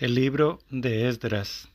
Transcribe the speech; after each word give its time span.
El 0.00 0.14
libro 0.14 0.60
de 0.70 1.08
Esdras. 1.08 1.70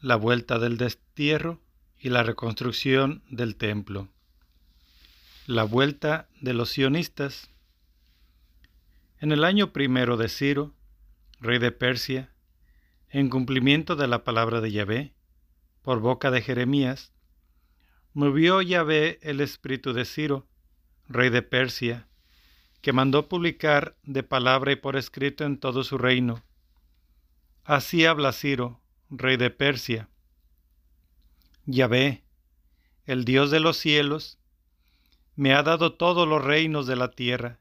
La 0.00 0.16
vuelta 0.16 0.58
del 0.58 0.78
destierro 0.78 1.60
y 1.98 2.08
la 2.08 2.22
reconstrucción 2.22 3.22
del 3.28 3.56
templo. 3.56 4.08
La 5.46 5.64
vuelta 5.64 6.30
de 6.40 6.54
los 6.54 6.70
sionistas. 6.70 7.50
En 9.20 9.30
el 9.30 9.44
año 9.44 9.74
primero 9.74 10.16
de 10.16 10.30
Ciro, 10.30 10.72
rey 11.38 11.58
de 11.58 11.70
Persia, 11.70 12.32
en 13.10 13.28
cumplimiento 13.28 13.94
de 13.94 14.06
la 14.06 14.24
palabra 14.24 14.62
de 14.62 14.72
Yahvé, 14.72 15.12
por 15.82 16.00
boca 16.00 16.30
de 16.30 16.40
Jeremías, 16.40 17.12
movió 18.14 18.62
Yahvé 18.62 19.18
el 19.20 19.42
espíritu 19.42 19.92
de 19.92 20.06
Ciro, 20.06 20.46
rey 21.10 21.28
de 21.28 21.42
Persia, 21.42 22.08
que 22.80 22.94
mandó 22.94 23.28
publicar 23.28 23.98
de 24.02 24.22
palabra 24.22 24.72
y 24.72 24.76
por 24.76 24.96
escrito 24.96 25.44
en 25.44 25.58
todo 25.58 25.84
su 25.84 25.98
reino 25.98 26.42
Así 27.64 28.06
habla 28.06 28.32
Ciro, 28.32 28.80
rey 29.08 29.36
de 29.36 29.50
Persia. 29.50 30.08
Yahvé, 31.64 32.24
el 33.04 33.24
Dios 33.24 33.52
de 33.52 33.60
los 33.60 33.76
cielos, 33.76 34.40
me 35.36 35.54
ha 35.54 35.62
dado 35.62 35.94
todos 35.94 36.26
los 36.26 36.42
reinos 36.42 36.88
de 36.88 36.96
la 36.96 37.12
tierra. 37.12 37.60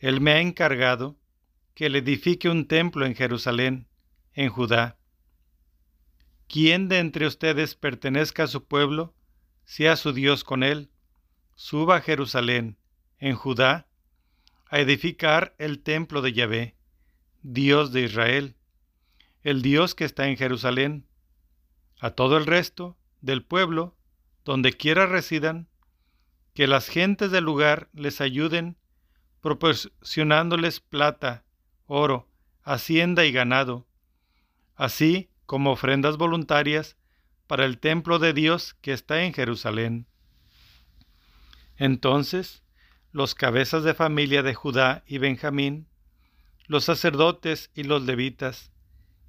Él 0.00 0.20
me 0.20 0.32
ha 0.32 0.40
encargado 0.40 1.16
que 1.74 1.88
le 1.88 1.98
edifique 1.98 2.48
un 2.48 2.66
templo 2.66 3.06
en 3.06 3.14
Jerusalén, 3.14 3.86
en 4.34 4.50
Judá. 4.50 4.98
Quien 6.48 6.88
de 6.88 6.98
entre 6.98 7.28
ustedes 7.28 7.76
pertenezca 7.76 8.44
a 8.44 8.48
su 8.48 8.64
pueblo, 8.64 9.14
sea 9.64 9.94
su 9.94 10.12
Dios 10.12 10.42
con 10.42 10.64
él, 10.64 10.90
suba 11.54 11.96
a 11.96 12.00
Jerusalén, 12.00 12.76
en 13.20 13.36
Judá, 13.36 13.86
a 14.66 14.80
edificar 14.80 15.54
el 15.58 15.80
templo 15.80 16.22
de 16.22 16.32
Yahvé, 16.32 16.76
Dios 17.42 17.92
de 17.92 18.02
Israel 18.02 18.56
el 19.42 19.62
Dios 19.62 19.94
que 19.94 20.04
está 20.04 20.28
en 20.28 20.36
Jerusalén. 20.36 21.06
A 22.00 22.10
todo 22.10 22.36
el 22.36 22.46
resto 22.46 22.96
del 23.20 23.44
pueblo, 23.44 23.96
donde 24.44 24.72
quiera 24.72 25.06
residan, 25.06 25.68
que 26.54 26.66
las 26.66 26.88
gentes 26.88 27.30
del 27.30 27.44
lugar 27.44 27.88
les 27.92 28.20
ayuden, 28.20 28.76
proporcionándoles 29.40 30.80
plata, 30.80 31.44
oro, 31.86 32.28
hacienda 32.62 33.24
y 33.24 33.32
ganado, 33.32 33.86
así 34.74 35.30
como 35.46 35.72
ofrendas 35.72 36.16
voluntarias 36.16 36.96
para 37.46 37.64
el 37.64 37.78
templo 37.78 38.18
de 38.18 38.32
Dios 38.32 38.74
que 38.80 38.92
está 38.92 39.24
en 39.24 39.32
Jerusalén. 39.32 40.06
Entonces, 41.76 42.62
los 43.10 43.34
cabezas 43.34 43.84
de 43.84 43.94
familia 43.94 44.42
de 44.42 44.54
Judá 44.54 45.02
y 45.06 45.18
Benjamín, 45.18 45.86
los 46.66 46.84
sacerdotes 46.84 47.70
y 47.74 47.82
los 47.82 48.02
levitas, 48.02 48.71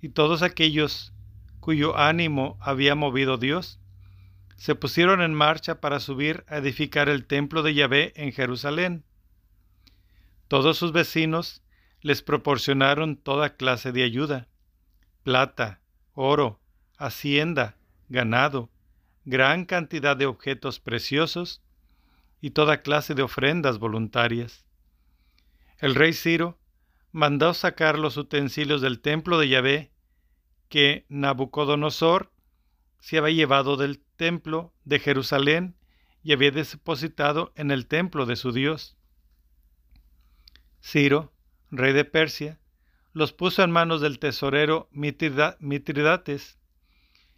y 0.04 0.10
todos 0.10 0.42
aquellos 0.42 1.14
cuyo 1.62 1.98
ánimo 1.98 2.58
había 2.60 2.94
movido 2.94 3.38
Dios, 3.38 3.80
se 4.58 4.76
pusieron 4.76 5.22
en 5.22 5.34
marcha 5.34 5.80
para 5.80 6.02
subir 6.02 6.44
a 6.50 6.58
edificar 6.58 7.08
el 7.08 7.26
templo 7.26 7.64
de 7.64 7.74
Yahvé 7.74 8.12
en 8.18 8.34
Jerusalén. 8.34 9.06
Todos 10.50 10.78
sus 10.78 10.92
vecinos 10.92 11.64
les 12.02 12.22
proporcionaron 12.22 13.16
toda 13.16 13.56
clase 13.56 13.94
de 13.94 14.04
ayuda, 14.04 14.50
plata, 15.24 15.80
oro, 16.16 16.60
hacienda, 16.98 17.78
ganado, 18.10 18.70
gran 19.24 19.64
cantidad 19.64 20.18
de 20.18 20.26
objetos 20.26 20.82
preciosos 20.82 21.62
y 22.42 22.50
toda 22.50 22.82
clase 22.82 23.16
de 23.16 23.22
ofrendas 23.24 23.80
voluntarias. 23.80 24.66
El 25.78 25.96
rey 25.96 26.12
Ciro 26.12 26.60
mandó 27.14 27.54
sacar 27.54 27.98
los 27.98 28.18
utensilios 28.18 28.82
del 28.82 29.00
templo 29.00 29.40
de 29.40 29.48
Yahvé 29.48 29.93
que 30.74 31.06
Nabucodonosor 31.08 32.34
se 32.98 33.20
había 33.20 33.36
llevado 33.36 33.78
del 33.78 34.00
templo 34.16 34.74
de 34.86 34.98
Jerusalén 34.98 35.76
y 36.24 36.34
había 36.34 36.50
depositado 36.50 37.54
en 37.56 37.70
el 37.70 37.86
templo 37.86 38.26
de 38.26 38.36
su 38.36 38.52
Dios. 38.52 38.98
Ciro, 40.82 41.32
rey 41.70 41.94
de 41.94 42.06
Persia, 42.06 42.60
los 43.12 43.34
puso 43.34 43.62
en 43.62 43.70
manos 43.70 44.02
del 44.02 44.18
tesorero 44.18 44.90
Mitridates, 44.90 46.58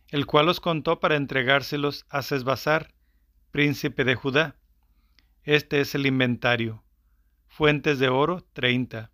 el 0.07 0.25
cual 0.25 0.45
los 0.45 0.61
contó 0.61 1.01
para 1.01 1.17
entregárselos 1.17 2.05
a 2.07 2.21
Sesbazar, 2.21 2.93
príncipe 3.51 4.05
de 4.05 4.15
Judá. 4.15 4.55
Este 5.43 5.81
es 5.81 5.93
el 5.93 6.05
inventario. 6.05 6.85
Fuentes 7.49 7.99
de 7.99 8.07
oro, 8.07 8.47
treinta. 8.53 9.11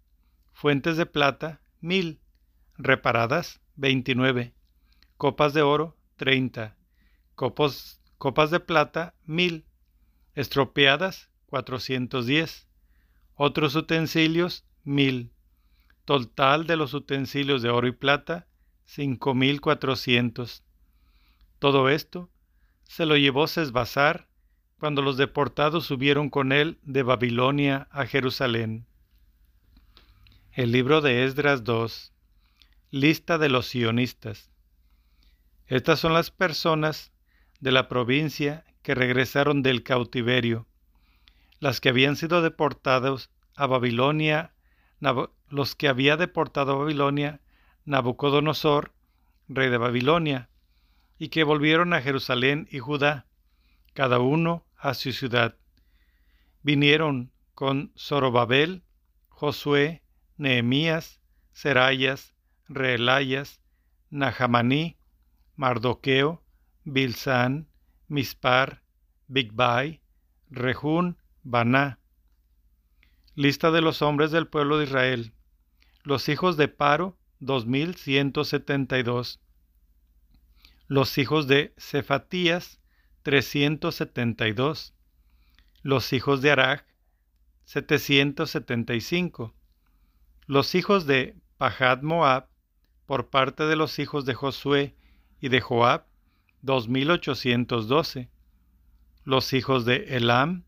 Fuentes 0.54 0.96
de 0.98 1.08
plata, 1.08 1.64
mil. 1.80 2.22
Reparadas, 2.78 3.61
29. 3.76 4.54
Copas 5.18 5.54
de 5.54 5.62
oro, 5.62 5.98
30. 6.18 6.76
Copos, 7.36 8.00
copas 8.18 8.52
de 8.52 8.60
plata, 8.60 9.16
1000. 9.26 9.66
Estropeadas, 10.36 11.30
410. 11.48 12.68
Otros 13.36 13.76
utensilios, 13.76 14.66
1000. 14.84 15.32
Total 16.06 16.68
de 16.68 16.76
los 16.76 16.94
utensilios 16.94 17.62
de 17.62 17.70
oro 17.70 17.88
y 17.88 17.92
plata, 17.92 18.48
5400. 18.86 20.64
Todo 21.60 21.90
esto 21.90 22.30
se 22.84 23.06
lo 23.06 23.16
llevó 23.16 23.48
Sesbazar 23.48 24.28
cuando 24.80 25.02
los 25.02 25.16
deportados 25.16 25.86
subieron 25.86 26.30
con 26.30 26.52
él 26.52 26.80
de 26.82 27.04
Babilonia 27.04 27.88
a 27.92 28.06
Jerusalén. 28.06 28.88
El 30.52 30.72
libro 30.72 31.02
de 31.02 31.24
Esdras 31.24 31.64
2 31.64 32.11
Lista 32.94 33.38
de 33.38 33.48
los 33.48 33.68
sionistas. 33.68 34.52
Estas 35.66 35.98
son 35.98 36.14
las 36.14 36.30
personas 36.30 37.14
de 37.62 37.72
la 37.72 37.88
provincia 37.88 38.66
que 38.82 38.96
regresaron 38.96 39.64
del 39.64 39.84
cautiverio, 39.84 40.68
las 41.60 41.80
que 41.80 41.88
habían 41.88 42.18
sido 42.18 42.42
deportados 42.42 43.32
a 43.56 43.66
Babilonia, 43.66 44.54
los 45.48 45.74
que 45.76 45.88
había 45.88 46.18
deportado 46.18 46.74
a 46.74 46.80
Babilonia 46.80 47.40
Nabucodonosor, 47.86 48.92
rey 49.48 49.70
de 49.70 49.78
Babilonia, 49.78 50.50
y 51.18 51.30
que 51.30 51.46
volvieron 51.46 51.94
a 51.94 52.02
Jerusalén 52.02 52.68
y 52.72 52.80
Judá, 52.80 53.26
cada 53.94 54.20
uno 54.20 54.66
a 54.76 54.96
su 54.96 55.14
ciudad. 55.14 55.56
Vinieron 56.62 57.32
con 57.54 57.94
Zorobabel, 57.98 58.84
Josué, 59.30 60.04
Nehemías, 60.36 61.22
Serayas, 61.54 62.36
Reelayas, 62.74 63.60
Nahamaní, 64.10 64.98
Mardoqueo, 65.56 66.42
Bilsán, 66.84 67.68
Mispar, 68.08 68.82
Bigbai, 69.28 70.02
Rehún, 70.50 71.18
Baná. 71.44 72.00
Lista 73.36 73.70
de 73.72 73.82
los 73.82 74.02
hombres 74.02 74.32
del 74.32 74.48
pueblo 74.48 74.78
de 74.78 74.86
Israel. 74.86 75.34
Los 76.04 76.30
hijos 76.30 76.58
de 76.58 76.68
Paro, 76.68 77.18
2172. 77.40 79.40
Los 80.88 81.18
hijos 81.18 81.48
de 81.48 81.74
Cefatías, 81.78 82.80
372. 83.24 84.94
Los 85.84 86.14
hijos 86.14 86.42
de 86.42 86.52
Arach, 86.52 86.84
775. 87.66 89.54
Los 90.48 90.76
hijos 90.76 91.06
de 91.06 91.36
Pahad 91.58 92.02
Moab, 92.02 92.51
por 93.12 93.28
parte 93.28 93.66
de 93.66 93.76
los 93.76 94.00
hijos 94.00 94.24
de 94.24 94.34
Josué 94.34 94.96
y 95.42 95.50
de 95.50 95.60
Joab, 95.60 96.06
2812. 96.62 98.30
Los 99.26 99.52
hijos 99.52 99.84
de 99.84 100.16
Elam, 100.16 100.64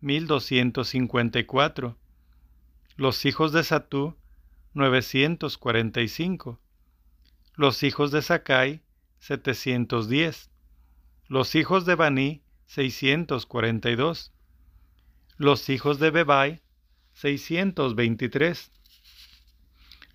1254. 0.00 1.98
Los 2.94 3.26
hijos 3.26 3.50
de 3.50 3.64
Satú, 3.64 4.14
945. 4.74 6.60
Los 7.56 7.82
hijos 7.82 8.12
de 8.12 8.22
Sakai, 8.22 8.80
710. 9.18 10.52
Los 11.26 11.56
hijos 11.56 11.84
de 11.84 11.96
Baní, 11.96 12.42
642. 12.66 14.32
Los 15.36 15.68
hijos 15.68 15.98
de 15.98 16.12
Bebai, 16.12 16.62
623 17.14 18.70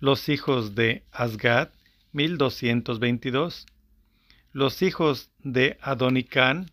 los 0.04 0.28
hijos 0.28 0.74
de 0.74 1.06
Asgad, 1.12 1.70
1222, 2.12 3.64
los 4.52 4.82
hijos 4.82 5.30
de 5.38 5.78
Adonicán, 5.80 6.70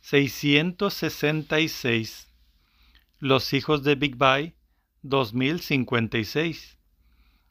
666, 0.00 2.32
los 3.18 3.52
hijos 3.52 3.82
de 3.82 3.96
Bigbai, 3.96 4.54
2056, 5.02 6.78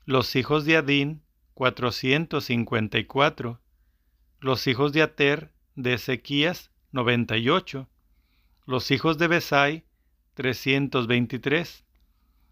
los 0.05 0.35
hijos 0.35 0.65
de 0.65 0.77
Adín, 0.77 1.21
454, 1.53 3.61
los 4.39 4.65
hijos 4.65 4.93
de 4.93 5.03
Ater, 5.03 5.51
de 5.75 5.93
Ezequías, 5.93 6.71
98, 6.91 7.87
los 8.65 8.89
hijos 8.89 9.19
de 9.19 9.27
Besai, 9.27 9.85
323, 10.33 11.83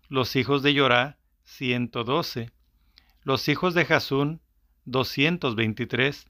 los 0.10 0.36
hijos 0.36 0.62
de 0.62 0.76
Yorá, 0.76 1.18
112. 1.46 2.52
Los 3.24 3.48
hijos 3.48 3.74
de 3.74 3.86
Jasún, 3.86 4.42
223. 4.86 6.30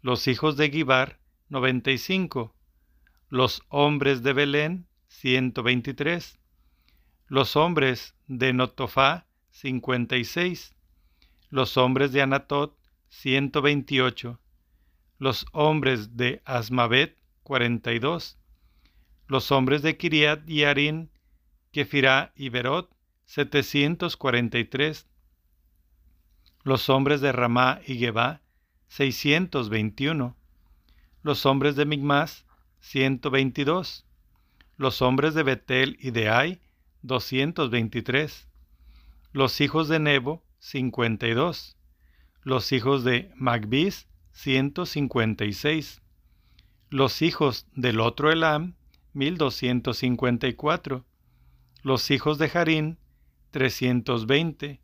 Los 0.00 0.26
hijos 0.26 0.56
de 0.56 0.70
Gibar, 0.70 1.20
95. 1.48 2.54
Los 3.28 3.62
hombres 3.68 4.22
de 4.22 4.32
Belén, 4.32 4.86
123. 5.08 6.38
Los 7.26 7.56
hombres 7.56 8.14
de 8.26 8.52
Notofá, 8.52 9.26
56. 9.50 10.74
Los 11.50 11.76
hombres 11.76 12.12
de 12.12 12.22
Anatot, 12.22 12.76
128. 13.10 14.40
Los 15.18 15.46
hombres 15.52 16.16
de 16.16 16.42
Asmavet, 16.44 17.18
42. 17.42 18.38
Los 19.26 19.52
hombres 19.52 19.82
de 19.82 19.96
Kiriat 19.96 20.46
Yarin, 20.46 21.10
Kefirá 21.72 22.32
y 22.34 22.48
Berot, 22.48 22.90
743. 23.28 25.06
Los 26.64 26.88
hombres 26.88 27.20
de 27.20 27.30
Ramá 27.30 27.78
y 27.86 27.98
Gebá, 27.98 28.40
621. 28.88 30.34
Los 31.22 31.44
hombres 31.44 31.76
de 31.76 31.84
Migmas, 31.84 32.46
122. 32.80 34.06
Los 34.78 35.02
hombres 35.02 35.34
de 35.34 35.42
Betel 35.42 35.98
y 36.00 36.10
de 36.10 36.30
Ai, 36.30 36.62
223. 37.02 38.48
Los 39.32 39.60
hijos 39.60 39.88
de 39.88 39.98
Nebo, 39.98 40.42
52. 40.60 41.76
Los 42.44 42.72
hijos 42.72 43.04
de 43.04 43.30
Magbis, 43.36 44.08
156. 44.32 46.00
Los 46.88 47.20
hijos 47.20 47.66
del 47.74 48.00
otro 48.00 48.32
Elam, 48.32 48.74
1254. 49.12 51.04
Los 51.82 52.10
hijos 52.10 52.38
de 52.38 52.50
Harín, 52.54 52.98
320. 53.50 54.80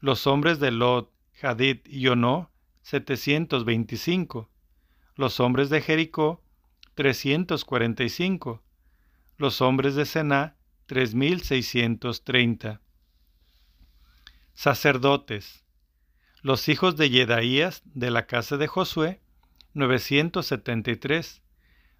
Los 0.00 0.26
hombres 0.26 0.60
de 0.60 0.70
Lot, 0.70 1.12
Hadid 1.42 1.78
y 1.86 2.08
Onó, 2.08 2.50
725. 2.82 4.50
Los 5.14 5.40
hombres 5.40 5.70
de 5.70 5.80
Jericó, 5.80 6.42
345. 6.94 8.62
Los 9.36 9.60
hombres 9.60 9.94
de 9.94 10.04
Sená, 10.04 10.56
3630. 10.86 12.80
Sacerdotes. 14.52 15.64
Los 16.42 16.68
hijos 16.68 16.96
de 16.96 17.10
Yedaías 17.10 17.82
de 17.84 18.10
la 18.10 18.26
casa 18.26 18.56
de 18.56 18.66
Josué, 18.66 19.20
973. 19.74 21.42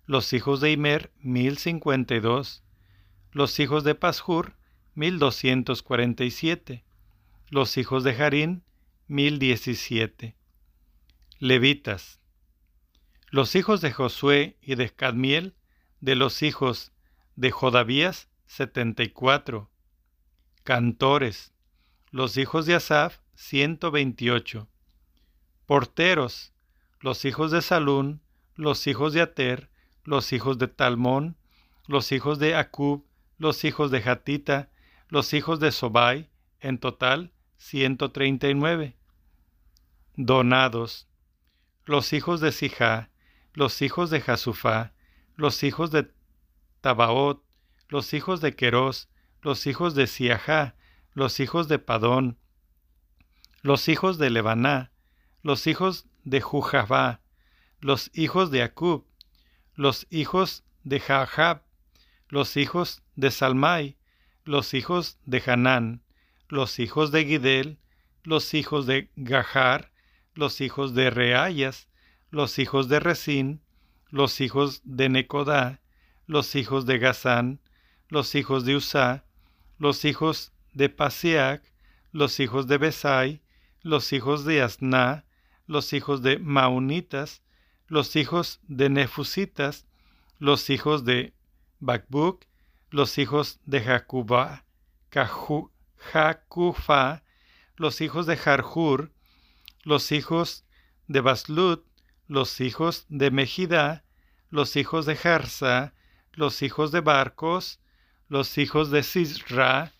Los 0.07 0.33
hijos 0.33 0.61
de 0.61 0.73
Imer, 0.73 1.13
1052. 1.21 2.65
Los 3.33 3.61
hijos 3.61 3.85
de 3.85 3.95
Pashur, 3.95 4.57
1247. 5.01 6.85
Los 7.49 7.79
hijos 7.79 8.05
de 8.05 8.13
Harín, 8.13 8.63
1017. 9.09 10.37
Levitas. 11.39 12.21
Los 13.31 13.57
hijos 13.57 13.81
de 13.81 13.93
Josué 13.93 14.59
y 14.61 14.75
de 14.75 14.91
Cadmiel, 14.91 15.55
de 16.01 16.17
los 16.17 16.43
hijos 16.43 16.93
de 17.35 17.51
Jodavías, 17.51 18.29
74. 18.47 19.71
Cantores. 20.65 21.55
Los 22.11 22.37
hijos 22.37 22.67
de 22.67 22.75
Asaf, 22.75 23.21
128. 23.37 24.69
Porteros. 25.65 26.53
Los 27.01 27.25
hijos 27.25 27.51
de 27.51 27.63
Salún, 27.63 28.21
los 28.55 28.87
hijos 28.87 29.15
de 29.15 29.23
Ater, 29.23 29.71
los 30.05 30.35
hijos 30.35 30.59
de 30.59 30.69
Talmón, 30.69 31.39
los 31.87 32.13
hijos 32.13 32.39
de 32.39 32.55
Acub, 32.55 33.07
los 33.39 33.65
hijos 33.65 33.91
de 33.91 34.03
Hatita, 34.05 34.70
los 35.11 35.35
hijos 35.35 35.59
de 35.59 35.73
Sobai, 35.73 36.31
en 36.61 36.79
total 36.79 37.33
139. 37.59 38.97
Donados. 40.17 41.09
Los 41.85 42.13
hijos 42.13 42.41
de 42.41 42.53
Sijá, 42.53 43.11
los 43.53 43.83
hijos 43.83 44.11
de 44.11 44.21
Jasufá, 44.21 44.93
los 45.35 45.63
hijos 45.65 45.91
de 45.91 46.13
Tabaot, 46.81 47.43
los 47.89 48.15
hijos 48.15 48.41
de 48.41 48.55
Querós, 48.55 49.09
los 49.43 49.67
hijos 49.67 49.95
de 49.97 50.07
Siajá, 50.07 50.77
los 51.13 51.41
hijos 51.41 51.67
de 51.67 51.81
Padón, 51.81 52.39
los 53.63 53.89
hijos 53.89 54.19
de 54.19 54.31
Lebaná, 54.31 54.93
los 55.43 55.67
hijos 55.67 56.07
de 56.23 56.41
Jujabá, 56.41 57.21
los 57.81 58.11
hijos 58.15 58.53
de 58.53 58.63
Acub, 58.63 59.07
los 59.75 60.07
hijos 60.11 60.63
de 60.85 61.01
Jahab, 61.01 61.63
los 62.29 62.57
hijos 62.57 63.03
de 63.17 63.31
Salmai, 63.33 63.97
los 64.45 64.75
hijos 64.75 65.19
de 65.27 65.43
Hanán, 65.47 66.03
los 66.49 66.79
hijos 66.79 67.11
de 67.13 67.25
Gidel, 67.25 67.79
los 68.23 68.55
hijos 68.55 68.87
de 68.87 69.11
Gahar, 69.17 69.93
los 70.35 70.61
hijos 70.61 70.95
de 70.95 71.11
Reayas, 71.11 71.89
los 72.31 72.59
hijos 72.59 72.89
de 72.89 73.01
Resín, 73.01 73.61
los 74.09 74.41
hijos 74.41 74.83
de 74.85 75.09
Necodá, 75.09 75.81
los 76.27 76.55
hijos 76.55 76.87
de 76.87 76.99
Gazán, 76.99 77.61
los 78.09 78.35
hijos 78.35 78.65
de 78.65 78.77
Usá, 78.77 79.25
los 79.79 80.05
hijos 80.05 80.53
de 80.73 80.89
Pasiac, 80.89 81.63
los 82.13 82.41
hijos 82.41 82.67
de 82.67 82.79
Besai, 82.79 83.43
los 83.83 84.13
hijos 84.13 84.45
de 84.45 84.63
Asná, 84.63 85.25
los 85.67 85.93
hijos 85.93 86.23
de 86.23 86.39
Maunitas, 86.39 87.43
los 87.87 88.15
hijos 88.17 88.61
de 88.69 88.91
Nefusitas, 88.91 89.87
los 90.39 90.71
hijos 90.71 91.05
de 91.05 91.35
Bakbuk, 91.79 92.45
los 92.91 93.19
hijos 93.19 93.61
de 93.65 93.81
Jacubá, 93.81 94.65
Jacufa, 95.97 97.23
los 97.77 98.01
hijos 98.01 98.27
de 98.27 98.37
Jarjur, 98.37 99.13
los 99.85 100.13
hijos 100.13 100.65
de 101.07 101.21
Baslut, 101.21 101.85
los 102.27 102.61
hijos 102.61 103.07
de 103.09 103.31
Mejida, 103.31 104.05
los 104.51 104.77
hijos 104.77 105.07
de 105.07 105.17
Jarsa, 105.17 105.95
los 106.33 106.63
hijos 106.63 106.93
de 106.93 107.01
Barcos, 107.01 107.81
los 108.29 108.59
hijos 108.59 108.91
de 108.91 109.03
Sisra, 109.03 109.93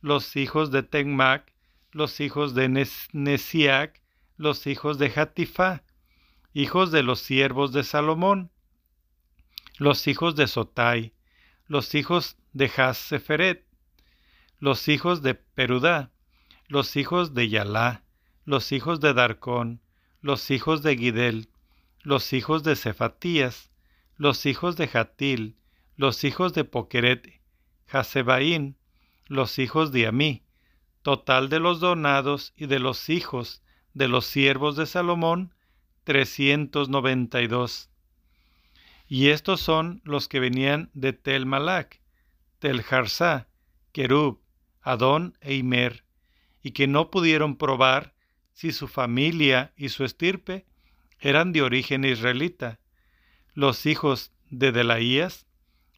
los 0.00 0.36
hijos 0.36 0.70
de 0.70 0.82
Tenmac, 0.82 1.52
los 1.90 2.20
hijos 2.20 2.54
de 2.54 2.68
Nesiac, 3.12 4.00
los 4.36 4.66
hijos 4.66 4.98
de 4.98 5.12
Hatifa, 5.14 5.82
hijos 6.52 6.92
de 6.92 7.02
los 7.02 7.20
siervos 7.20 7.72
de 7.72 7.82
Salomón, 7.84 8.50
los 9.78 10.06
hijos 10.06 10.36
de 10.36 10.46
Sotai, 10.46 11.12
los 11.68 11.94
hijos 11.94 12.36
de 12.52 12.70
Haseferet, 12.74 13.64
los 14.58 14.88
hijos 14.88 15.22
de 15.22 15.34
Perudá, 15.34 16.10
los 16.66 16.96
hijos 16.96 17.34
de 17.34 17.48
Yalá, 17.48 18.02
los 18.44 18.72
hijos 18.72 19.00
de 19.00 19.14
Darcón, 19.14 19.80
los 20.20 20.50
hijos 20.50 20.82
de 20.82 20.96
Gidel, 20.96 21.50
los 22.02 22.32
hijos 22.32 22.62
de 22.64 22.74
Cefatías, 22.74 23.70
los 24.16 24.46
hijos 24.46 24.76
de 24.76 24.88
Jatil, 24.88 25.56
los 25.96 26.24
hijos 26.24 26.54
de 26.54 26.64
Pokeret, 26.64 27.40
Hasebaín, 27.86 28.76
los 29.26 29.58
hijos 29.58 29.92
de 29.92 30.06
Amí, 30.06 30.42
total 31.02 31.48
de 31.48 31.60
los 31.60 31.80
donados 31.80 32.52
y 32.56 32.66
de 32.66 32.78
los 32.78 33.08
hijos 33.08 33.62
de 33.94 34.08
los 34.08 34.26
siervos 34.26 34.76
de 34.76 34.86
Salomón, 34.86 35.54
392. 36.04 37.87
Y 39.08 39.30
estos 39.30 39.60
son 39.60 40.02
los 40.04 40.28
que 40.28 40.38
venían 40.38 40.90
de 40.92 41.14
Tel 41.14 41.46
Malac, 41.46 42.00
Tel 42.58 42.82
Jarsá, 42.82 43.48
Kerub, 43.92 44.40
Adón 44.82 45.36
e 45.40 45.54
Imer, 45.54 46.04
y 46.62 46.72
que 46.72 46.86
no 46.86 47.10
pudieron 47.10 47.56
probar 47.56 48.14
si 48.52 48.70
su 48.70 48.86
familia 48.86 49.72
y 49.76 49.88
su 49.88 50.04
estirpe 50.04 50.66
eran 51.20 51.52
de 51.52 51.62
origen 51.62 52.04
israelita, 52.04 52.80
los 53.54 53.86
hijos 53.86 54.32
de 54.50 54.72
Delaías, 54.72 55.46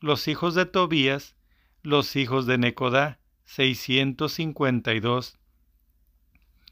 los 0.00 0.28
hijos 0.28 0.54
de 0.54 0.66
Tobías, 0.66 1.34
los 1.82 2.16
hijos 2.16 2.46
de 2.46 2.58
Necodá, 2.58 3.18
652. 3.44 5.36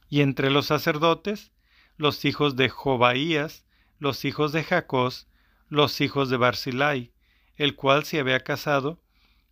Y 0.09 0.21
entre 0.21 0.51
los 0.51 0.67
sacerdotes, 0.67 1.53
los 1.97 2.25
hijos 2.25 2.55
de 2.57 2.69
Jobaías, 2.69 3.65
los 3.99 4.25
hijos 4.25 4.53
de 4.53 4.63
Jacós, 4.63 5.27
los 5.69 6.01
hijos 6.01 6.31
de 6.31 6.37
Barzilai, 6.37 7.13
el 7.57 7.75
cual 7.75 8.05
se 8.05 8.21
había 8.21 8.41
casado 8.41 9.01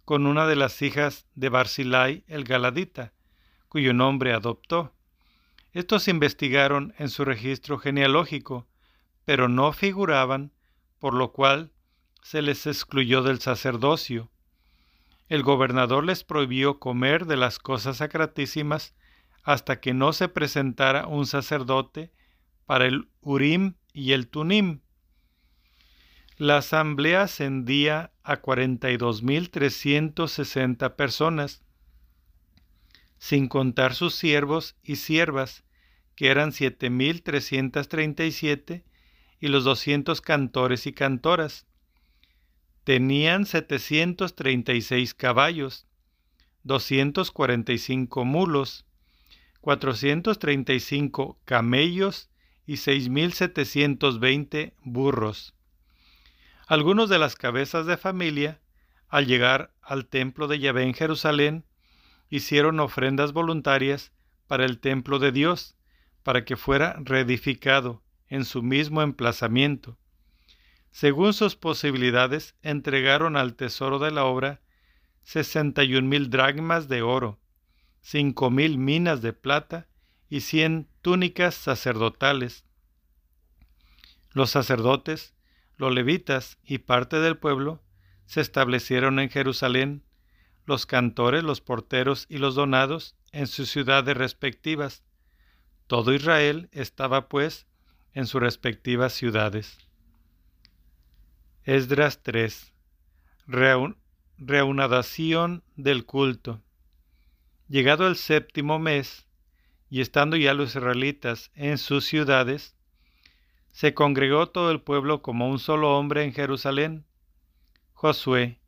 con 0.04 0.26
una 0.26 0.46
de 0.46 0.56
las 0.56 0.80
hijas 0.82 1.26
de 1.34 1.48
Barzilai 1.48 2.24
el 2.28 2.44
Galadita, 2.44 3.12
cuyo 3.68 3.92
nombre 3.92 4.32
adoptó. 4.32 4.94
Estos 5.72 6.08
investigaron 6.08 6.94
en 6.98 7.10
su 7.10 7.24
registro 7.24 7.78
genealógico, 7.78 8.66
pero 9.24 9.48
no 9.48 9.72
figuraban, 9.72 10.52
por 10.98 11.12
lo 11.12 11.32
cual 11.32 11.72
se 12.22 12.40
les 12.40 12.66
excluyó 12.66 13.22
del 13.22 13.40
sacerdocio. 13.40 14.30
El 15.28 15.42
gobernador 15.42 16.04
les 16.04 16.24
prohibió 16.24 16.78
comer 16.78 17.26
de 17.26 17.36
las 17.36 17.58
cosas 17.58 17.98
sacratísimas 17.98 18.94
hasta 19.42 19.80
que 19.80 19.92
no 19.92 20.12
se 20.12 20.28
presentara 20.28 21.06
un 21.06 21.26
sacerdote 21.26 22.12
para 22.64 22.86
el 22.86 23.08
Urim 23.20 23.74
y 23.92 24.12
el 24.12 24.28
Tunim. 24.28 24.80
La 26.38 26.58
asamblea 26.58 27.22
ascendía 27.22 28.12
a 28.22 28.42
42.360 28.42 30.94
personas, 30.94 31.62
sin 33.16 33.48
contar 33.48 33.94
sus 33.94 34.14
siervos 34.14 34.76
y 34.82 34.96
siervas, 34.96 35.64
que 36.14 36.28
eran 36.28 36.52
siete 36.52 36.90
mil 36.90 37.22
trescientas 37.22 37.88
treinta 37.88 38.26
y 38.26 38.32
siete, 38.32 38.84
y 39.40 39.48
los 39.48 39.64
doscientos 39.64 40.20
cantores 40.20 40.86
y 40.86 40.92
cantoras. 40.92 41.66
Tenían 42.84 43.46
setecientos 43.46 44.34
treinta 44.34 44.74
y 44.74 44.82
seis 44.82 45.14
caballos, 45.14 45.86
doscientos 46.62 47.30
cuarenta 47.30 47.72
y 47.72 47.78
cinco 47.78 48.26
mulos, 48.26 48.84
cuatrocientos 49.62 50.38
treinta 50.38 50.74
y 50.74 50.80
cinco 50.80 51.40
camellos 51.46 52.28
y 52.66 52.76
seis 52.76 53.08
mil 53.08 53.32
setecientos 53.32 54.20
veinte 54.20 54.74
burros. 54.82 55.55
Algunos 56.66 57.08
de 57.08 57.20
las 57.20 57.36
cabezas 57.36 57.86
de 57.86 57.96
familia, 57.96 58.60
al 59.08 59.26
llegar 59.26 59.72
al 59.82 60.06
templo 60.06 60.48
de 60.48 60.58
Yahvé 60.58 60.82
en 60.82 60.94
Jerusalén, 60.94 61.64
hicieron 62.28 62.80
ofrendas 62.80 63.32
voluntarias 63.32 64.10
para 64.48 64.64
el 64.64 64.80
templo 64.80 65.20
de 65.20 65.30
Dios, 65.30 65.76
para 66.24 66.44
que 66.44 66.56
fuera 66.56 66.96
reedificado 66.98 68.02
en 68.26 68.44
su 68.44 68.64
mismo 68.64 69.02
emplazamiento. 69.02 69.96
Según 70.90 71.34
sus 71.34 71.54
posibilidades, 71.54 72.56
entregaron 72.62 73.36
al 73.36 73.54
tesoro 73.54 74.00
de 74.00 74.10
la 74.10 74.24
obra 74.24 74.60
sesenta 75.22 75.84
y 75.84 75.94
un 75.94 76.08
mil 76.08 76.30
dragmas 76.30 76.88
de 76.88 77.02
oro, 77.02 77.38
cinco 78.00 78.50
mil 78.50 78.76
minas 78.76 79.22
de 79.22 79.32
plata 79.32 79.86
y 80.28 80.40
cien 80.40 80.88
túnicas 81.00 81.54
sacerdotales. 81.54 82.64
Los 84.32 84.50
sacerdotes, 84.50 85.35
los 85.76 85.92
levitas 85.92 86.58
y 86.64 86.78
parte 86.78 87.20
del 87.20 87.36
pueblo 87.36 87.82
se 88.26 88.40
establecieron 88.40 89.18
en 89.18 89.30
Jerusalén, 89.30 90.02
los 90.64 90.86
cantores, 90.86 91.44
los 91.44 91.60
porteros 91.60 92.26
y 92.28 92.38
los 92.38 92.54
donados 92.54 93.16
en 93.32 93.46
sus 93.46 93.70
ciudades 93.70 94.16
respectivas, 94.16 95.04
todo 95.86 96.12
Israel 96.12 96.68
estaba, 96.72 97.28
pues, 97.28 97.66
en 98.12 98.26
sus 98.26 98.40
respectivas 98.40 99.12
ciudades. 99.12 99.78
Esdras 101.64 102.22
3. 102.22 102.72
reunadación 104.38 105.62
del 105.76 106.04
culto. 106.04 106.62
Llegado 107.68 108.06
el 108.06 108.16
séptimo 108.16 108.78
mes, 108.78 109.26
y 109.88 110.00
estando 110.00 110.36
ya 110.36 110.54
los 110.54 110.74
israelitas 110.74 111.50
en 111.54 111.78
sus 111.78 112.04
ciudades, 112.04 112.75
se 113.76 113.92
congregó 113.92 114.48
todo 114.48 114.70
el 114.70 114.80
pueblo 114.80 115.20
como 115.20 115.50
un 115.50 115.58
solo 115.58 115.98
hombre 115.98 116.24
en 116.24 116.32
Jerusalén. 116.32 117.04
Josué, 117.92 118.58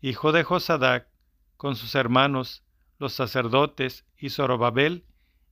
hijo 0.00 0.32
de 0.32 0.42
Josadac, 0.42 1.06
con 1.56 1.76
sus 1.76 1.94
hermanos, 1.94 2.64
los 2.98 3.12
sacerdotes, 3.12 4.04
y 4.18 4.30
Zorobabel, 4.30 5.04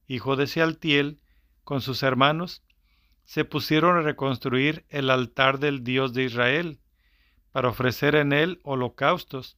hijo 0.08 0.34
de 0.34 0.48
Sealtiel, 0.48 1.20
con 1.62 1.80
sus 1.80 2.02
hermanos, 2.02 2.64
se 3.22 3.44
pusieron 3.44 3.96
a 3.96 4.02
reconstruir 4.02 4.84
el 4.88 5.08
altar 5.10 5.60
del 5.60 5.84
Dios 5.84 6.12
de 6.12 6.24
Israel, 6.24 6.80
para 7.52 7.68
ofrecer 7.68 8.16
en 8.16 8.32
él 8.32 8.60
holocaustos, 8.64 9.56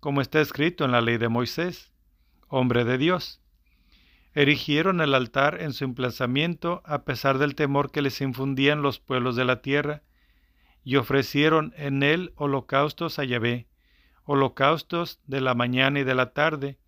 como 0.00 0.20
está 0.20 0.40
escrito 0.40 0.84
en 0.84 0.90
la 0.90 1.00
ley 1.00 1.16
de 1.16 1.28
Moisés, 1.28 1.92
hombre 2.48 2.84
de 2.84 2.98
Dios. 2.98 3.40
Erigieron 4.36 5.00
el 5.00 5.14
altar 5.14 5.62
en 5.62 5.72
su 5.72 5.84
emplazamiento 5.84 6.82
a 6.84 7.04
pesar 7.04 7.38
del 7.38 7.54
temor 7.54 7.90
que 7.90 8.02
les 8.02 8.20
infundían 8.20 8.82
los 8.82 9.00
pueblos 9.00 9.34
de 9.34 9.46
la 9.46 9.62
tierra, 9.62 10.02
y 10.84 10.96
ofrecieron 10.96 11.72
en 11.78 12.02
él 12.02 12.34
holocaustos 12.36 13.18
a 13.18 13.24
Yahvé, 13.24 13.66
holocaustos 14.24 15.20
de 15.24 15.40
la 15.40 15.54
mañana 15.54 16.00
y 16.00 16.04
de 16.04 16.14
la 16.14 16.34
tarde, 16.34 16.78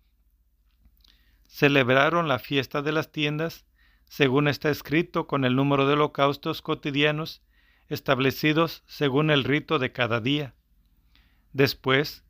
celebraron 1.47 2.27
la 2.27 2.37
fiesta 2.37 2.83
de 2.83 2.91
las 2.91 3.11
tiendas, 3.11 3.65
según 4.05 4.47
está 4.47 4.69
escrito 4.69 5.25
con 5.25 5.43
el 5.43 5.55
número 5.55 5.87
de 5.87 5.93
holocaustos 5.93 6.61
cotidianos 6.61 7.41
establecidos 7.87 8.83
según 8.85 9.31
el 9.31 9.43
rito 9.43 9.79
de 9.79 9.91
cada 9.91 10.21
día. 10.21 10.53
Después, 11.53 12.23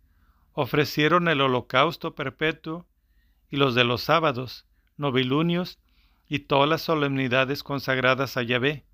ofrecieron 0.54 1.28
el 1.28 1.42
holocausto 1.42 2.16
perpetuo 2.16 2.88
y 3.50 3.58
los 3.58 3.76
de 3.76 3.84
los 3.84 4.02
sábados, 4.02 4.66
novilunios 5.00 5.80
y 6.28 6.40
todas 6.40 6.70
las 6.70 6.82
solemnidades 6.82 7.64
consagradas 7.64 8.38
a 8.38 8.44
Yahvé, 8.44 8.86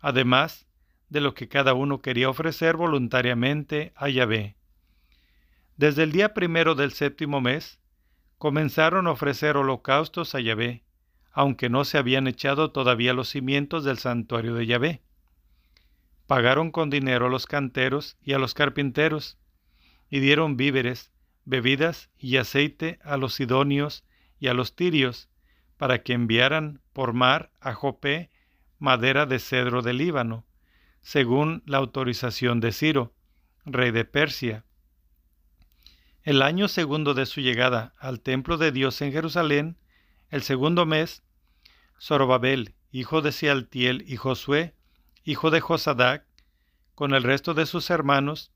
además 0.00 0.66
de 1.10 1.20
lo 1.20 1.34
que 1.34 1.48
cada 1.48 1.74
uno 1.74 2.00
quería 2.00 2.30
ofrecer 2.30 2.76
voluntariamente 2.76 3.92
a 3.94 4.08
Yahvé. 4.08 4.56
Desde 5.76 6.04
el 6.04 6.12
día 6.12 6.32
primero 6.32 6.74
del 6.74 6.92
séptimo 6.92 7.40
mes, 7.40 7.78
comenzaron 8.38 9.06
a 9.06 9.10
ofrecer 9.10 9.56
holocaustos 9.56 10.34
a 10.34 10.40
Yahvé, 10.40 10.82
aunque 11.32 11.68
no 11.68 11.84
se 11.84 11.98
habían 11.98 12.26
echado 12.26 12.70
todavía 12.70 13.12
los 13.12 13.28
cimientos 13.28 13.84
del 13.84 13.98
santuario 13.98 14.54
de 14.54 14.66
Yahvé. 14.66 15.02
Pagaron 16.26 16.70
con 16.70 16.88
dinero 16.88 17.26
a 17.26 17.30
los 17.30 17.46
canteros 17.46 18.16
y 18.22 18.32
a 18.32 18.38
los 18.38 18.54
carpinteros, 18.54 19.38
y 20.08 20.20
dieron 20.20 20.56
víveres, 20.56 21.10
bebidas 21.44 22.10
y 22.18 22.36
aceite 22.36 22.98
a 23.02 23.16
los 23.16 23.34
sidonios 23.34 24.04
y 24.38 24.48
a 24.48 24.54
los 24.54 24.76
tirios, 24.76 25.28
para 25.82 26.04
que 26.04 26.12
enviaran 26.12 26.80
por 26.92 27.12
mar 27.12 27.50
a 27.60 27.74
Jopé 27.74 28.30
madera 28.78 29.26
de 29.26 29.40
cedro 29.40 29.82
del 29.82 29.98
Líbano, 29.98 30.46
según 31.00 31.64
la 31.66 31.78
autorización 31.78 32.60
de 32.60 32.70
Ciro, 32.70 33.12
rey 33.64 33.90
de 33.90 34.04
Persia, 34.04 34.64
el 36.22 36.40
año 36.40 36.68
segundo 36.68 37.14
de 37.14 37.26
su 37.26 37.40
llegada 37.40 37.94
al 37.98 38.20
templo 38.20 38.58
de 38.58 38.70
Dios 38.70 39.02
en 39.02 39.10
Jerusalén, 39.10 39.76
el 40.30 40.42
segundo 40.42 40.86
mes, 40.86 41.24
Zorobabel, 42.00 42.76
hijo 42.92 43.20
de 43.20 43.32
Sealtiel, 43.32 44.04
y 44.06 44.16
Josué, 44.16 44.76
hijo 45.24 45.50
de 45.50 45.58
Josadac, 45.58 46.24
con 46.94 47.12
el 47.12 47.24
resto 47.24 47.54
de 47.54 47.66
sus 47.66 47.90
hermanos, 47.90 48.52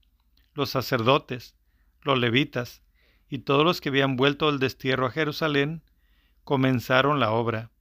los 0.54 0.71
sacerdotes, 0.71 1.56
los 2.02 2.21
levitas, 2.21 2.83
y 3.28 3.38
todos 3.38 3.64
los 3.64 3.80
que 3.80 3.88
habían 3.88 4.14
vuelto 4.14 4.47
del 4.47 4.61
destierro 4.61 5.06
a 5.06 5.11
Jerusalén, 5.11 5.83
comenzaron 6.46 7.18
la 7.18 7.32
obra. 7.32 7.72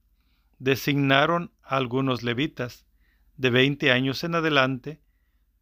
Designaron 0.58 1.52
a 1.62 1.76
algunos 1.76 2.24
levitas, 2.24 2.84
de 3.36 3.50
veinte 3.50 3.92
años 3.92 4.24
en 4.24 4.34
adelante, 4.34 5.00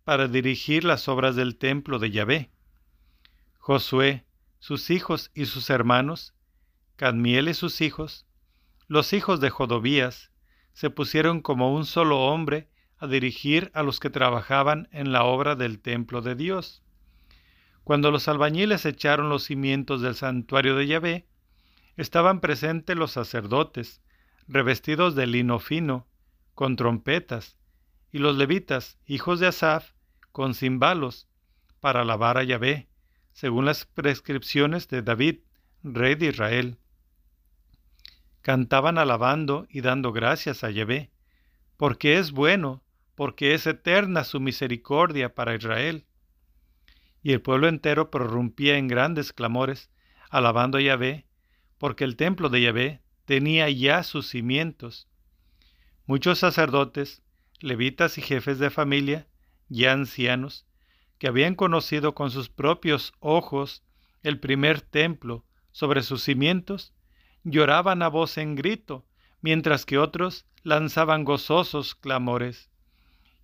para 0.04 0.26
dirigir 0.26 0.84
las 0.84 1.06
obras 1.06 1.36
del 1.36 1.58
templo 1.58 1.98
de 1.98 2.10
Yahvé. 2.10 2.50
Josué, 3.58 4.24
sus 4.58 4.88
hijos 4.88 5.30
y 5.34 5.44
sus 5.44 5.68
hermanos, 5.68 6.32
Cadmiel 6.96 7.50
y 7.50 7.54
sus 7.54 7.82
hijos, 7.82 8.26
los 8.88 9.12
hijos 9.12 9.38
de 9.38 9.50
Jodobías, 9.50 10.30
se 10.72 10.88
pusieron 10.88 11.42
como 11.42 11.74
un 11.74 11.84
solo 11.84 12.20
hombre 12.20 12.70
a 12.96 13.06
dirigir 13.06 13.70
a 13.74 13.82
los 13.82 14.00
que 14.00 14.08
trabajaban 14.08 14.88
en 14.92 15.12
la 15.12 15.24
obra 15.24 15.56
del 15.56 15.78
templo 15.78 16.22
de 16.22 16.36
Dios. 16.36 16.82
Cuando 17.82 18.10
los 18.10 18.28
albañiles 18.28 18.86
echaron 18.86 19.28
los 19.28 19.44
cimientos 19.44 20.00
del 20.00 20.14
santuario 20.14 20.74
de 20.74 20.86
Yahvé, 20.86 21.26
estaban 21.96 22.40
presentes 22.40 22.96
los 22.96 23.12
sacerdotes, 23.12 24.02
revestidos 24.46 25.14
de 25.14 25.26
lino 25.26 25.58
fino, 25.58 26.06
con 26.54 26.76
trompetas, 26.76 27.56
y 28.12 28.18
los 28.18 28.36
levitas, 28.36 28.98
hijos 29.06 29.40
de 29.40 29.48
Asaf, 29.48 29.92
con 30.32 30.54
cimbalos, 30.54 31.28
para 31.80 32.02
alabar 32.02 32.38
a 32.38 32.44
Yahvé, 32.44 32.88
según 33.32 33.64
las 33.64 33.84
prescripciones 33.84 34.88
de 34.88 35.02
David, 35.02 35.40
rey 35.82 36.14
de 36.14 36.26
Israel. 36.26 36.78
Cantaban 38.40 38.98
alabando 38.98 39.66
y 39.68 39.80
dando 39.80 40.12
gracias 40.12 40.64
a 40.64 40.70
Yahvé, 40.70 41.10
porque 41.76 42.18
es 42.18 42.30
bueno, 42.30 42.82
porque 43.14 43.54
es 43.54 43.66
eterna 43.66 44.24
su 44.24 44.40
misericordia 44.40 45.34
para 45.34 45.54
Israel. 45.54 46.06
Y 47.22 47.32
el 47.32 47.40
pueblo 47.40 47.68
entero 47.68 48.10
prorrumpía 48.10 48.76
en 48.76 48.86
grandes 48.86 49.32
clamores, 49.32 49.90
alabando 50.30 50.78
a 50.78 50.82
Yahvé, 50.82 51.26
porque 51.84 52.04
el 52.04 52.16
templo 52.16 52.48
de 52.48 52.62
Yahvé 52.62 53.02
tenía 53.26 53.68
ya 53.68 54.02
sus 54.04 54.26
cimientos. 54.26 55.06
Muchos 56.06 56.38
sacerdotes, 56.38 57.22
levitas 57.60 58.16
y 58.16 58.22
jefes 58.22 58.58
de 58.58 58.70
familia, 58.70 59.26
ya 59.68 59.92
ancianos, 59.92 60.66
que 61.18 61.28
habían 61.28 61.54
conocido 61.54 62.14
con 62.14 62.30
sus 62.30 62.48
propios 62.48 63.12
ojos 63.20 63.84
el 64.22 64.40
primer 64.40 64.80
templo 64.80 65.44
sobre 65.72 66.02
sus 66.02 66.22
cimientos, 66.22 66.94
lloraban 67.42 68.00
a 68.00 68.08
voz 68.08 68.38
en 68.38 68.54
grito, 68.54 69.04
mientras 69.42 69.84
que 69.84 69.98
otros 69.98 70.46
lanzaban 70.62 71.24
gozosos 71.24 71.94
clamores. 71.94 72.70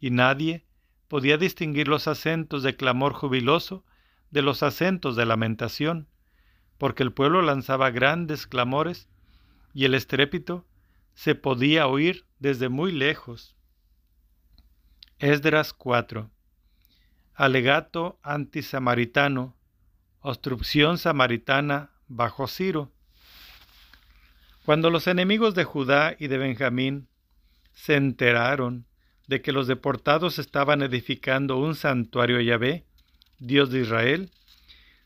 Y 0.01 0.13
nadie 0.13 0.65
podía 1.09 1.37
distinguir 1.37 1.89
los 1.89 2.09
acentos 2.09 2.63
de 2.63 2.75
clamor 2.75 3.13
jubiloso 3.13 3.85
de 4.31 4.41
los 4.41 4.63
acentos 4.63 5.15
de 5.15 5.27
lamentación, 5.27 6.09
porque 6.81 7.03
el 7.03 7.13
pueblo 7.13 7.43
lanzaba 7.43 7.91
grandes 7.91 8.47
clamores 8.47 9.07
y 9.75 9.85
el 9.85 9.95
estrépito 9.95 10.65
se 11.13 11.35
podía 11.35 11.87
oír 11.87 12.25
desde 12.39 12.71
muy 12.71 12.91
lejos. 12.91 13.55
Esdras 15.19 15.75
4 15.75 16.31
Alegato 17.35 18.19
antisamaritano. 18.23 19.55
Obstrucción 20.21 20.97
samaritana 20.97 21.91
bajo 22.09 22.47
Ciro. 22.47 22.91
Cuando 24.65 24.89
los 24.89 25.07
enemigos 25.07 25.55
de 25.55 25.65
Judá 25.65 26.17
y 26.19 26.29
de 26.29 26.39
Benjamín 26.39 27.09
se 27.75 27.97
enteraron 27.97 28.87
de 29.27 29.43
que 29.43 29.53
los 29.53 29.67
deportados 29.67 30.39
estaban 30.39 30.81
edificando 30.81 31.59
un 31.59 31.75
santuario 31.75 32.39
a 32.39 32.43
Yahvé, 32.43 32.87
Dios 33.39 33.71
de 33.71 33.81
Israel, 33.81 34.31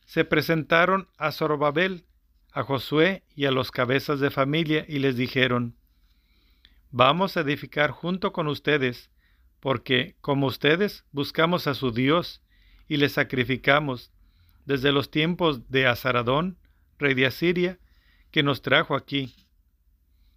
se 0.05 0.25
presentaron 0.25 1.09
a 1.17 1.33
Zorobabel, 1.33 2.05
a 2.53 2.63
Josué 2.63 3.23
y 3.35 3.47
a 3.47 3.51
los 3.51 3.71
cabezas 3.71 4.21
de 4.21 4.31
familia 4.31 4.85
y 4.89 4.99
les 4.99 5.17
dijeron, 5.17 5.77
Vamos 6.91 7.37
a 7.37 7.41
edificar 7.41 7.91
junto 7.91 8.33
con 8.33 8.47
ustedes, 8.47 9.11
porque, 9.59 10.15
como 10.21 10.47
ustedes, 10.47 11.05
buscamos 11.11 11.67
a 11.67 11.75
su 11.75 11.91
Dios 11.91 12.41
y 12.87 12.99
le 12.99 13.09
sacrificamos 13.09 14.13
desde 14.65 14.93
los 14.93 15.11
tiempos 15.11 15.69
de 15.71 15.87
Azaradón, 15.87 16.57
rey 16.99 17.15
de 17.15 17.27
Asiria, 17.27 17.79
que 18.31 18.43
nos 18.43 18.63
trajo 18.63 18.95
aquí. 18.95 19.35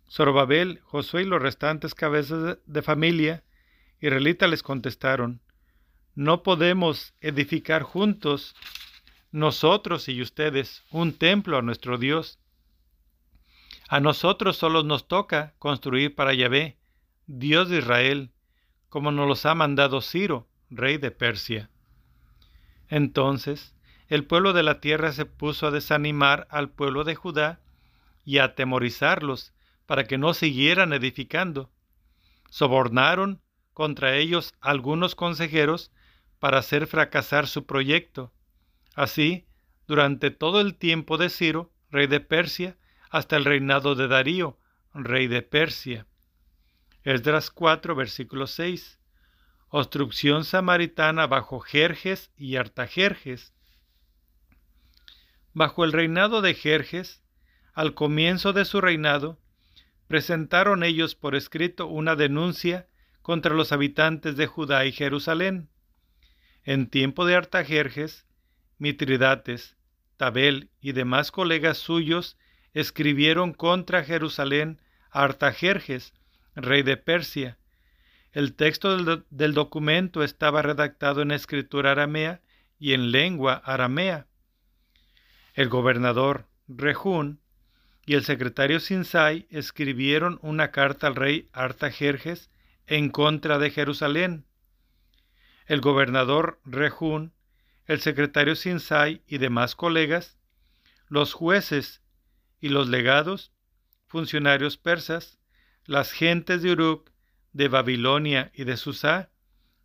Zorobabel, 0.10 0.80
Josué 0.84 1.24
y 1.24 1.26
los 1.26 1.42
restantes 1.42 1.94
cabezas 1.94 2.58
de 2.66 2.82
familia 2.82 3.44
israelitas 4.00 4.50
les 4.50 4.64
contestaron, 4.64 5.42
No 6.16 6.44
podemos 6.44 7.14
edificar 7.22 7.84
juntos 7.84 8.56
nosotros 9.38 10.10
y 10.10 10.20
ustedes 10.20 10.84
un 10.90 11.14
templo 11.14 11.60
a 11.60 11.62
nuestro 11.62 12.00
Dios. 12.00 12.40
A 13.88 14.00
nosotros 14.00 14.58
solo 14.58 14.82
nos 14.82 15.08
toca 15.08 15.54
construir 15.60 16.16
para 16.16 16.34
Yahvé, 16.34 16.80
Dios 17.28 17.70
de 17.70 17.78
Israel, 17.78 18.32
como 18.90 19.12
nos 19.12 19.28
los 19.28 19.46
ha 19.46 19.54
mandado 19.54 20.02
Ciro, 20.02 20.48
rey 20.72 20.98
de 20.98 21.12
Persia. 21.12 21.70
Entonces 22.90 23.76
el 24.08 24.26
pueblo 24.26 24.54
de 24.54 24.64
la 24.64 24.80
tierra 24.80 25.12
se 25.12 25.26
puso 25.26 25.68
a 25.68 25.72
desanimar 25.72 26.48
al 26.50 26.72
pueblo 26.72 27.04
de 27.04 27.14
Judá 27.14 27.60
y 28.26 28.40
a 28.40 28.46
atemorizarlos 28.46 29.54
para 29.86 30.06
que 30.06 30.18
no 30.18 30.34
siguieran 30.34 30.94
edificando. 30.94 31.70
Sobornaron 32.50 33.40
contra 33.74 34.16
ellos 34.16 34.56
algunos 34.62 35.14
consejeros 35.14 35.92
para 36.40 36.58
hacer 36.58 36.88
fracasar 36.88 37.48
su 37.48 37.68
proyecto. 37.68 38.32
Así, 38.98 39.46
durante 39.86 40.32
todo 40.32 40.60
el 40.60 40.74
tiempo 40.74 41.20
de 41.20 41.30
Ciro, 41.30 41.72
rey 41.92 42.08
de 42.08 42.20
Persia, 42.20 42.78
hasta 43.12 43.36
el 43.38 43.46
reinado 43.46 43.94
de 43.94 44.08
Darío, 44.08 44.58
rey 44.92 45.28
de 45.28 45.44
Persia. 45.44 46.08
Esdras 47.04 47.52
4, 47.52 47.94
versículo 47.94 48.48
6. 48.48 49.00
Obstrucción 49.70 50.46
samaritana 50.46 51.28
bajo 51.28 51.60
Jerjes 51.60 52.32
y 52.38 52.56
Artajerjes. 52.56 53.54
Bajo 55.54 55.86
el 55.86 55.92
reinado 55.92 56.42
de 56.42 56.56
Jerjes, 56.56 57.22
al 57.76 57.94
comienzo 57.94 58.52
de 58.52 58.66
su 58.66 58.82
reinado, 58.82 59.38
presentaron 60.08 60.84
ellos 60.84 61.14
por 61.14 61.36
escrito 61.36 61.86
una 61.86 62.16
denuncia 62.16 62.88
contra 63.22 63.54
los 63.54 63.72
habitantes 63.72 64.38
de 64.38 64.48
Judá 64.48 64.86
y 64.86 64.92
Jerusalén. 64.92 65.70
En 66.64 66.90
tiempo 66.90 67.28
de 67.28 67.36
Artajerjes, 67.36 68.27
Mitridates, 68.78 69.76
Tabel 70.18 70.70
y 70.82 70.92
demás 70.92 71.32
colegas 71.32 71.78
suyos 71.78 72.38
escribieron 72.74 73.54
contra 73.54 74.04
Jerusalén 74.04 74.80
a 75.12 75.24
Artajerjes, 75.24 76.14
rey 76.56 76.84
de 76.84 76.98
Persia. 76.98 77.58
El 78.32 78.54
texto 78.54 78.98
del, 78.98 79.24
del 79.30 79.54
documento 79.54 80.24
estaba 80.24 80.62
redactado 80.62 81.22
en 81.22 81.32
escritura 81.32 81.92
aramea 81.92 82.42
y 82.80 82.94
en 82.94 83.12
lengua 83.12 83.54
aramea 83.66 84.28
el 85.58 85.70
gobernador 85.70 86.46
Rejún 86.68 87.42
y 88.06 88.14
el 88.14 88.24
secretario 88.24 88.80
Sinsai 88.80 89.48
escribieron 89.50 90.38
una 90.44 90.70
carta 90.70 91.08
al 91.08 91.16
rey 91.16 91.50
Artajerjes 91.52 92.52
en 92.86 93.10
contra 93.10 93.58
de 93.58 93.72
Jerusalén. 93.72 94.46
El 95.66 95.82
gobernador 95.82 96.62
Rejún, 96.64 97.34
el 97.88 98.02
secretario 98.02 98.56
Sinsai 98.56 99.24
y 99.28 99.38
demás 99.38 99.76
colegas, 99.76 100.38
los 101.08 101.34
jueces 101.34 102.02
y 102.60 102.70
los 102.70 102.90
legados, 102.90 103.54
funcionarios 104.08 104.78
persas, 104.78 105.40
las 105.86 106.12
gentes 106.12 106.62
de 106.62 106.74
Uruk, 106.74 107.12
de 107.54 107.70
Babilonia 107.70 108.52
y 108.54 108.66
de 108.66 108.78
Susá, 108.78 109.32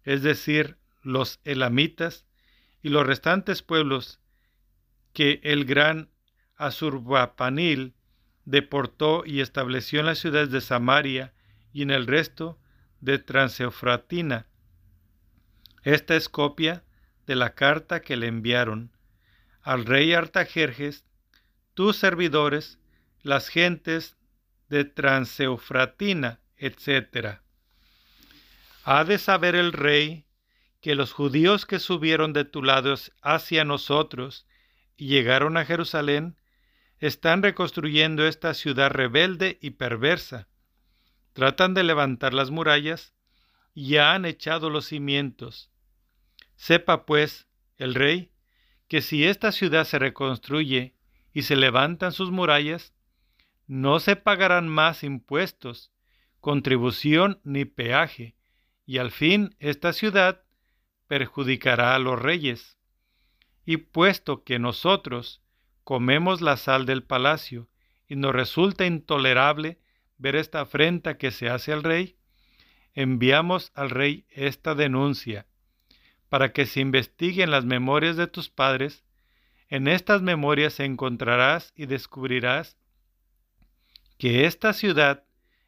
es 0.03 0.23
decir, 0.23 0.77
los 1.01 1.41
elamitas, 1.45 2.27
y 2.83 2.89
los 2.89 3.07
restantes 3.07 3.63
pueblos 3.63 4.21
que 5.13 5.41
el 5.45 5.65
gran 5.65 6.11
Asurbapanil 6.57 7.95
deportó 8.45 9.23
y 9.25 9.41
estableció 9.41 10.01
en 10.01 10.07
las 10.07 10.19
ciudades 10.19 10.51
de 10.51 10.61
Samaria 10.61 11.33
y 11.73 11.83
en 11.83 11.93
el 11.93 12.09
resto 12.09 12.59
de 13.01 13.19
Transeufratina. 13.19 14.49
Esta 15.85 16.17
es 16.17 16.29
copia 16.29 16.85
de 17.27 17.37
la 17.37 17.55
carta 17.55 18.01
que 18.01 18.17
le 18.17 18.27
enviaron 18.27 18.91
al 19.63 19.85
rey 19.85 20.13
Artajerjes, 20.13 21.05
tus 21.75 21.97
servidores, 21.97 22.79
las 23.23 23.49
gentes 23.49 24.17
de 24.69 24.85
Transeufratina, 24.85 26.41
etc. 26.57 27.39
Ha 28.85 29.05
de 29.05 29.19
saber 29.19 29.55
el 29.55 29.73
rey 29.73 30.27
que 30.81 30.95
los 30.97 31.13
judíos 31.13 31.65
que 31.65 31.79
subieron 31.79 32.33
de 32.33 32.45
tu 32.45 32.63
lado 32.63 32.95
hacia 33.23 33.65
nosotros 33.65 34.47
y 34.97 35.07
llegaron 35.07 35.57
a 35.57 35.65
Jerusalén, 35.65 36.37
están 36.99 37.43
reconstruyendo 37.43 38.27
esta 38.27 38.55
ciudad 38.55 38.91
rebelde 38.91 39.59
y 39.61 39.71
perversa. 39.71 40.49
Tratan 41.33 41.75
de 41.75 41.83
levantar 41.83 42.35
las 42.35 42.51
murallas 42.51 43.13
y 43.75 43.89
ya 43.89 44.15
han 44.15 44.25
echado 44.25 44.71
los 44.71 44.87
cimientos. 44.87 45.72
Sepa, 46.63 47.07
pues, 47.07 47.49
el 47.77 47.97
rey, 47.97 48.31
que 48.87 49.03
si 49.03 49.25
esta 49.25 49.51
ciudad 49.51 49.83
se 49.83 49.99
reconstruye 49.99 50.95
y 51.33 51.43
se 51.43 51.57
levantan 51.57 52.13
sus 52.13 52.31
murallas, 52.31 52.95
no 53.67 53.99
se 53.99 54.15
pagarán 54.15 54.69
más 54.69 55.03
impuestos, 55.03 55.91
contribución 56.39 57.41
ni 57.43 57.65
peaje, 57.65 58.37
y 58.87 58.99
al 58.99 59.11
fin 59.11 59.57
esta 59.59 59.93
ciudad 59.93 60.45
perjudicará 61.09 61.97
a 61.97 61.99
los 61.99 62.23
reyes. 62.23 62.79
Y 63.65 63.79
puesto 63.79 64.45
que 64.45 64.61
nosotros 64.61 65.43
comemos 65.83 66.43
la 66.43 66.57
sal 66.57 66.87
del 66.87 67.03
palacio 67.03 67.69
y 68.07 68.15
nos 68.15 68.33
resulta 68.33 68.87
intolerable 68.87 69.81
ver 70.17 70.37
esta 70.37 70.61
afrenta 70.61 71.19
que 71.19 71.33
se 71.33 71.49
hace 71.49 71.73
al 71.73 71.83
rey, 71.83 72.19
enviamos 72.95 73.73
al 73.75 73.91
rey 73.91 74.27
esta 74.31 74.77
denuncia, 74.77 75.49
para 76.33 76.55
que 76.55 76.65
se 76.65 76.81
investiguen 76.81 77.51
las 77.51 77.67
memorias 77.67 78.17
de 78.17 78.27
tus 78.27 78.49
padres, 78.49 79.05
en 79.69 79.87
estas 79.87 80.23
memorias 80.23 80.81
encontrarás 80.81 81.75
y 81.77 81.85
descubrirás 81.85 82.79
que 84.17 84.47
esta 84.47 84.73
ciudad 84.73 85.25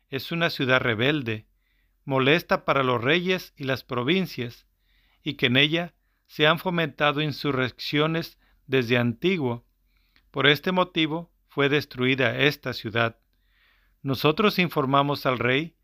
es 0.08 0.32
una 0.32 0.48
ciudad 0.48 0.80
rebelde, 0.80 1.44
molesta 2.06 2.64
para 2.64 2.82
los 2.82 3.04
reyes 3.04 3.52
y 3.58 3.64
las 3.64 3.84
provincias, 3.84 4.66
y 5.22 5.34
que 5.34 5.48
en 5.48 5.58
ella 5.58 5.92
se 6.28 6.46
han 6.46 6.58
fomentado 6.58 7.20
insurrecciones 7.20 8.38
desde 8.66 8.96
antiguo. 8.96 9.66
Por 10.30 10.46
este 10.46 10.72
motivo 10.72 11.30
fue 11.46 11.68
destruida 11.68 12.38
esta 12.38 12.72
ciudad. 12.72 13.18
Nosotros 14.00 14.58
informamos 14.58 15.26
al 15.26 15.38
rey 15.38 15.76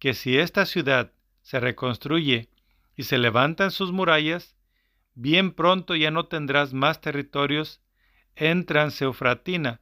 que 0.00 0.12
si 0.12 0.38
esta 0.38 0.66
ciudad 0.66 1.12
se 1.42 1.60
reconstruye 1.60 2.48
y 2.96 3.04
se 3.04 3.18
levantan 3.18 3.70
sus 3.70 3.92
murallas, 3.92 4.56
bien 5.14 5.52
pronto 5.52 5.94
ya 5.96 6.10
no 6.10 6.26
tendrás 6.26 6.72
más 6.72 7.00
territorios 7.00 7.80
en 8.36 8.66
Transeufratina. 8.66 9.80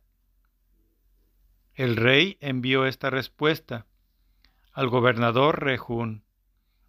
El 1.74 1.96
rey 1.96 2.36
envió 2.40 2.86
esta 2.86 3.10
respuesta 3.10 3.86
al 4.72 4.88
gobernador 4.88 5.62
Rejún, 5.62 6.24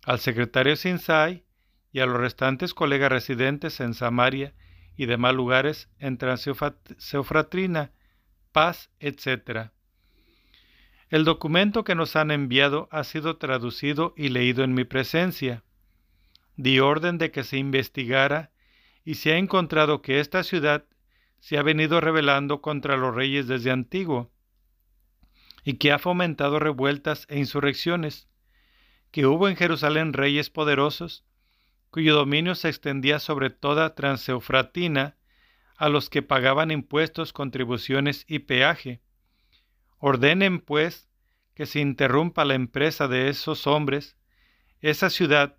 al 0.03 0.19
secretario 0.19 0.75
Sinsai 0.75 1.45
y 1.91 1.99
a 1.99 2.05
los 2.05 2.17
restantes 2.17 2.73
colegas 2.73 3.11
residentes 3.11 3.79
en 3.79 3.93
Samaria 3.93 4.53
y 4.95 5.05
demás 5.05 5.33
lugares 5.33 5.89
en 5.99 6.17
Transeufratrina, 6.17 7.91
Paz, 8.51 8.91
etc. 8.99 9.71
El 11.09 11.23
documento 11.25 11.83
que 11.83 11.95
nos 11.95 12.15
han 12.15 12.31
enviado 12.31 12.87
ha 12.91 13.03
sido 13.03 13.37
traducido 13.37 14.13
y 14.17 14.29
leído 14.29 14.63
en 14.63 14.73
mi 14.73 14.83
presencia. 14.83 15.63
Di 16.55 16.79
orden 16.79 17.17
de 17.17 17.31
que 17.31 17.43
se 17.43 17.57
investigara 17.57 18.51
y 19.03 19.15
se 19.15 19.33
ha 19.33 19.37
encontrado 19.37 20.01
que 20.01 20.19
esta 20.19 20.43
ciudad 20.43 20.85
se 21.39 21.57
ha 21.57 21.63
venido 21.63 21.99
rebelando 21.99 22.61
contra 22.61 22.95
los 22.95 23.13
reyes 23.13 23.47
desde 23.47 23.71
antiguo 23.71 24.31
y 25.63 25.75
que 25.75 25.91
ha 25.91 25.99
fomentado 25.99 26.59
revueltas 26.59 27.25
e 27.29 27.39
insurrecciones, 27.39 28.27
que 29.11 29.25
hubo 29.25 29.47
en 29.47 29.55
Jerusalén 29.55 30.13
reyes 30.13 30.49
poderosos 30.49 31.25
cuyo 31.93 32.15
dominio 32.15 32.55
se 32.55 32.69
extendía 32.69 33.19
sobre 33.19 33.51
toda 33.51 33.93
Transeufratina, 33.93 35.15
a 35.77 35.89
los 35.89 36.09
que 36.09 36.23
pagaban 36.23 36.71
impuestos, 36.71 37.33
contribuciones 37.33 38.25
y 38.27 38.39
peaje. 38.39 39.03
Ordenen, 39.99 40.59
pues, 40.59 41.07
que 41.53 41.67
se 41.67 41.81
interrumpa 41.81 42.45
la 42.45 42.55
empresa 42.55 43.07
de 43.07 43.29
esos 43.29 43.67
hombres, 43.67 44.17
esa 44.81 45.11
ciudad 45.11 45.55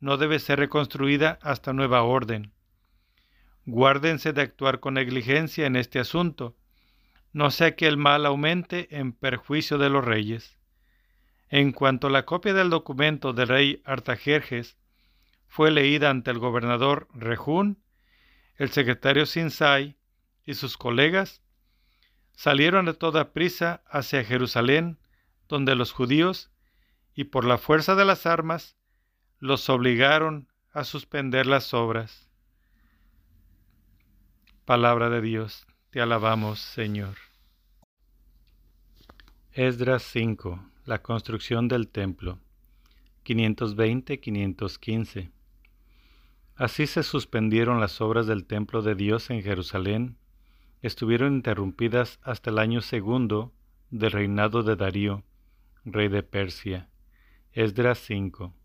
no 0.00 0.16
debe 0.16 0.38
ser 0.38 0.58
reconstruida 0.58 1.38
hasta 1.42 1.72
nueva 1.72 2.02
orden. 2.02 2.52
Guárdense 3.64 4.32
de 4.32 4.42
actuar 4.42 4.80
con 4.80 4.94
negligencia 4.94 5.66
en 5.66 5.76
este 5.76 5.98
asunto, 5.98 6.56
no 7.32 7.50
sea 7.50 7.76
que 7.76 7.86
el 7.86 7.96
mal 7.96 8.24
aumente 8.24 8.88
en 8.98 9.12
perjuicio 9.12 9.78
de 9.78 9.90
los 9.90 10.04
reyes. 10.04 10.58
En 11.50 11.72
cuanto 11.72 12.08
la 12.08 12.24
copia 12.24 12.54
del 12.54 12.70
documento 12.70 13.32
del 13.32 13.48
rey 13.48 13.82
Artajerjes 13.84 14.78
fue 15.46 15.70
leída 15.70 16.10
ante 16.10 16.30
el 16.30 16.38
gobernador 16.38 17.08
Rejún, 17.14 17.82
el 18.56 18.70
secretario 18.70 19.26
Sinsai 19.26 19.96
y 20.44 20.54
sus 20.54 20.76
colegas 20.76 21.42
salieron 22.32 22.88
a 22.88 22.94
toda 22.94 23.32
prisa 23.32 23.82
hacia 23.86 24.24
Jerusalén, 24.24 24.98
donde 25.48 25.74
los 25.74 25.92
judíos, 25.92 26.50
y 27.14 27.24
por 27.24 27.44
la 27.44 27.58
fuerza 27.58 27.96
de 27.96 28.04
las 28.04 28.26
armas, 28.26 28.77
los 29.40 29.68
obligaron 29.68 30.48
a 30.72 30.84
suspender 30.84 31.46
las 31.46 31.72
obras. 31.72 32.28
Palabra 34.64 35.10
de 35.10 35.20
Dios, 35.20 35.68
te 35.90 36.00
alabamos, 36.00 36.58
Señor. 36.58 37.14
Esdras 39.52 40.02
5. 40.02 40.60
La 40.84 41.02
construcción 41.02 41.68
del 41.68 41.86
templo. 41.88 42.40
520-515. 43.24 45.30
Así 46.56 46.88
se 46.88 47.04
suspendieron 47.04 47.80
las 47.80 48.00
obras 48.00 48.26
del 48.26 48.44
templo 48.44 48.82
de 48.82 48.96
Dios 48.96 49.30
en 49.30 49.42
Jerusalén. 49.42 50.16
Estuvieron 50.82 51.34
interrumpidas 51.34 52.18
hasta 52.22 52.50
el 52.50 52.58
año 52.58 52.80
segundo 52.80 53.52
del 53.90 54.10
reinado 54.10 54.64
de 54.64 54.74
Darío, 54.76 55.22
rey 55.84 56.08
de 56.08 56.24
Persia. 56.24 56.88
Esdras 57.52 57.98
5. 57.98 58.57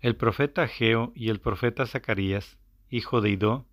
El 0.00 0.14
profeta 0.14 0.68
Geo 0.68 1.12
y 1.16 1.28
el 1.28 1.40
profeta 1.40 1.84
Zacarías, 1.84 2.56
hijo 2.88 3.20
de 3.20 3.30
Idó, 3.30 3.66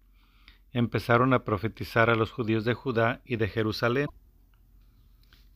empezaron 0.71 1.33
a 1.33 1.43
profetizar 1.43 2.09
a 2.09 2.15
los 2.15 2.31
judíos 2.31 2.65
de 2.65 2.73
Judá 2.73 3.21
y 3.25 3.35
de 3.35 3.47
Jerusalén 3.47 4.07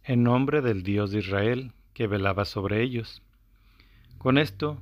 en 0.03 0.23
nombre 0.23 0.61
del 0.61 0.83
Dios 0.83 1.09
de 1.11 1.19
Israel 1.19 1.73
que 1.93 2.05
velaba 2.05 2.45
sobre 2.45 2.83
ellos. 2.83 3.23
Con 4.19 4.37
esto, 4.37 4.77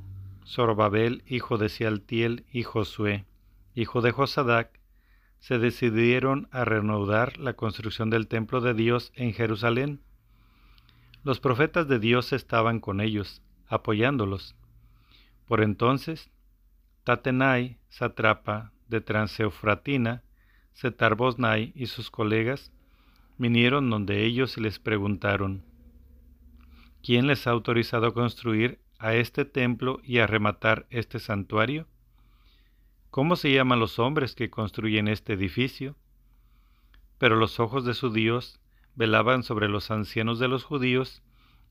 Zorobabel, 0.46 1.24
hijo 1.26 1.58
de 1.58 1.70
Sealtiel, 1.70 2.46
y 2.52 2.64
Josué, 2.64 3.26
hijo 3.74 4.02
de 4.02 4.12
Josadac, 4.12 4.80
se 5.40 5.58
decidieron 5.58 6.50
a 6.52 6.66
reanudar 6.66 7.38
la 7.38 7.54
construcción 7.54 8.10
del 8.10 8.28
templo 8.28 8.60
de 8.60 8.74
Dios 8.74 9.14
en 9.16 9.34
Jerusalén. 9.34 10.02
Los 11.24 11.40
profetas 11.40 11.88
de 11.88 12.00
Dios 12.00 12.34
estaban 12.34 12.82
con 12.82 13.00
ellos, 13.00 13.42
apoyándolos. 13.68 14.56
Por 15.48 15.62
entonces, 15.62 16.30
Tatenai, 17.04 17.80
satrapa 17.88 18.74
de 18.90 19.02
Transeufratina, 19.02 20.24
Setarbosnai 20.74 21.72
y 21.74 21.88
sus 21.88 22.12
colegas 22.12 22.72
vinieron 23.38 23.90
donde 23.90 24.26
ellos 24.26 24.58
y 24.58 24.62
les 24.62 24.78
preguntaron, 24.78 25.64
¿quién 27.02 27.28
les 27.28 27.48
ha 27.48 27.52
autorizado 27.52 28.08
a 28.08 28.14
construir 28.14 28.80
a 29.00 29.16
este 29.16 29.46
templo 29.46 30.00
y 30.04 30.20
a 30.20 30.28
rematar 30.28 30.86
este 30.90 31.20
santuario? 31.20 31.88
¿Cómo 33.10 33.36
se 33.36 33.52
llaman 33.52 33.80
los 33.80 34.00
hombres 34.00 34.36
que 34.36 34.50
construyen 34.50 35.08
este 35.08 35.34
edificio? 35.34 35.96
Pero 37.18 37.38
los 37.38 37.60
ojos 37.60 37.86
de 37.86 37.94
su 37.94 38.12
Dios 38.12 38.60
velaban 38.96 39.44
sobre 39.44 39.70
los 39.70 39.92
ancianos 39.92 40.40
de 40.40 40.48
los 40.48 40.64
judíos 40.64 41.24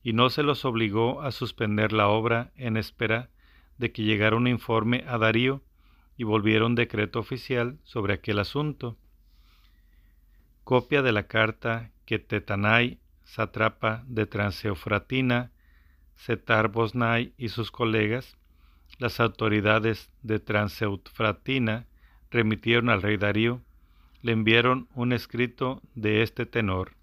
y 0.02 0.12
no 0.12 0.30
se 0.30 0.42
los 0.42 0.64
obligó 0.64 1.22
a 1.22 1.30
suspender 1.30 1.92
la 1.92 2.08
obra 2.08 2.52
en 2.56 2.76
espera 2.76 3.30
de 3.78 3.92
que 3.92 4.02
llegara 4.02 4.36
un 4.36 4.46
informe 4.46 5.04
a 5.06 5.18
Darío 5.18 5.62
y 6.16 6.24
volviera 6.24 6.66
un 6.66 6.74
decreto 6.74 7.18
oficial 7.18 7.78
sobre 7.84 8.14
aquel 8.14 8.38
asunto. 8.38 8.96
Copia 10.64 11.02
de 11.02 11.12
la 11.12 11.26
carta 11.26 11.90
que 12.06 12.18
Tetanai, 12.18 12.98
satrapa 13.24 14.04
de 14.06 14.26
Transeufratina, 14.26 15.50
Setar 16.14 16.68
Bosnai 16.68 17.34
y 17.36 17.50
sus 17.50 17.70
colegas, 17.70 18.36
las 18.98 19.20
autoridades 19.20 20.10
de 20.22 20.38
Transeufratina, 20.38 21.86
remitieron 22.30 22.88
al 22.88 23.02
rey 23.02 23.16
Darío, 23.16 23.60
le 24.22 24.32
enviaron 24.32 24.88
un 24.94 25.12
escrito 25.12 25.82
de 25.94 26.22
este 26.22 26.46
tenor. 26.46 26.94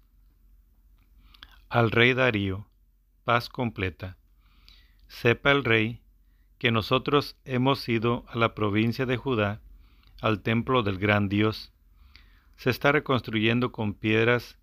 Al 1.68 1.90
rey 1.90 2.12
Darío, 2.14 2.66
paz 3.24 3.48
completa. 3.48 4.16
Sepa 5.08 5.52
el 5.52 5.64
rey 5.64 6.00
que 6.64 6.72
nosotros 6.72 7.36
hemos 7.44 7.86
ido 7.90 8.24
a 8.26 8.38
la 8.38 8.54
provincia 8.54 9.04
de 9.04 9.18
Judá, 9.18 9.60
al 10.22 10.40
templo 10.40 10.82
del 10.82 10.96
gran 10.96 11.28
Dios. 11.28 11.74
Se 12.56 12.70
está 12.70 12.90
reconstruyendo 12.90 13.70
con 13.70 13.92
piedras, 13.92 14.56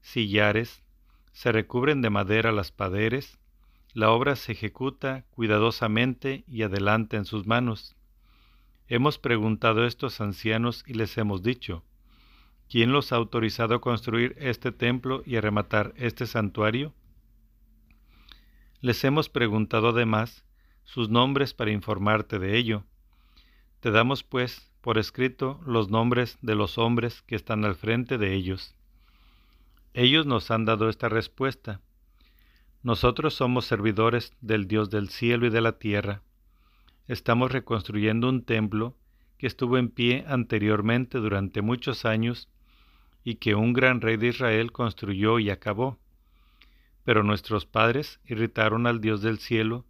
sillares, 0.00 0.82
se 1.30 1.52
recubren 1.52 2.02
de 2.02 2.10
madera 2.10 2.50
las 2.50 2.72
paderes, 2.72 3.38
la 3.92 4.10
obra 4.10 4.34
se 4.34 4.50
ejecuta 4.50 5.26
cuidadosamente 5.30 6.42
y 6.48 6.62
adelante 6.62 7.16
en 7.16 7.24
sus 7.24 7.46
manos. 7.46 7.94
Hemos 8.88 9.20
preguntado 9.20 9.84
a 9.84 9.86
estos 9.86 10.20
ancianos 10.20 10.82
y 10.88 10.94
les 10.94 11.16
hemos 11.18 11.44
dicho, 11.44 11.84
¿quién 12.68 12.90
los 12.90 13.12
ha 13.12 13.16
autorizado 13.16 13.76
a 13.76 13.80
construir 13.80 14.34
este 14.40 14.72
templo 14.72 15.22
y 15.24 15.36
a 15.36 15.40
rematar 15.40 15.94
este 15.98 16.26
santuario? 16.26 16.92
Les 18.80 19.04
hemos 19.04 19.28
preguntado 19.28 19.90
además 19.90 20.44
sus 20.84 21.08
nombres 21.08 21.54
para 21.54 21.72
informarte 21.72 22.38
de 22.38 22.56
ello. 22.56 22.84
Te 23.80 23.90
damos, 23.90 24.22
pues, 24.22 24.70
por 24.80 24.98
escrito 24.98 25.60
los 25.66 25.88
nombres 25.90 26.38
de 26.42 26.54
los 26.54 26.78
hombres 26.78 27.22
que 27.22 27.36
están 27.36 27.64
al 27.64 27.74
frente 27.74 28.18
de 28.18 28.34
ellos. 28.34 28.74
Ellos 29.94 30.26
nos 30.26 30.50
han 30.50 30.64
dado 30.64 30.88
esta 30.88 31.08
respuesta. 31.08 31.80
Nosotros 32.82 33.34
somos 33.34 33.64
servidores 33.64 34.32
del 34.40 34.68
Dios 34.68 34.90
del 34.90 35.08
cielo 35.08 35.46
y 35.46 35.50
de 35.50 35.60
la 35.60 35.78
tierra. 35.78 36.22
Estamos 37.06 37.52
reconstruyendo 37.52 38.28
un 38.28 38.44
templo 38.44 38.96
que 39.38 39.46
estuvo 39.46 39.78
en 39.78 39.88
pie 39.88 40.24
anteriormente 40.26 41.18
durante 41.18 41.62
muchos 41.62 42.04
años 42.04 42.48
y 43.24 43.36
que 43.36 43.54
un 43.54 43.72
gran 43.72 44.00
rey 44.00 44.16
de 44.16 44.28
Israel 44.28 44.72
construyó 44.72 45.38
y 45.38 45.50
acabó. 45.50 45.98
Pero 47.04 47.22
nuestros 47.22 47.66
padres 47.66 48.20
irritaron 48.26 48.86
al 48.86 49.00
Dios 49.00 49.22
del 49.22 49.38
cielo 49.38 49.84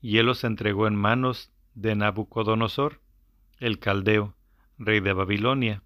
y 0.00 0.18
él 0.18 0.26
los 0.26 0.44
entregó 0.44 0.86
en 0.86 0.96
manos 0.96 1.50
de 1.74 1.94
Nabucodonosor, 1.94 3.00
el 3.58 3.78
caldeo, 3.78 4.34
rey 4.78 5.00
de 5.00 5.12
Babilonia. 5.12 5.82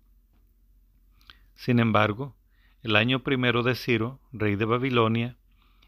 Sin 1.55 1.79
embargo, 1.79 2.37
el 2.83 2.97
año 2.97 3.23
primero 3.23 3.63
de 3.63 3.75
Ciro, 3.75 4.21
rey 4.33 4.57
de 4.57 4.65
Babilonia, 4.65 5.37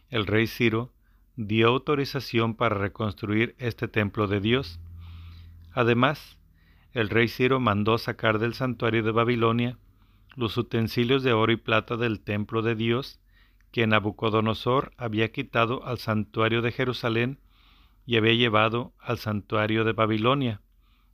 el 0.09 0.27
rey 0.27 0.47
Ciro 0.47 0.93
dio 1.37 1.69
autorización 1.69 2.55
para 2.55 2.77
reconstruir 2.77 3.55
este 3.59 3.89
templo 3.89 4.27
de 4.27 4.41
Dios. 4.41 4.81
Además, 5.73 6.39
el 6.93 7.11
rey 7.11 7.29
Ciro 7.29 7.61
mandó 7.61 7.99
sacar 7.99 8.39
del 8.39 8.55
santuario 8.55 9.03
de 9.03 9.11
Babilonia 9.13 9.79
los 10.35 10.57
utensilios 10.57 11.23
de 11.23 11.33
oro 11.33 11.53
y 11.53 11.57
plata 11.57 11.97
del 11.97 12.21
templo 12.21 12.63
de 12.63 12.75
Dios 12.75 13.21
que 13.71 13.87
Nabucodonosor 13.87 14.93
había 14.97 15.31
quitado 15.33 15.85
al 15.85 15.99
santuario 15.99 16.63
de 16.63 16.73
Jerusalén 16.73 17.39
y 18.07 18.17
había 18.17 18.35
llevado 18.35 18.95
al 19.01 19.19
santuario 19.19 19.85
de 19.85 19.93
Babilonia, 19.93 20.63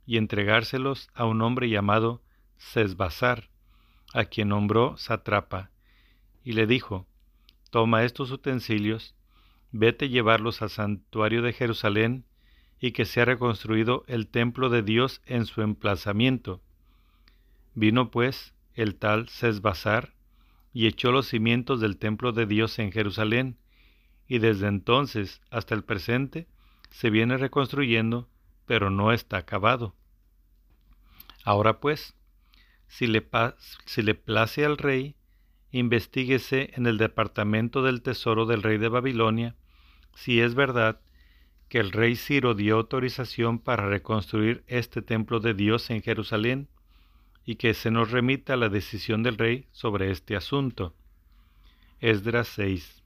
y 0.05 0.17
entregárselos 0.17 1.09
a 1.15 1.25
un 1.25 1.41
hombre 1.41 1.67
llamado 1.69 2.21
Sesbazar, 2.57 3.49
a 4.13 4.25
quien 4.25 4.49
nombró 4.49 4.95
satrapa, 4.97 5.71
y 6.43 6.53
le 6.53 6.67
dijo, 6.67 7.07
Toma 7.71 8.03
estos 8.03 8.31
utensilios, 8.31 9.15
vete 9.71 10.09
llevarlos 10.09 10.61
al 10.61 10.69
santuario 10.69 11.41
de 11.41 11.53
Jerusalén, 11.53 12.25
y 12.79 12.91
que 12.91 13.05
sea 13.05 13.25
reconstruido 13.25 14.03
el 14.07 14.27
templo 14.27 14.69
de 14.69 14.83
Dios 14.83 15.21
en 15.25 15.45
su 15.45 15.61
emplazamiento. 15.61 16.61
Vino 17.73 18.11
pues 18.11 18.53
el 18.75 18.95
tal 18.95 19.29
Sesbazar, 19.29 20.13
y 20.73 20.85
echó 20.85 21.11
los 21.11 21.27
cimientos 21.27 21.79
del 21.79 21.97
templo 21.97 22.33
de 22.33 22.45
Dios 22.45 22.77
en 22.77 22.91
Jerusalén, 22.91 23.57
y 24.27 24.39
desde 24.39 24.67
entonces 24.67 25.41
hasta 25.49 25.73
el 25.73 25.83
presente 25.83 26.47
se 26.93 27.09
viene 27.09 27.37
reconstruyendo, 27.37 28.29
pero 28.67 28.91
no 28.91 29.11
está 29.11 29.37
acabado. 29.37 29.95
Ahora 31.43 31.79
pues, 31.79 32.15
si 32.87 33.07
le, 33.07 33.27
si 33.85 34.03
le 34.03 34.13
place 34.13 34.63
al 34.63 34.77
rey, 34.77 35.15
investiguese 35.71 36.69
en 36.75 36.85
el 36.85 36.99
departamento 36.99 37.81
del 37.81 38.03
tesoro 38.03 38.45
del 38.45 38.61
rey 38.61 38.77
de 38.77 38.89
Babilonia 38.89 39.55
si 40.13 40.39
es 40.39 40.53
verdad 40.53 41.01
que 41.67 41.79
el 41.79 41.91
rey 41.91 42.15
Ciro 42.15 42.53
dio 42.53 42.75
autorización 42.75 43.57
para 43.57 43.87
reconstruir 43.87 44.63
este 44.67 45.01
templo 45.01 45.39
de 45.39 45.55
Dios 45.55 45.89
en 45.89 46.03
Jerusalén 46.03 46.67
y 47.43 47.55
que 47.55 47.73
se 47.73 47.89
nos 47.89 48.11
remita 48.11 48.55
la 48.55 48.69
decisión 48.69 49.23
del 49.23 49.39
rey 49.39 49.65
sobre 49.71 50.11
este 50.11 50.35
asunto. 50.35 50.93
Esdras 52.01 52.49
6. 52.49 53.01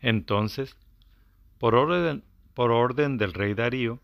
Entonces, 0.00 0.76
por 1.58 1.74
orden, 1.74 2.22
por 2.54 2.70
orden 2.70 3.18
del 3.18 3.32
rey 3.32 3.54
Darío, 3.54 4.00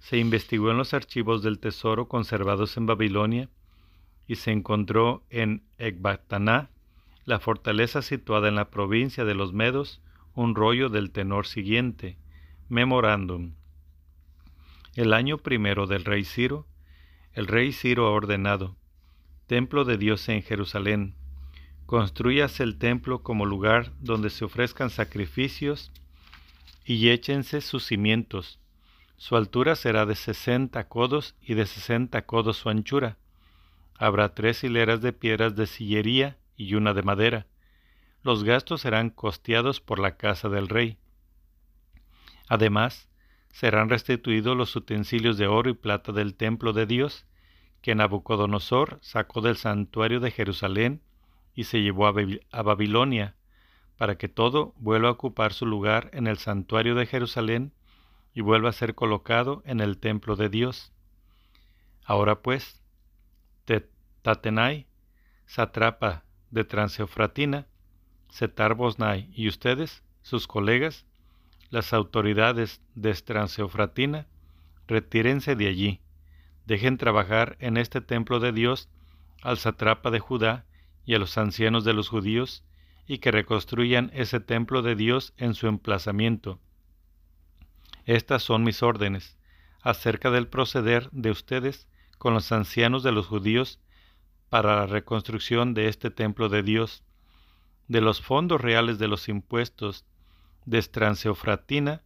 se 0.00 0.18
investigó 0.18 0.70
en 0.70 0.76
los 0.76 0.94
archivos 0.94 1.42
del 1.42 1.58
tesoro 1.58 2.08
conservados 2.08 2.76
en 2.76 2.86
Babilonia 2.86 3.48
y 4.26 4.36
se 4.36 4.52
encontró 4.52 5.22
en 5.30 5.62
Ecbataná, 5.78 6.70
la 7.24 7.40
fortaleza 7.40 8.02
situada 8.02 8.48
en 8.48 8.54
la 8.54 8.70
provincia 8.70 9.24
de 9.24 9.34
los 9.34 9.52
Medos, 9.52 10.00
un 10.34 10.54
rollo 10.54 10.88
del 10.88 11.10
tenor 11.10 11.46
siguiente, 11.46 12.16
Memorándum. 12.68 13.54
El 14.94 15.12
año 15.12 15.38
primero 15.38 15.86
del 15.86 16.04
rey 16.04 16.24
Ciro, 16.24 16.66
el 17.32 17.46
rey 17.46 17.72
Ciro 17.72 18.06
ha 18.06 18.10
ordenado, 18.10 18.76
Templo 19.46 19.84
de 19.84 19.96
Dios 19.96 20.28
en 20.28 20.42
Jerusalén, 20.42 21.14
construyase 21.86 22.64
el 22.64 22.78
templo 22.78 23.22
como 23.22 23.46
lugar 23.46 23.92
donde 24.00 24.30
se 24.30 24.44
ofrezcan 24.44 24.90
sacrificios 24.90 25.92
y 26.86 27.10
échense 27.10 27.60
sus 27.60 27.84
cimientos. 27.84 28.60
Su 29.16 29.36
altura 29.36 29.74
será 29.74 30.06
de 30.06 30.14
sesenta 30.14 30.88
codos 30.88 31.34
y 31.42 31.54
de 31.54 31.66
sesenta 31.66 32.26
codos 32.26 32.58
su 32.58 32.68
anchura. 32.68 33.18
Habrá 33.98 34.34
tres 34.34 34.62
hileras 34.62 35.00
de 35.00 35.12
piedras 35.12 35.56
de 35.56 35.66
sillería 35.66 36.36
y 36.56 36.74
una 36.74 36.94
de 36.94 37.02
madera. 37.02 37.46
Los 38.22 38.44
gastos 38.44 38.82
serán 38.82 39.10
costeados 39.10 39.80
por 39.80 39.98
la 39.98 40.16
casa 40.16 40.48
del 40.48 40.68
rey. 40.68 40.98
Además, 42.48 43.08
serán 43.50 43.88
restituidos 43.88 44.56
los 44.56 44.76
utensilios 44.76 45.38
de 45.38 45.46
oro 45.46 45.70
y 45.70 45.74
plata 45.74 46.12
del 46.12 46.34
templo 46.34 46.72
de 46.72 46.86
Dios, 46.86 47.24
que 47.80 47.94
Nabucodonosor 47.94 48.98
sacó 49.00 49.40
del 49.40 49.56
santuario 49.56 50.20
de 50.20 50.30
Jerusalén 50.30 51.00
y 51.54 51.64
se 51.64 51.80
llevó 51.80 52.06
a 52.06 52.62
Babilonia, 52.62 53.35
para 53.96 54.16
que 54.16 54.28
todo 54.28 54.74
vuelva 54.76 55.08
a 55.08 55.12
ocupar 55.12 55.52
su 55.52 55.66
lugar 55.66 56.10
en 56.12 56.26
el 56.26 56.38
santuario 56.38 56.94
de 56.94 57.06
Jerusalén 57.06 57.72
y 58.34 58.42
vuelva 58.42 58.68
a 58.68 58.72
ser 58.72 58.94
colocado 58.94 59.62
en 59.64 59.80
el 59.80 59.98
templo 59.98 60.36
de 60.36 60.48
Dios. 60.48 60.92
Ahora 62.04 62.42
pues, 62.42 62.82
Tatenai, 64.26 64.88
satrapa 65.46 66.24
de 66.50 66.64
Transeufratina, 66.64 67.68
Setar 68.28 68.74
Bosnai 68.74 69.30
y 69.32 69.46
ustedes, 69.46 70.02
sus 70.20 70.48
colegas, 70.48 71.06
las 71.70 71.92
autoridades 71.92 72.80
de 72.96 73.14
Transeufratina, 73.14 74.26
retírense 74.88 75.54
de 75.54 75.68
allí, 75.68 76.00
dejen 76.64 76.98
trabajar 76.98 77.56
en 77.60 77.76
este 77.76 78.00
templo 78.00 78.40
de 78.40 78.50
Dios 78.50 78.88
al 79.42 79.58
satrapa 79.58 80.10
de 80.10 80.18
Judá 80.18 80.66
y 81.04 81.14
a 81.14 81.20
los 81.20 81.38
ancianos 81.38 81.84
de 81.84 81.92
los 81.92 82.08
judíos, 82.08 82.64
y 83.06 83.18
que 83.18 83.30
reconstruyan 83.30 84.10
ese 84.14 84.40
templo 84.40 84.82
de 84.82 84.96
Dios 84.96 85.32
en 85.36 85.54
su 85.54 85.66
emplazamiento. 85.66 86.58
Estas 88.04 88.42
son 88.42 88.64
mis 88.64 88.82
órdenes 88.82 89.36
acerca 89.80 90.30
del 90.30 90.48
proceder 90.48 91.08
de 91.12 91.30
ustedes 91.30 91.88
con 92.18 92.34
los 92.34 92.50
ancianos 92.52 93.02
de 93.02 93.12
los 93.12 93.26
judíos 93.26 93.80
para 94.48 94.76
la 94.76 94.86
reconstrucción 94.86 95.74
de 95.74 95.88
este 95.88 96.10
templo 96.10 96.48
de 96.48 96.62
Dios, 96.62 97.04
de 97.88 98.00
los 98.00 98.20
fondos 98.20 98.60
reales 98.60 98.98
de 98.98 99.08
los 99.08 99.28
impuestos 99.28 100.04
de 100.64 100.82
Transeofratina, 100.82 102.02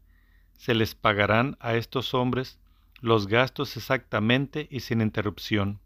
se 0.53 0.75
les 0.75 0.95
pagarán 0.95 1.57
a 1.61 1.75
estos 1.75 2.13
hombres 2.13 2.59
los 3.01 3.27
gastos 3.27 3.77
exactamente 3.79 4.69
y 4.71 4.81
sin 4.81 5.01
interrupción, 5.01 5.81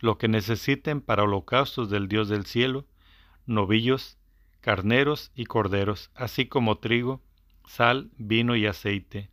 lo 0.00 0.18
que 0.18 0.28
necesiten 0.28 1.00
para 1.00 1.24
holocaustos 1.24 1.90
del 1.90 2.06
Dios 2.06 2.28
del 2.28 2.46
cielo, 2.46 2.86
novillos, 3.46 4.18
carneros 4.64 5.30
y 5.34 5.44
corderos, 5.44 6.10
así 6.14 6.46
como 6.46 6.78
trigo, 6.78 7.22
sal, 7.66 8.10
vino 8.16 8.56
y 8.56 8.64
aceite. 8.64 9.28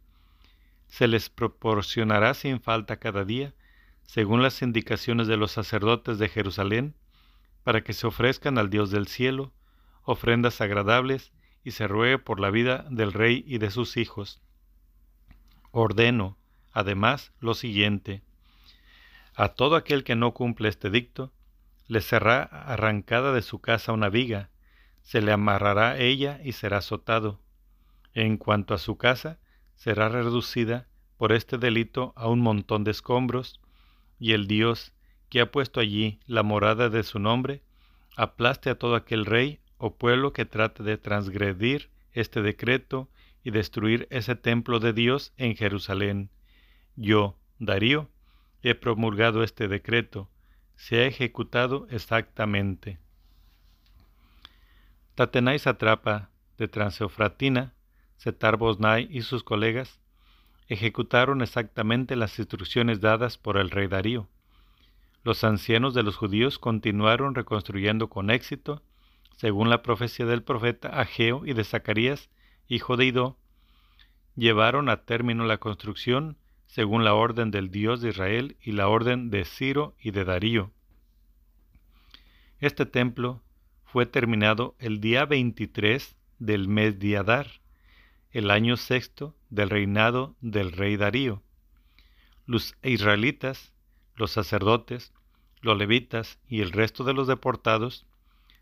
Se 0.89 1.07
les 1.07 1.29
proporcionará 1.29 2.33
sin 2.33 2.59
falta 2.59 2.97
cada 2.97 3.23
día, 3.23 3.53
según 4.03 4.43
las 4.43 4.61
indicaciones 4.61 5.27
de 5.27 5.37
los 5.37 5.53
sacerdotes 5.53 6.19
de 6.19 6.27
Jerusalén, 6.27 6.95
para 7.63 7.81
que 7.81 7.93
se 7.93 8.07
ofrezcan 8.07 8.57
al 8.57 8.69
Dios 8.69 8.91
del 8.91 9.07
cielo 9.07 9.53
ofrendas 10.03 10.59
agradables 10.59 11.31
y 11.63 11.71
se 11.71 11.87
ruegue 11.87 12.19
por 12.19 12.41
la 12.41 12.49
vida 12.49 12.85
del 12.89 13.13
rey 13.13 13.45
y 13.47 13.57
de 13.57 13.71
sus 13.71 13.95
hijos. 13.95 14.41
Ordeno, 15.71 16.37
además, 16.73 17.31
lo 17.39 17.53
siguiente. 17.53 18.21
A 19.33 19.47
todo 19.53 19.77
aquel 19.77 20.03
que 20.03 20.17
no 20.17 20.33
cumple 20.33 20.67
este 20.67 20.89
dicto, 20.89 21.31
le 21.87 22.01
será 22.01 22.43
arrancada 22.43 23.31
de 23.31 23.41
su 23.41 23.61
casa 23.61 23.93
una 23.93 24.09
viga, 24.09 24.49
se 25.01 25.21
le 25.21 25.31
amarrará 25.31 25.97
ella 25.97 26.39
y 26.43 26.53
será 26.53 26.77
azotado. 26.77 27.39
En 28.13 28.37
cuanto 28.37 28.73
a 28.73 28.77
su 28.77 28.97
casa, 28.97 29.39
será 29.75 30.09
reducida 30.09 30.87
por 31.17 31.31
este 31.31 31.57
delito 31.57 32.13
a 32.15 32.27
un 32.27 32.39
montón 32.39 32.83
de 32.83 32.91
escombros, 32.91 33.59
y 34.19 34.33
el 34.33 34.47
Dios 34.47 34.93
que 35.29 35.41
ha 35.41 35.51
puesto 35.51 35.79
allí 35.79 36.19
la 36.27 36.43
morada 36.43 36.89
de 36.89 37.03
su 37.03 37.19
nombre, 37.19 37.63
aplaste 38.17 38.69
a 38.69 38.77
todo 38.77 38.95
aquel 38.95 39.25
rey 39.25 39.59
o 39.77 39.95
pueblo 39.95 40.33
que 40.33 40.45
trate 40.45 40.83
de 40.83 40.97
transgredir 40.97 41.89
este 42.11 42.41
decreto 42.41 43.09
y 43.43 43.51
destruir 43.51 44.07
ese 44.11 44.35
templo 44.35 44.79
de 44.79 44.93
Dios 44.93 45.33
en 45.37 45.55
Jerusalén. 45.55 46.29
Yo, 46.95 47.37
Darío, 47.59 48.09
he 48.61 48.75
promulgado 48.75 49.43
este 49.43 49.67
decreto, 49.67 50.29
se 50.75 50.97
ha 51.01 51.05
ejecutado 51.05 51.87
exactamente. 51.89 52.99
Tatenai 55.21 55.59
Satrapa 55.59 56.31
de 56.57 56.67
Transeofratina, 56.67 57.75
Setar 58.17 58.57
Bosnai 58.57 59.07
y 59.11 59.21
sus 59.21 59.43
colegas 59.43 59.99
ejecutaron 60.67 61.43
exactamente 61.43 62.15
las 62.15 62.39
instrucciones 62.39 63.01
dadas 63.01 63.37
por 63.37 63.57
el 63.57 63.69
rey 63.69 63.85
Darío. 63.87 64.29
Los 65.23 65.43
ancianos 65.43 65.93
de 65.93 66.01
los 66.01 66.15
judíos 66.15 66.57
continuaron 66.57 67.35
reconstruyendo 67.35 68.09
con 68.09 68.31
éxito, 68.31 68.81
según 69.37 69.69
la 69.69 69.83
profecía 69.83 70.25
del 70.25 70.41
profeta 70.41 70.87
Ageo 70.89 71.45
y 71.45 71.53
de 71.53 71.65
Zacarías, 71.65 72.31
hijo 72.67 72.97
de 72.97 73.05
Ido, 73.05 73.37
llevaron 74.35 74.89
a 74.89 75.05
término 75.05 75.45
la 75.45 75.59
construcción 75.59 76.39
según 76.65 77.03
la 77.03 77.13
orden 77.13 77.51
del 77.51 77.69
Dios 77.69 78.01
de 78.01 78.09
Israel 78.09 78.57
y 78.59 78.71
la 78.71 78.87
orden 78.87 79.29
de 79.29 79.45
Ciro 79.45 79.93
y 80.01 80.09
de 80.09 80.25
Darío. 80.25 80.71
Este 82.59 82.87
templo 82.87 83.43
fue 83.91 84.05
terminado 84.05 84.73
el 84.79 85.01
día 85.01 85.25
23 85.25 86.15
del 86.39 86.69
mes 86.69 86.97
de 86.97 87.17
Adar, 87.17 87.59
el 88.31 88.49
año 88.49 88.77
sexto 88.77 89.35
del 89.49 89.69
reinado 89.69 90.37
del 90.39 90.71
rey 90.71 90.95
Darío. 90.95 91.43
Los 92.45 92.77
israelitas, 92.83 93.73
los 94.15 94.31
sacerdotes, 94.31 95.11
los 95.59 95.77
levitas 95.77 96.39
y 96.47 96.61
el 96.61 96.71
resto 96.71 97.03
de 97.03 97.13
los 97.13 97.27
deportados 97.27 98.07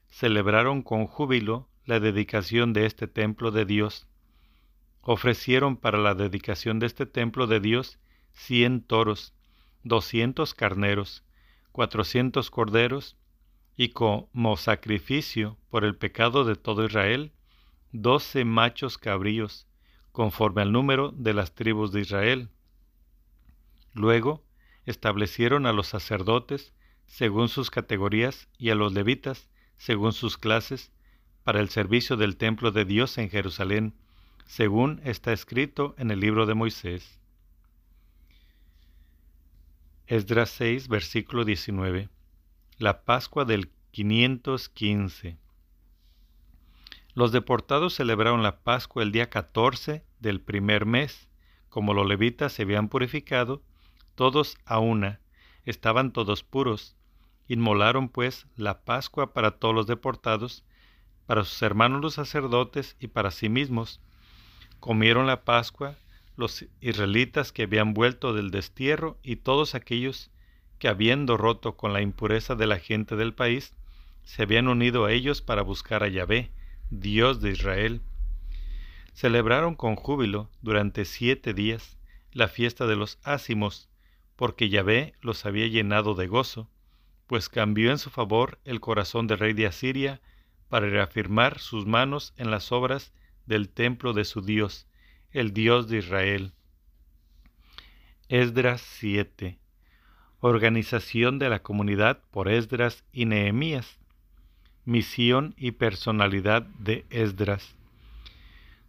celebraron 0.07 0.81
con 0.81 1.05
júbilo 1.05 1.69
la 1.85 1.99
dedicación 1.99 2.73
de 2.73 2.87
este 2.87 3.07
templo 3.07 3.51
de 3.51 3.65
Dios. 3.65 4.07
Ofrecieron 5.01 5.77
para 5.77 5.99
la 5.99 6.15
dedicación 6.15 6.79
de 6.79 6.87
este 6.87 7.05
templo 7.05 7.45
de 7.45 7.59
Dios 7.59 7.99
cien 8.33 8.81
toros, 8.81 9.35
doscientos 9.83 10.55
carneros, 10.55 11.23
cuatrocientos 11.71 12.49
corderos 12.49 13.15
y 13.79 13.91
como 13.91 14.57
sacrificio 14.57 15.57
por 15.69 15.85
el 15.85 15.95
pecado 15.95 16.43
de 16.43 16.57
todo 16.57 16.83
Israel, 16.83 17.31
doce 17.93 18.43
machos 18.43 18.97
cabríos, 18.97 19.67
conforme 20.11 20.63
al 20.63 20.73
número 20.73 21.13
de 21.15 21.33
las 21.33 21.55
tribus 21.55 21.93
de 21.93 22.01
Israel. 22.01 22.49
Luego 23.93 24.43
establecieron 24.85 25.65
a 25.65 25.71
los 25.71 25.87
sacerdotes 25.87 26.73
según 27.07 27.47
sus 27.47 27.71
categorías 27.71 28.49
y 28.57 28.71
a 28.71 28.75
los 28.75 28.91
levitas 28.91 29.47
según 29.77 30.11
sus 30.11 30.37
clases 30.37 30.91
para 31.45 31.61
el 31.61 31.69
servicio 31.69 32.17
del 32.17 32.35
templo 32.35 32.71
de 32.71 32.83
Dios 32.83 33.17
en 33.17 33.29
Jerusalén, 33.29 33.93
según 34.45 34.99
está 35.05 35.31
escrito 35.31 35.95
en 35.97 36.11
el 36.11 36.19
libro 36.19 36.45
de 36.45 36.53
Moisés. 36.53 37.17
Esdras 40.05 40.49
6, 40.49 40.89
versículo 40.89 41.45
19 41.45 42.09
la 42.79 43.03
Pascua 43.03 43.43
del 43.43 43.69
515. 43.91 45.37
Los 47.13 47.33
deportados 47.33 47.93
celebraron 47.93 48.41
la 48.41 48.61
Pascua 48.61 49.03
el 49.03 49.11
día 49.11 49.29
14 49.29 50.05
del 50.21 50.39
primer 50.39 50.85
mes. 50.85 51.27
Como 51.67 51.93
los 51.93 52.07
levitas 52.07 52.53
se 52.53 52.61
habían 52.61 52.87
purificado, 52.87 53.61
todos 54.15 54.57
a 54.63 54.79
una, 54.79 55.19
estaban 55.65 56.13
todos 56.13 56.43
puros. 56.43 56.95
Inmolaron 57.49 58.07
pues 58.07 58.47
la 58.55 58.79
Pascua 58.85 59.33
para 59.33 59.59
todos 59.59 59.75
los 59.75 59.85
deportados, 59.85 60.63
para 61.25 61.43
sus 61.43 61.61
hermanos 61.61 61.99
los 61.99 62.13
sacerdotes 62.13 62.95
y 62.97 63.07
para 63.07 63.31
sí 63.31 63.49
mismos. 63.49 63.99
Comieron 64.79 65.27
la 65.27 65.43
Pascua 65.43 65.97
los 66.37 66.65
israelitas 66.79 67.51
que 67.51 67.63
habían 67.63 67.93
vuelto 67.93 68.33
del 68.33 68.51
destierro 68.51 69.17
y 69.21 69.35
todos 69.35 69.75
aquellos 69.75 70.31
que 70.79 70.87
habiendo 70.87 71.35
roto 71.37 71.75
con 71.75 71.91
la 71.93 72.01
impureza 72.01 72.55
de 72.55 72.65
la 72.65 72.79
gente 72.79 73.17
del 73.17 73.33
país, 73.33 73.75
se 74.23 74.43
habían 74.43 74.69
unido 74.69 75.05
a 75.05 75.11
ellos 75.11 75.41
para 75.41 75.61
buscar 75.61 76.03
a 76.03 76.07
Yahvé, 76.07 76.51
Dios 76.89 77.41
de 77.41 77.51
Israel. 77.51 78.01
celebraron 79.13 79.75
con 79.75 79.95
júbilo 79.97 80.49
durante 80.61 81.03
siete 81.03 81.53
días 81.53 81.97
la 82.31 82.47
fiesta 82.47 82.87
de 82.87 82.95
los 82.95 83.19
ácimos, 83.23 83.89
porque 84.37 84.69
Yahvé 84.69 85.13
los 85.21 85.45
había 85.45 85.67
llenado 85.67 86.15
de 86.15 86.27
gozo, 86.27 86.69
pues 87.27 87.49
cambió 87.49 87.91
en 87.91 87.97
su 87.97 88.09
favor 88.09 88.59
el 88.63 88.79
corazón 88.79 89.27
del 89.27 89.39
rey 89.39 89.53
de 89.53 89.67
Asiria 89.67 90.21
para 90.69 90.87
reafirmar 90.87 91.59
sus 91.59 91.85
manos 91.85 92.33
en 92.37 92.49
las 92.49 92.71
obras 92.71 93.11
del 93.45 93.67
templo 93.67 94.13
de 94.13 94.23
su 94.23 94.41
Dios, 94.41 94.87
el 95.31 95.53
Dios 95.53 95.89
de 95.89 95.97
Israel. 95.97 96.53
Esdras 98.29 98.81
7 98.81 99.59
Organización 100.41 101.38
de 101.38 101.49
la 101.49 101.60
comunidad 101.60 102.23
por 102.32 102.47
Esdras 102.47 103.04
y 103.12 103.25
Nehemías. 103.25 103.99
Misión 104.86 105.54
y 105.58 105.71
personalidad 105.71 106.62
de 106.80 107.06
Esdras. 107.10 107.75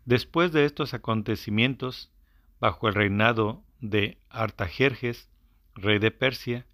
Después 0.05 0.53
de 0.53 0.65
estos 0.65 0.95
acontecimientos, 0.95 2.13
bajo 2.61 2.87
el 2.87 2.95
reinado 2.95 3.65
de 3.81 4.19
Artajerjes, 4.29 5.29
rey 5.75 5.99
de 5.99 6.13
Persia, 6.13 6.67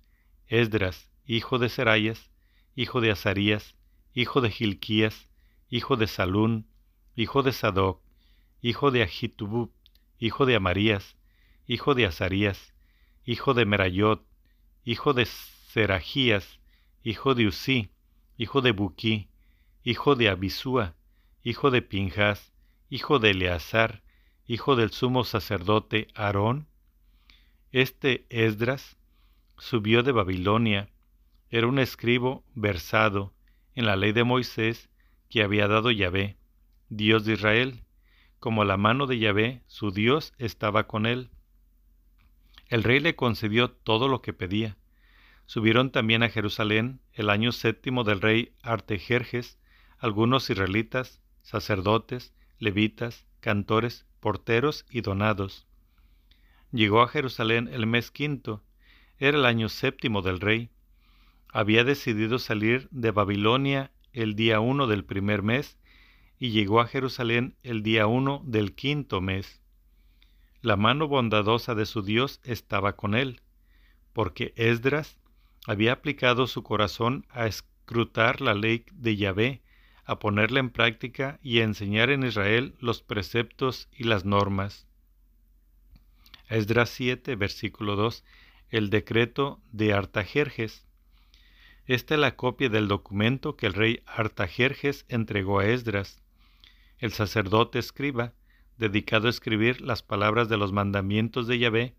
Esdras, 0.47 1.11
hijo 1.25 1.59
de 1.59 1.71
Serayas, 1.71 2.31
hijo 2.75 3.01
de 3.01 3.13
Azarías, 3.13 3.77
hijo 4.13 4.43
de 4.43 4.51
Gilquías, 4.51 5.31
hijo 5.71 5.97
de 5.97 6.07
Salún, 6.07 6.67
hijo 7.15 7.43
de 7.43 7.53
Sadoc, 7.53 8.03
hijo 8.61 8.91
de 8.91 9.03
Ahitubub, 9.03 9.73
hijo 10.19 10.45
de 10.45 10.57
Amarías, 10.57 11.17
hijo 11.67 11.95
de 11.95 12.05
Azarías, 12.05 12.75
hijo 13.25 13.55
de 13.55 13.65
Merayot, 13.65 14.23
hijo 14.87 15.15
de 15.15 15.27
Serajías, 15.27 16.61
hijo 17.03 17.35
de 17.35 17.49
Usí, 17.49 17.91
hijo 18.39 18.61
de 18.63 18.71
Buquí, 18.71 19.29
hijo 19.83 20.15
de 20.15 20.29
Abisúa, 20.29 20.95
hijo 21.43 21.73
de 21.73 21.83
Pinjas, 21.83 22.53
hijo 22.89 23.19
de 23.19 23.31
Eleazar, 23.31 24.05
hijo 24.47 24.77
del 24.77 24.93
sumo 24.93 25.25
sacerdote 25.25 26.07
Aarón? 26.15 26.69
Este 27.73 28.27
Esdras 28.31 28.97
subió 29.59 30.05
de 30.05 30.13
Babilonia, 30.13 30.89
era 31.51 31.67
un 31.67 31.81
escribo 31.81 32.45
versado 32.55 33.35
en 33.75 33.87
la 33.87 33.97
ley 33.97 34.13
de 34.13 34.23
Moisés 34.23 34.89
que 35.29 35.43
había 35.43 35.67
dado 35.67 35.91
Yahvé, 35.91 36.37
Dios 36.91 37.25
de 37.25 37.33
Israel, 37.33 37.83
como 38.39 38.65
la 38.65 38.77
mano 38.77 39.09
de 39.09 39.19
Yahvé, 39.19 39.63
su 39.67 39.91
Dios, 39.91 40.33
estaba 40.39 40.87
con 40.87 41.07
él. 41.07 41.31
El 42.69 42.83
rey 42.83 43.01
le 43.01 43.15
concedió 43.15 43.71
todo 43.71 44.09
lo 44.09 44.23
que 44.23 44.33
pedía. 44.33 44.77
Subieron 45.47 45.93
también 45.93 46.23
a 46.23 46.29
Jerusalén 46.29 47.01
el 47.13 47.31
año 47.31 47.53
séptimo 47.53 48.03
del 48.03 48.21
rey 48.21 48.53
Artejerjes 48.63 49.59
algunos 49.99 50.51
israelitas, 50.51 51.23
sacerdotes, 51.43 52.35
levitas, 52.59 53.27
cantores, 53.41 54.07
porteros 54.21 54.85
y 54.91 55.01
donados. 55.01 55.67
Llegó 56.73 57.03
a 57.03 57.09
Jerusalén 57.09 57.69
el 57.73 57.87
mes 57.87 58.11
quinto, 58.11 58.63
era 59.19 59.39
el 59.39 59.47
año 59.47 59.69
séptimo 59.69 60.21
del 60.21 60.41
rey. 60.41 60.71
Había 61.49 61.85
decidido 61.85 62.39
salir 62.39 62.89
de 62.91 63.13
Babilonia 63.13 63.93
el 64.13 64.35
día 64.35 64.61
uno 64.61 64.87
del 64.87 65.05
primer 65.05 65.43
mes 65.43 65.79
y 66.39 66.51
llegó 66.51 66.81
a 66.81 66.87
Jerusalén 66.87 67.57
el 67.63 67.83
día 67.83 68.07
uno 68.07 68.43
del 68.45 68.75
quinto 68.75 69.21
mes. 69.21 69.63
La 70.67 70.75
mano 70.77 71.07
bondadosa 71.07 71.77
de 71.77 71.87
su 71.87 72.03
Dios 72.03 72.41
estaba 72.43 72.97
con 72.97 73.15
él, 73.15 73.41
porque 74.13 74.53
Esdras 74.57 75.17
había 75.65 75.93
aplicado 75.93 76.49
su 76.49 76.65
corazón 76.65 77.25
a 77.31 77.47
escrutar 77.47 78.41
la 78.41 78.53
ley 78.53 78.85
de 78.91 79.15
Yahvé 79.15 79.63
a 80.05 80.19
ponerla 80.19 80.59
en 80.59 80.71
práctica 80.71 81.39
y 81.41 81.61
a 81.61 81.63
enseñar 81.63 82.11
en 82.11 82.25
Israel 82.25 82.75
los 82.81 83.01
preceptos 83.01 83.89
y 83.97 84.03
las 84.03 84.25
normas. 84.25 84.89
Esdras 86.49 86.91
7, 86.91 87.37
versículo 87.37 87.95
2, 87.95 88.25
el 88.71 88.91
decreto 88.91 89.61
de 89.71 89.93
Artajerjes. 89.93 90.85
Esta 91.85 92.15
es 92.15 92.21
la 92.21 92.35
copia 92.35 92.69
del 92.71 92.89
documento 92.89 93.55
que 93.55 93.67
el 93.67 93.75
rey 93.75 94.03
Artajerjes 94.05 95.05
entregó 95.09 95.61
a 95.61 95.67
Esdras, 95.67 96.21
el 96.99 97.13
sacerdote 97.13 97.79
escriba, 97.79 98.33
dedicado 98.79 99.27
a 99.27 99.31
escribir 99.31 99.81
las 99.81 100.03
palabras 100.03 100.49
de 100.49 100.57
los 100.57 100.73
mandamientos 100.73 101.47
de 101.47 101.59
Yahvé 101.59 101.95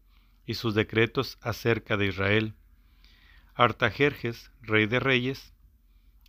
y 0.45 0.53
sus 0.53 0.75
decretos 0.75 1.37
acerca 1.41 1.97
de 1.97 2.07
Israel. 2.07 2.53
Artajerjes, 3.55 4.51
rey 4.61 4.85
de 4.85 4.99
reyes, 4.99 5.53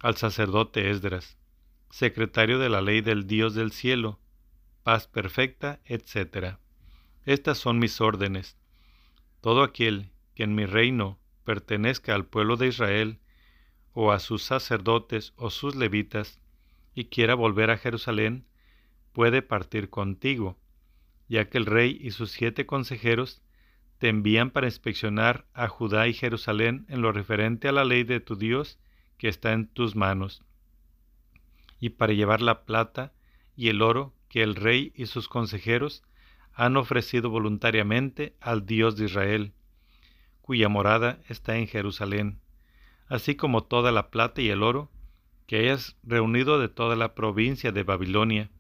al 0.01 0.17
sacerdote 0.17 0.91
Esdras 0.91 1.39
secretario 1.91 2.59
de 2.59 2.69
la 2.69 2.81
ley 2.81 3.01
del 3.01 3.27
Dios 3.27 3.55
del 3.55 3.73
cielo, 3.73 4.19
paz 4.83 5.07
perfecta, 5.07 5.81
etc. 5.85 6.57
Estas 7.25 7.59
son 7.59 7.79
mis 7.79 8.01
órdenes. 8.01 8.57
Todo 9.41 9.63
aquel 9.63 10.11
que 10.35 10.45
en 10.45 10.55
mi 10.55 10.67
reino 10.67 11.19
pertenezca 11.45 12.15
al 12.15 12.27
pueblo 12.27 12.57
de 12.57 12.69
Israel, 12.69 13.21
o 13.93 14.13
a 14.13 14.21
sus 14.21 14.43
sacerdotes 14.43 15.33
o 15.37 15.51
sus 15.51 15.75
levitas, 15.75 16.41
y 16.95 17.07
quiera 17.07 17.35
volver 17.35 17.71
a 17.71 17.79
Jerusalén, 17.79 18.45
puede 19.19 19.43
partir 19.43 19.91
contigo, 19.91 20.61
ya 21.29 21.49
que 21.49 21.59
el 21.59 21.67
rey 21.67 21.99
y 22.01 22.13
sus 22.13 22.31
siete 22.31 22.67
consejeros 22.67 23.43
te 23.99 24.09
envían 24.09 24.53
para 24.53 24.69
inspeccionar 24.69 25.45
a 25.55 25.67
Judá 25.67 26.07
y 26.07 26.15
Jerusalén 26.15 26.87
en 26.89 27.03
lo 27.03 27.11
referente 27.11 27.67
a 27.67 27.73
la 27.73 27.85
ley 27.85 28.05
de 28.05 28.21
tu 28.21 28.37
Dios 28.37 28.79
que 29.17 29.27
está 29.27 29.55
en 29.55 29.67
tus 29.67 29.97
manos 29.97 30.45
y 31.81 31.89
para 31.89 32.13
llevar 32.13 32.43
la 32.43 32.65
plata 32.65 33.13
y 33.57 33.71
el 33.71 33.83
oro 33.83 34.15
que 34.29 34.45
el 34.45 34.55
rey 34.55 34.93
y 34.95 35.07
sus 35.07 35.29
consejeros 35.29 36.05
han 36.53 36.77
ofrecido 36.77 37.29
voluntariamente 37.29 38.37
al 38.41 38.67
Dios 38.67 38.97
de 38.97 39.07
Israel, 39.07 39.53
cuya 40.43 40.69
morada 40.69 41.19
está 41.29 41.57
en 41.57 41.67
Jerusalén, 41.67 42.39
así 43.09 43.35
como 43.35 43.65
toda 43.65 43.91
la 43.91 44.11
plata 44.11 44.43
y 44.43 44.51
el 44.51 44.63
oro 44.63 44.93
que 45.49 45.57
hayas 45.57 45.97
reunido 46.05 46.61
de 46.61 46.69
toda 46.69 46.95
la 46.95 47.17
provincia 47.17 47.73
de 47.73 47.83
Babilonia, 47.83 48.53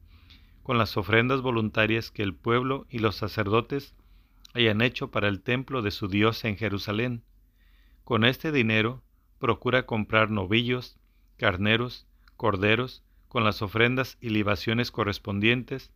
con 0.68 0.76
las 0.76 0.98
ofrendas 0.98 1.40
voluntarias 1.40 2.10
que 2.10 2.22
el 2.22 2.34
pueblo 2.34 2.86
y 2.90 2.98
los 2.98 3.16
sacerdotes 3.16 3.94
hayan 4.52 4.82
hecho 4.82 5.10
para 5.10 5.26
el 5.26 5.40
templo 5.40 5.80
de 5.80 5.90
su 5.90 6.08
Dios 6.08 6.44
en 6.44 6.58
Jerusalén. 6.58 7.22
Con 8.04 8.22
este 8.22 8.52
dinero 8.52 9.02
procura 9.38 9.86
comprar 9.86 10.30
novillos, 10.30 10.98
carneros, 11.38 12.06
corderos, 12.36 13.02
con 13.28 13.44
las 13.44 13.62
ofrendas 13.62 14.18
y 14.20 14.28
libaciones 14.28 14.90
correspondientes, 14.90 15.90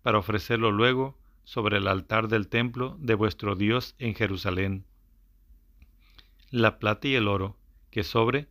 para 0.00 0.20
ofrecerlo 0.20 0.72
luego 0.72 1.18
sobre 1.42 1.76
el 1.76 1.86
altar 1.86 2.28
del 2.28 2.48
templo 2.48 2.96
de 3.00 3.16
vuestro 3.16 3.56
Dios 3.56 3.94
en 3.98 4.14
Jerusalén. 4.14 4.86
La 6.48 6.78
plata 6.78 7.08
y 7.08 7.14
el 7.14 7.28
oro 7.28 7.58
que 7.90 8.04
sobre 8.04 8.48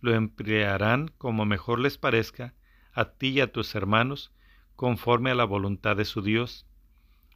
lo 0.00 0.14
emplearán 0.14 1.12
como 1.16 1.44
mejor 1.44 1.78
les 1.78 1.96
parezca 1.96 2.54
a 2.92 3.12
ti 3.12 3.28
y 3.28 3.40
a 3.40 3.52
tus 3.52 3.76
hermanos, 3.76 4.32
conforme 4.76 5.30
a 5.30 5.34
la 5.34 5.44
voluntad 5.44 5.96
de 5.96 6.04
su 6.04 6.22
Dios. 6.22 6.66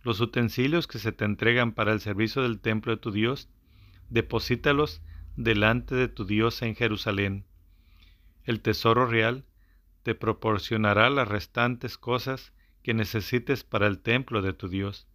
Los 0.03 0.21
utensilios 0.21 0.87
que 0.87 0.99
se 0.99 1.13
te 1.13 1.25
entregan 1.25 1.73
para 1.73 1.93
el 1.93 2.01
servicio 2.01 2.43
del 2.43 2.61
templo 2.61 2.93
de 2.93 3.01
tu 3.01 3.11
Dios, 3.11 3.49
deposítalos 4.09 5.03
delante 5.37 5.95
de 5.95 6.09
tu 6.09 6.25
Dios 6.25 6.63
en 6.63 6.75
Jerusalén. 6.75 7.45
El 8.45 8.61
tesoro 8.61 9.07
real 9.07 9.45
te 10.03 10.15
proporcionará 10.15 11.11
las 11.11 11.27
restantes 11.27 11.99
cosas 11.99 12.53
que 12.83 12.95
necesites 12.95 13.65
para 13.65 13.89
el 13.89 13.99
templo 13.99 14.41
de 14.43 14.53
tu 14.53 14.69
Dios. 14.69 15.09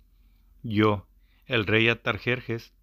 Yo, 0.64 1.08
el 1.46 1.66
rey 1.66 1.88
Atarjerjes, 1.88 2.74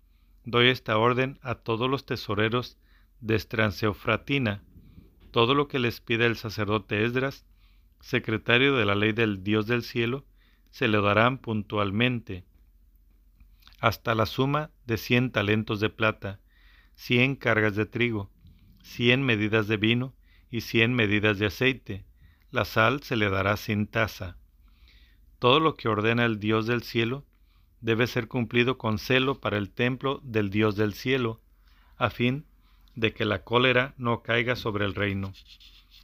doy 0.45 0.69
esta 0.69 0.97
orden 0.97 1.39
a 1.43 1.57
todos 1.57 1.91
los 1.91 2.07
tesoreros 2.07 2.79
de 3.21 3.35
Estranseofratina, 3.35 4.63
todo 5.31 5.55
lo 5.55 5.69
que 5.69 5.79
les 5.79 6.01
pide 6.01 6.25
el 6.25 6.37
sacerdote 6.37 7.05
Esdras, 7.05 7.45
secretario 8.01 8.77
de 8.77 8.85
la 8.85 8.95
ley 8.95 9.13
del 9.13 9.43
Dios 9.43 9.67
del 9.67 9.83
cielo, 9.83 10.25
se 10.71 10.89
le 10.89 11.01
darán 11.01 11.39
puntualmente, 11.39 12.45
hasta 13.81 14.15
la 14.15 14.27
suma 14.27 14.71
de 14.87 14.97
cien 14.97 15.31
talentos 15.31 15.81
de 15.81 15.89
plata, 15.89 16.41
cien 16.95 17.37
cargas 17.37 17.77
de 17.77 17.87
trigo, 17.87 18.31
cien 18.83 19.23
medidas 19.23 19.69
de 19.69 19.77
vino 19.77 20.15
y 20.51 20.63
cien 20.63 20.95
medidas 20.95 21.39
de 21.39 21.47
aceite. 21.47 22.05
La 22.51 22.65
sal 22.65 23.03
se 23.03 23.17
le 23.17 23.31
dará 23.31 23.57
sin 23.57 23.87
taza. 23.87 24.37
Todo 25.39 25.61
lo 25.61 25.77
que 25.77 25.89
ordena 25.89 26.25
el 26.25 26.41
Dios 26.41 26.67
del 26.67 26.83
cielo 26.83 27.25
debe 27.81 28.07
ser 28.07 28.27
cumplido 28.27 28.79
con 28.79 28.99
celo 28.99 29.41
para 29.41 29.59
el 29.59 29.71
templo 29.71 30.21
del 30.25 30.51
Dios 30.51 30.75
del 30.75 30.95
cielo, 30.95 31.41
a 31.97 32.11
fin 32.11 32.47
de 32.97 33.13
que 33.13 33.25
la 33.25 33.45
cólera 33.45 33.95
no 33.97 34.23
caiga 34.23 34.57
sobre 34.57 34.85
el 34.85 34.95
reino. 34.95 35.33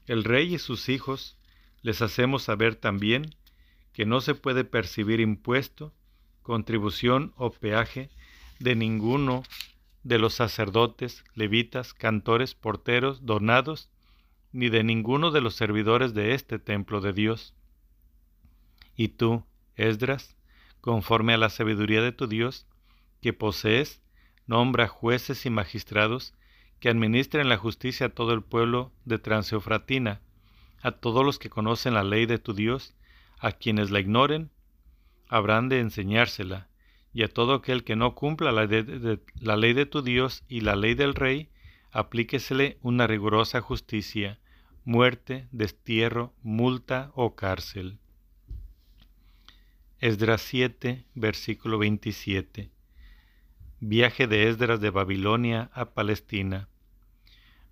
El 0.06 0.22
rey 0.22 0.54
y 0.54 0.58
sus 0.58 0.88
hijos 0.88 1.36
les 1.84 2.00
hacemos 2.00 2.42
saber 2.42 2.76
también 2.76 3.36
que 3.92 4.06
no 4.06 4.22
se 4.22 4.34
puede 4.34 4.64
percibir 4.64 5.20
impuesto, 5.20 5.92
contribución 6.42 7.34
o 7.36 7.50
peaje 7.50 8.08
de 8.58 8.74
ninguno 8.74 9.42
de 10.02 10.18
los 10.18 10.32
sacerdotes, 10.32 11.24
levitas, 11.34 11.92
cantores, 11.92 12.54
porteros, 12.54 13.26
donados 13.26 13.90
ni 14.50 14.70
de 14.70 14.82
ninguno 14.82 15.30
de 15.30 15.42
los 15.42 15.56
servidores 15.56 16.14
de 16.14 16.32
este 16.32 16.58
templo 16.58 17.02
de 17.02 17.12
Dios. 17.12 17.54
Y 18.96 19.08
tú, 19.08 19.44
Esdras, 19.76 20.38
conforme 20.80 21.34
a 21.34 21.38
la 21.38 21.50
sabiduría 21.50 22.00
de 22.00 22.12
tu 22.12 22.26
Dios, 22.28 22.66
que 23.20 23.34
posees, 23.34 24.00
nombra 24.46 24.88
jueces 24.88 25.44
y 25.44 25.50
magistrados 25.50 26.32
que 26.80 26.88
administren 26.88 27.50
la 27.50 27.58
justicia 27.58 28.06
a 28.06 28.10
todo 28.10 28.32
el 28.32 28.42
pueblo 28.42 28.90
de 29.04 29.18
Transeofratina, 29.18 30.22
a 30.84 30.92
todos 30.92 31.24
los 31.24 31.38
que 31.38 31.48
conocen 31.48 31.94
la 31.94 32.04
ley 32.04 32.26
de 32.26 32.38
tu 32.38 32.52
Dios, 32.52 32.94
a 33.38 33.52
quienes 33.52 33.90
la 33.90 34.00
ignoren, 34.00 34.50
habrán 35.28 35.70
de 35.70 35.80
enseñársela, 35.80 36.68
y 37.14 37.22
a 37.22 37.28
todo 37.28 37.54
aquel 37.54 37.84
que 37.84 37.96
no 37.96 38.14
cumpla 38.14 38.52
la, 38.52 38.66
ley 38.66 39.72
de 39.72 39.86
tu 39.86 40.02
Dios 40.02 40.44
y 40.46 40.60
la 40.60 40.76
ley 40.76 40.94
del 40.94 41.14
rey, 41.14 41.48
aplíquesele 41.90 42.76
una 42.82 43.06
rigurosa 43.06 43.62
justicia, 43.62 44.38
muerte, 44.84 45.48
destierro, 45.52 46.34
multa 46.42 47.12
o 47.14 47.34
cárcel. 47.34 47.98
Esdras 50.00 50.42
7, 50.42 51.06
versículo 51.14 51.78
27. 51.78 52.68
Viaje 53.80 54.26
de 54.26 54.50
Esdras 54.50 54.82
de 54.82 54.90
Babilonia 54.90 55.70
a 55.72 55.94
Palestina. 55.94 56.68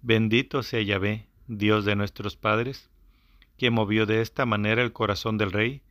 Bendito 0.01 0.63
sea 0.63 0.81
Yahvé, 0.81 1.27
Dios 1.47 1.85
de 1.85 1.95
nuestros 1.95 2.37
padres, 2.37 2.89
que 3.63 3.71
movió 3.71 4.07
de 4.07 4.23
esta 4.23 4.45
manera 4.45 4.83
el 4.83 4.93
corazón 4.93 5.39
del 5.39 5.53
rey 5.53 5.83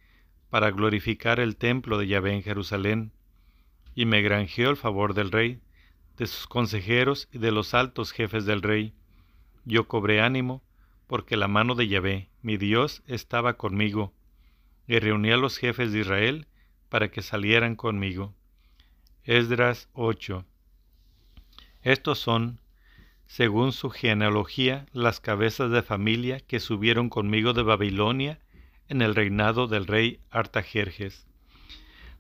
para 0.50 0.72
glorificar 0.72 1.40
el 1.40 1.56
templo 1.56 1.98
de 1.98 2.06
Yahvé 2.06 2.34
en 2.34 2.44
Jerusalén, 2.44 3.14
y 3.96 4.04
me 4.04 4.22
granjeó 4.22 4.72
el 4.72 4.76
favor 4.76 5.14
del 5.14 5.32
rey, 5.32 5.62
de 6.18 6.28
sus 6.28 6.48
consejeros 6.48 7.30
y 7.32 7.38
de 7.38 7.54
los 7.54 7.74
altos 7.74 8.12
jefes 8.12 8.44
del 8.44 8.62
rey. 8.62 8.94
Yo 9.64 9.88
cobré 9.88 10.20
ánimo, 10.20 10.62
porque 11.08 11.38
la 11.38 11.48
mano 11.48 11.74
de 11.74 11.88
Yahvé, 11.88 12.28
mi 12.42 12.58
Dios, 12.58 13.04
estaba 13.08 13.54
conmigo, 13.54 14.12
y 14.86 15.00
reuní 15.00 15.32
a 15.32 15.38
los 15.38 15.58
jefes 15.58 15.94
de 15.94 16.00
Israel 16.00 16.48
para 16.90 17.10
que 17.10 17.22
salieran 17.22 17.78
conmigo. 17.78 18.36
Esdras 19.24 19.88
8. 19.94 20.44
Estos 21.84 22.20
son, 22.20 22.60
según 23.32 23.72
su 23.72 23.90
genealogía, 23.90 24.88
las 24.92 25.22
cabezas 25.22 25.72
de 25.72 25.84
familia 25.84 26.42
que 26.42 26.60
subieron 26.60 27.08
conmigo 27.08 27.54
de 27.54 27.64
Babilonia 27.64 28.42
en 28.90 29.02
el 29.02 29.16
reinado 29.16 29.68
del 29.68 29.88
rey 29.88 30.20
Artajerjes. 30.32 31.26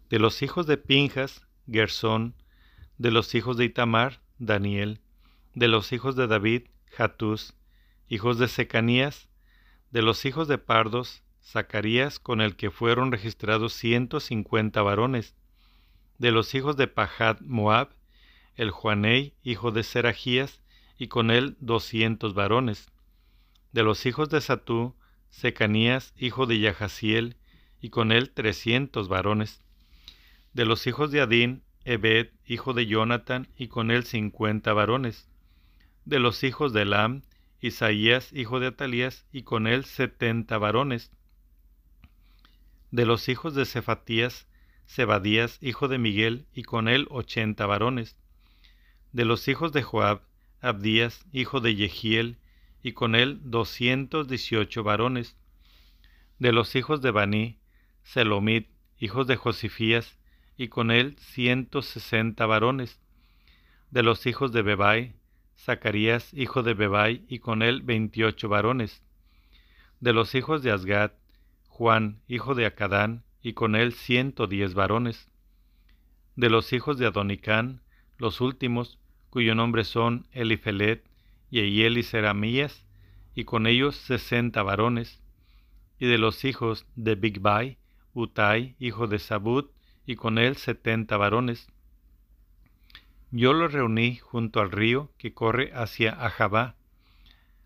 De 0.09 0.19
los 0.19 0.41
hijos 0.41 0.67
de 0.67 0.77
Pinjas, 0.77 1.45
Gersón, 1.69 2.33
de 2.97 3.11
los 3.11 3.35
hijos 3.35 3.57
de 3.57 3.65
Itamar, 3.65 4.21
Daniel, 4.37 5.01
de 5.53 5.67
los 5.67 5.91
hijos 5.91 6.15
de 6.15 6.27
David, 6.27 6.67
Hatús, 6.97 7.55
hijos 8.07 8.37
de 8.37 8.47
Secanías, 8.47 9.27
de 9.89 10.03
los 10.03 10.23
hijos 10.23 10.47
de 10.47 10.59
Pardos, 10.59 11.23
Zacarías, 11.43 12.19
con 12.19 12.39
el 12.39 12.55
que 12.55 12.71
fueron 12.71 13.11
registrados 13.11 13.73
ciento 13.73 14.21
cincuenta 14.21 14.81
varones, 14.81 15.35
de 16.19 16.31
los 16.31 16.55
hijos 16.55 16.77
de 16.77 16.87
Pahat 16.87 17.41
Moab, 17.41 17.89
el 18.55 18.71
Juanei, 18.71 19.33
hijo 19.43 19.71
de 19.71 19.83
Serajías, 19.83 20.61
y 21.01 21.07
con 21.07 21.31
él 21.31 21.57
doscientos 21.59 22.35
varones. 22.35 22.91
De 23.71 23.81
los 23.81 24.05
hijos 24.05 24.29
de 24.29 24.39
Satú, 24.39 24.93
Secanías, 25.31 26.13
hijo 26.15 26.45
de 26.45 26.59
Yahaziel, 26.59 27.37
y 27.81 27.89
con 27.89 28.11
él 28.11 28.29
trescientos 28.29 29.07
varones. 29.07 29.63
De 30.53 30.63
los 30.63 30.85
hijos 30.85 31.09
de 31.09 31.21
Adín, 31.21 31.63
Ebed, 31.85 32.29
hijo 32.45 32.73
de 32.73 32.85
Jonathan, 32.85 33.47
y 33.57 33.67
con 33.67 33.89
él 33.89 34.03
cincuenta 34.03 34.73
varones. 34.73 35.27
De 36.05 36.19
los 36.19 36.43
hijos 36.43 36.71
de 36.71 36.83
Elam, 36.83 37.23
Isaías, 37.61 38.31
hijo 38.31 38.59
de 38.59 38.67
Atalías, 38.67 39.25
y 39.31 39.41
con 39.41 39.65
él 39.65 39.85
setenta 39.85 40.59
varones. 40.59 41.09
De 42.91 43.07
los 43.07 43.27
hijos 43.27 43.55
de 43.55 43.65
Cefatías, 43.65 44.45
Zebadías, 44.87 45.57
hijo 45.63 45.87
de 45.87 45.97
Miguel, 45.97 46.45
y 46.53 46.61
con 46.61 46.87
él 46.87 47.07
ochenta 47.09 47.65
varones. 47.65 48.17
De 49.13 49.25
los 49.25 49.47
hijos 49.47 49.71
de 49.71 49.81
Joab, 49.81 50.29
Abdías, 50.61 51.25
hijo 51.31 51.59
de 51.59 51.75
Yehiel, 51.75 52.37
y 52.83 52.93
con 52.93 53.15
él 53.15 53.39
doscientos 53.43 54.27
dieciocho 54.27 54.83
varones. 54.83 55.35
De 56.37 56.51
los 56.51 56.75
hijos 56.75 57.01
de 57.01 57.11
Baní, 57.11 57.57
Selomit, 58.03 58.69
hijos 58.99 59.25
de 59.25 59.35
Josifías, 59.35 60.17
y 60.57 60.67
con 60.67 60.91
él 60.91 61.15
ciento 61.19 61.81
sesenta 61.81 62.45
varones. 62.45 62.99
De 63.89 64.03
los 64.03 64.27
hijos 64.27 64.51
de 64.51 64.61
Bebai, 64.61 65.15
Zacarías, 65.57 66.31
hijo 66.33 66.61
de 66.61 66.75
Bebai, 66.75 67.25
y 67.27 67.39
con 67.39 67.63
él 67.63 67.81
veintiocho 67.81 68.47
varones. 68.47 69.01
De 69.99 70.13
los 70.13 70.35
hijos 70.35 70.61
de 70.61 70.71
Asgad, 70.71 71.11
Juan, 71.67 72.21
hijo 72.27 72.53
de 72.53 72.67
Acadán, 72.67 73.23
y 73.41 73.53
con 73.53 73.75
él 73.75 73.93
ciento 73.93 74.45
diez 74.45 74.75
varones. 74.75 75.27
De 76.35 76.49
los 76.51 76.73
hijos 76.73 76.99
de 76.99 77.07
Adonicán, 77.07 77.81
los 78.17 78.41
últimos, 78.41 78.99
cuyo 79.31 79.55
nombre 79.55 79.85
son 79.85 80.27
Elifelet, 80.33 81.03
y 81.49 82.03
Seramías, 82.03 82.85
y 83.33 83.45
con 83.45 83.65
ellos 83.65 83.95
sesenta 83.95 84.61
varones, 84.61 85.21
y 85.97 86.05
de 86.05 86.17
los 86.17 86.45
hijos 86.45 86.85
de 86.95 87.15
Bigbai, 87.15 87.77
Utai, 88.13 88.75
hijo 88.77 89.07
de 89.07 89.19
Sabut, 89.19 89.71
y 90.05 90.17
con 90.17 90.37
él 90.37 90.57
setenta 90.57 91.15
varones. 91.15 91.69
Yo 93.31 93.53
los 93.53 93.71
reuní 93.71 94.17
junto 94.17 94.59
al 94.59 94.71
río 94.71 95.11
que 95.17 95.33
corre 95.33 95.71
hacia 95.73 96.11
Ahabá. 96.11 96.75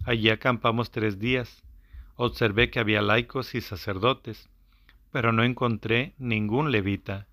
Allí 0.05 0.29
acampamos 0.29 0.91
tres 0.91 1.17
días. 1.17 1.63
Observé 2.15 2.69
que 2.69 2.79
había 2.79 3.01
laicos 3.01 3.55
y 3.55 3.61
sacerdotes, 3.61 4.49
pero 5.11 5.31
no 5.31 5.43
encontré 5.43 6.13
ningún 6.19 6.71
levita. 6.71 7.27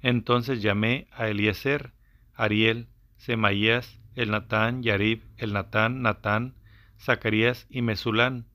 Entonces 0.00 0.62
llamé 0.62 1.06
a 1.12 1.28
Eliezer, 1.28 1.92
Ariel, 2.34 2.88
Semaías, 3.22 4.00
el 4.16 4.32
Natán, 4.32 4.82
Yarib, 4.82 5.22
el 5.36 5.52
Natán, 5.52 6.02
Natán, 6.02 6.56
Zacarías 6.98 7.68
y 7.70 7.80
Mesulán, 7.80 8.46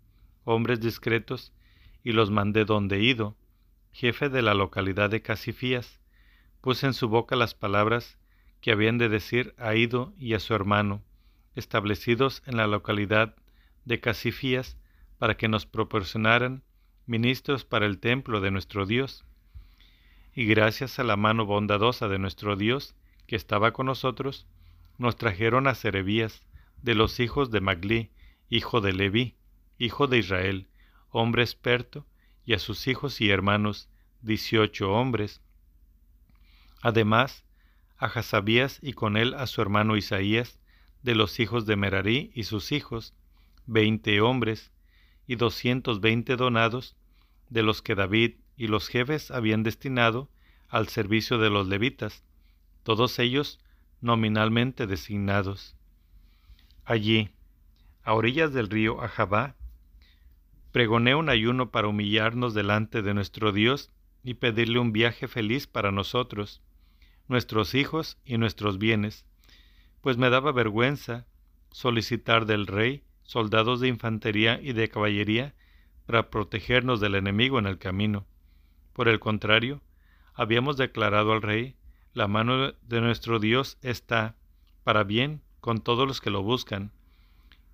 hombres 0.44 0.82
discretos, 0.82 1.54
y 2.04 2.12
los 2.12 2.32
mandé 2.32 2.66
donde 2.66 3.02
Ido, 3.02 3.38
jefe 3.94 4.28
de 4.28 4.42
la 4.42 4.54
localidad 4.54 5.10
de 5.10 5.22
Casifías. 5.22 6.02
Puse 6.60 6.86
en 6.86 6.94
su 6.94 7.08
boca 7.08 7.38
las 7.38 7.54
palabras 7.54 8.18
que 8.60 8.74
habían 8.74 8.98
de 8.98 9.08
decir 9.08 9.56
a 9.58 9.74
Ido 9.74 10.14
y 10.18 10.34
a 10.34 10.40
su 10.42 10.54
hermano, 10.54 11.02
establecidos 11.56 12.44
en 12.46 12.58
la 12.58 12.68
localidad 12.68 13.38
de 13.86 14.02
Casifías, 14.02 14.78
para 15.18 15.38
que 15.38 15.48
nos 15.48 15.66
proporcionaran 15.66 16.62
ministros 17.06 17.64
para 17.64 17.86
el 17.86 18.00
templo 18.00 18.42
de 18.42 18.52
nuestro 18.52 18.86
Dios. 18.86 19.24
Y 20.36 20.46
gracias 20.46 21.00
a 21.00 21.06
la 21.06 21.16
mano 21.16 21.46
bondadosa 21.46 22.10
de 22.10 22.20
nuestro 22.20 22.58
Dios, 22.58 22.98
que 23.28 23.38
estaba 23.38 23.72
con 23.72 23.86
nosotros, 23.86 24.46
nos 24.98 25.16
trajeron 25.16 25.68
a 25.68 25.76
Serebías, 25.76 26.42
de 26.82 26.96
los 26.96 27.20
hijos 27.20 27.52
de 27.52 27.62
Magli, 27.62 28.12
hijo 28.50 28.82
de 28.82 28.94
Leví, 28.94 29.36
hijo 29.78 30.08
de 30.08 30.20
Israel, 30.20 30.68
hombre 31.10 31.44
experto, 31.44 32.06
y 32.46 32.54
a 32.54 32.60
sus 32.60 32.88
hijos 32.88 33.20
y 33.22 33.30
hermanos, 33.30 33.90
dieciocho 34.22 34.92
hombres. 34.92 35.42
Además, 36.82 37.44
a 37.98 38.06
Hasabías 38.06 38.80
y 38.82 38.94
con 38.94 39.18
él 39.18 39.34
a 39.34 39.48
su 39.48 39.62
hermano 39.62 39.98
Isaías, 39.98 40.60
de 41.04 41.16
los 41.16 41.40
hijos 41.40 41.66
de 41.66 41.76
Merarí 41.76 42.32
y 42.34 42.44
sus 42.44 42.72
hijos, 42.72 43.14
veinte 43.66 44.22
hombres, 44.22 44.72
y 45.28 45.36
doscientos 45.36 46.00
veinte 46.00 46.36
donados, 46.36 46.96
de 47.50 47.64
los 47.64 47.82
que 47.82 47.96
David 47.96 48.36
y 48.56 48.68
los 48.68 48.88
jefes 48.88 49.32
habían 49.32 49.64
destinado 49.64 50.30
al 50.70 50.88
servicio 50.88 51.38
de 51.38 51.50
los 51.50 51.68
levitas, 51.68 52.24
todos 52.84 53.20
ellos 53.20 53.60
nominalmente 54.02 54.88
designados. 54.88 55.76
Allí, 56.86 57.32
a 58.04 58.14
orillas 58.14 58.54
del 58.54 58.70
río 58.70 59.02
Ahabá, 59.02 59.56
pregoné 60.72 61.16
un 61.16 61.30
ayuno 61.30 61.72
para 61.72 61.88
humillarnos 61.88 62.54
delante 62.54 63.02
de 63.02 63.14
nuestro 63.14 63.52
Dios 63.52 63.92
y 64.24 64.36
pedirle 64.36 64.80
un 64.80 64.92
viaje 64.92 65.28
feliz 65.28 65.68
para 65.68 65.92
nosotros, 65.92 66.62
nuestros 67.28 67.76
hijos 67.76 68.18
y 68.26 68.38
nuestros 68.38 68.78
bienes, 68.78 69.26
pues 70.02 70.18
me 70.18 70.30
daba 70.30 70.52
vergüenza 70.52 71.26
solicitar 71.72 72.46
del 72.46 72.68
rey 72.68 73.04
soldados 73.24 73.82
de 73.82 73.90
infantería 73.90 74.60
y 74.62 74.74
de 74.74 74.88
caballería 74.88 75.54
para 76.06 76.30
protegernos 76.30 77.02
del 77.02 77.16
enemigo 77.16 77.60
en 77.60 77.68
el 77.68 77.78
camino. 77.78 78.26
Por 78.94 79.10
el 79.10 79.20
contrario, 79.20 79.82
habíamos 80.34 80.78
declarado 80.78 81.34
al 81.34 81.42
rey 81.42 81.76
la 82.18 82.28
mano 82.28 82.72
de 82.72 83.00
nuestro 83.00 83.38
Dios 83.38 83.78
está 83.84 84.36
para 84.84 85.04
bien 85.04 85.44
con 85.60 85.82
todos 85.82 86.08
los 86.08 86.20
que 86.20 86.32
lo 86.32 86.42
buscan, 86.42 86.92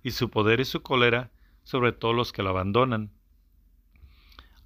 y 0.02 0.10
su 0.10 0.28
poder 0.28 0.60
y 0.60 0.66
su 0.66 0.82
cólera 0.82 1.30
sobre 1.62 1.92
todos 1.92 2.14
los 2.14 2.30
que 2.30 2.42
lo 2.42 2.50
abandonan. 2.50 3.10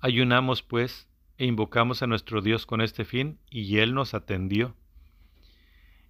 Ayunamos, 0.01 0.65
pues, 0.65 1.07
e 1.37 1.47
invocamos 1.47 2.03
a 2.03 2.09
nuestro 2.09 2.43
Dios 2.43 2.67
con 2.67 2.81
este 2.81 3.05
fin, 3.05 3.39
y 3.51 3.79
Él 3.79 3.95
nos 3.95 4.15
atendió. 4.15 4.75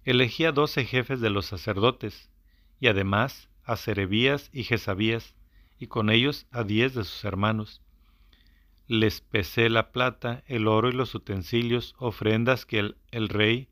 Elegí 0.03 0.45
a 0.45 0.51
doce 0.51 0.83
jefes 0.83 1.21
de 1.21 1.29
los 1.29 1.45
sacerdotes, 1.45 2.31
y 2.79 2.87
además 2.87 3.49
a 3.65 3.75
Serebías 3.75 4.49
y 4.51 4.63
Jezabías, 4.63 5.35
y 5.77 5.85
con 5.85 6.09
ellos 6.09 6.47
a 6.49 6.63
diez 6.63 6.95
de 6.95 7.03
sus 7.03 7.23
hermanos. 7.23 7.83
Les 8.89 9.21
pesé 9.21 9.69
la 9.69 9.91
plata, 9.91 10.43
el 10.47 10.67
oro 10.67 10.89
y 10.89 10.93
los 10.93 11.13
utensilios, 11.13 11.95
ofrendas 11.99 12.65
que 12.65 12.79
el, 12.79 12.97
el, 13.11 13.29
rey, 13.29 13.67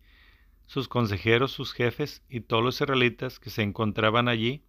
sus 0.68 0.88
consejeros, 0.88 1.52
sus 1.52 1.74
jefes 1.74 2.22
y 2.30 2.42
todos 2.42 2.64
los 2.64 2.80
israelitas 2.80 3.40
que 3.40 3.50
se 3.50 3.64
encontraban 3.64 4.28
allí 4.28 4.62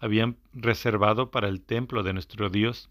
habían 0.00 0.38
reservado 0.54 1.30
para 1.30 1.48
el 1.48 1.60
templo 1.60 2.02
de 2.02 2.14
nuestro 2.14 2.48
Dios. 2.48 2.88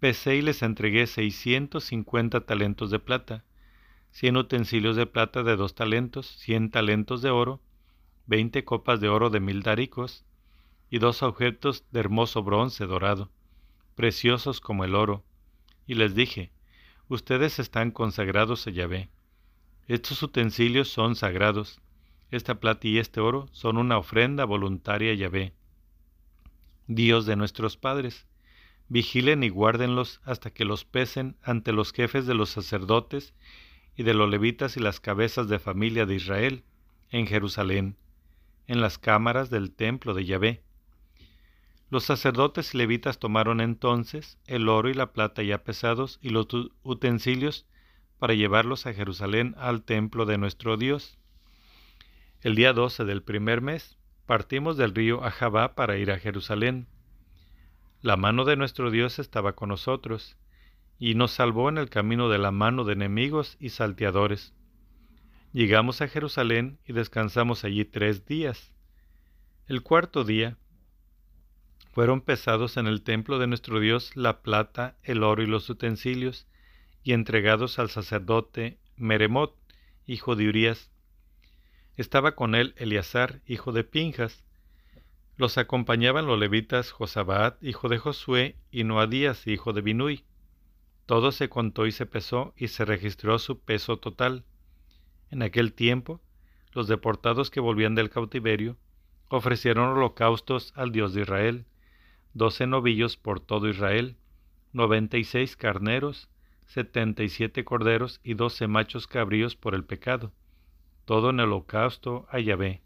Pesé 0.00 0.36
y 0.36 0.40
les 0.40 0.62
entregué 0.62 1.06
seiscientos 1.06 1.84
cincuenta 1.84 2.46
talentos 2.46 2.90
de 2.90 2.98
plata, 2.98 3.44
cien 4.12 4.38
utensilios 4.38 4.96
de 4.96 5.04
plata 5.04 5.42
de 5.42 5.56
dos 5.56 5.74
talentos, 5.74 6.26
cien 6.26 6.70
talentos 6.70 7.20
de 7.20 7.28
oro, 7.28 7.60
veinte 8.26 8.64
copas 8.64 8.98
de 9.02 9.10
oro 9.10 9.28
de 9.28 9.40
mil 9.40 9.62
daricos, 9.62 10.24
y 10.88 11.00
dos 11.00 11.22
objetos 11.22 11.84
de 11.90 12.00
hermoso 12.00 12.42
bronce 12.42 12.86
dorado, 12.86 13.30
preciosos 13.94 14.58
como 14.60 14.84
el 14.84 14.94
oro. 14.94 15.22
Y 15.86 15.94
les 15.94 16.14
dije, 16.14 16.50
Ustedes 17.12 17.58
están 17.58 17.90
consagrados 17.90 18.66
a 18.66 18.70
Yahvé. 18.70 19.10
Estos 19.86 20.22
utensilios 20.22 20.88
son 20.88 21.14
sagrados. 21.14 21.78
Esta 22.30 22.58
plata 22.58 22.88
y 22.88 22.96
este 22.96 23.20
oro 23.20 23.50
son 23.52 23.76
una 23.76 23.98
ofrenda 23.98 24.46
voluntaria 24.46 25.12
a 25.12 25.14
Yahvé. 25.14 25.52
Dios 26.86 27.26
de 27.26 27.36
nuestros 27.36 27.76
padres. 27.76 28.26
Vigilen 28.88 29.42
y 29.42 29.50
guárdenlos 29.50 30.22
hasta 30.24 30.54
que 30.54 30.64
los 30.64 30.86
pesen 30.86 31.36
ante 31.42 31.72
los 31.72 31.92
jefes 31.92 32.24
de 32.26 32.32
los 32.32 32.48
sacerdotes 32.48 33.34
y 33.94 34.04
de 34.04 34.14
los 34.14 34.30
levitas 34.30 34.78
y 34.78 34.80
las 34.80 34.98
cabezas 34.98 35.48
de 35.48 35.58
familia 35.58 36.06
de 36.06 36.14
Israel, 36.14 36.64
en 37.10 37.26
Jerusalén, 37.26 37.96
en 38.66 38.80
las 38.80 38.96
cámaras 38.96 39.50
del 39.50 39.70
templo 39.70 40.14
de 40.14 40.24
Yahvé. 40.24 40.62
Los 41.92 42.04
sacerdotes 42.04 42.74
y 42.74 42.78
levitas 42.78 43.18
tomaron 43.18 43.60
entonces 43.60 44.38
el 44.46 44.70
oro 44.70 44.88
y 44.88 44.94
la 44.94 45.12
plata 45.12 45.42
ya 45.42 45.62
pesados 45.62 46.18
y 46.22 46.30
los 46.30 46.46
utensilios 46.82 47.66
para 48.18 48.32
llevarlos 48.32 48.86
a 48.86 48.94
Jerusalén 48.94 49.54
al 49.58 49.82
templo 49.82 50.24
de 50.24 50.38
nuestro 50.38 50.78
Dios. 50.78 51.18
El 52.40 52.54
día 52.54 52.72
doce 52.72 53.04
del 53.04 53.22
primer 53.22 53.60
mes 53.60 53.98
partimos 54.24 54.78
del 54.78 54.94
río 54.94 55.22
Ahabá 55.22 55.74
para 55.74 55.98
ir 55.98 56.10
a 56.10 56.18
Jerusalén. 56.18 56.86
La 58.00 58.16
mano 58.16 58.46
de 58.46 58.56
nuestro 58.56 58.90
Dios 58.90 59.18
estaba 59.18 59.52
con 59.52 59.68
nosotros, 59.68 60.38
y 60.98 61.14
nos 61.14 61.32
salvó 61.32 61.68
en 61.68 61.76
el 61.76 61.90
camino 61.90 62.30
de 62.30 62.38
la 62.38 62.52
mano 62.52 62.84
de 62.84 62.94
enemigos 62.94 63.58
y 63.60 63.68
salteadores. 63.68 64.54
Llegamos 65.52 66.00
a 66.00 66.08
Jerusalén 66.08 66.78
y 66.86 66.94
descansamos 66.94 67.64
allí 67.64 67.84
tres 67.84 68.24
días. 68.24 68.72
El 69.66 69.82
cuarto 69.82 70.24
día 70.24 70.56
fueron 71.92 72.22
pesados 72.22 72.78
en 72.78 72.86
el 72.86 73.02
templo 73.02 73.38
de 73.38 73.46
nuestro 73.46 73.78
Dios 73.78 74.16
la 74.16 74.40
plata, 74.40 74.96
el 75.02 75.22
oro 75.22 75.42
y 75.42 75.46
los 75.46 75.68
utensilios, 75.68 76.46
y 77.04 77.12
entregados 77.12 77.78
al 77.78 77.90
sacerdote 77.90 78.78
Meremot, 78.96 79.54
hijo 80.06 80.34
de 80.34 80.48
Urías. 80.48 80.90
Estaba 81.96 82.34
con 82.34 82.54
él 82.54 82.74
Eleazar, 82.78 83.42
hijo 83.46 83.72
de 83.72 83.84
Pinjas. 83.84 84.42
Los 85.36 85.58
acompañaban 85.58 86.26
los 86.26 86.38
levitas 86.38 86.90
Josabat, 86.92 87.62
hijo 87.62 87.90
de 87.90 87.98
Josué, 87.98 88.56
y 88.70 88.84
Noadías, 88.84 89.46
hijo 89.46 89.74
de 89.74 89.82
Binui. 89.82 90.24
Todo 91.04 91.30
se 91.30 91.50
contó 91.50 91.86
y 91.86 91.92
se 91.92 92.06
pesó, 92.06 92.54
y 92.56 92.68
se 92.68 92.86
registró 92.86 93.38
su 93.38 93.60
peso 93.60 93.98
total. 93.98 94.44
En 95.30 95.42
aquel 95.42 95.74
tiempo, 95.74 96.22
los 96.72 96.88
deportados 96.88 97.50
que 97.50 97.60
volvían 97.60 97.94
del 97.94 98.08
cautiverio 98.08 98.78
ofrecieron 99.28 99.90
holocaustos 99.90 100.72
al 100.74 100.92
Dios 100.92 101.12
de 101.12 101.22
Israel, 101.22 101.66
doce 102.34 102.66
novillos 102.66 103.16
por 103.16 103.40
todo 103.40 103.68
Israel, 103.68 104.16
noventa 104.72 105.18
y 105.18 105.24
seis 105.24 105.56
carneros, 105.56 106.28
setenta 106.66 107.22
y 107.22 107.28
siete 107.28 107.64
corderos 107.64 108.20
y 108.24 108.34
doce 108.34 108.66
machos 108.66 109.06
cabríos 109.06 109.56
por 109.56 109.74
el 109.74 109.84
pecado, 109.84 110.32
todo 111.04 111.30
en 111.30 111.40
holocausto 111.40 112.26
a 112.30 112.38
Yahvé, 112.40 112.82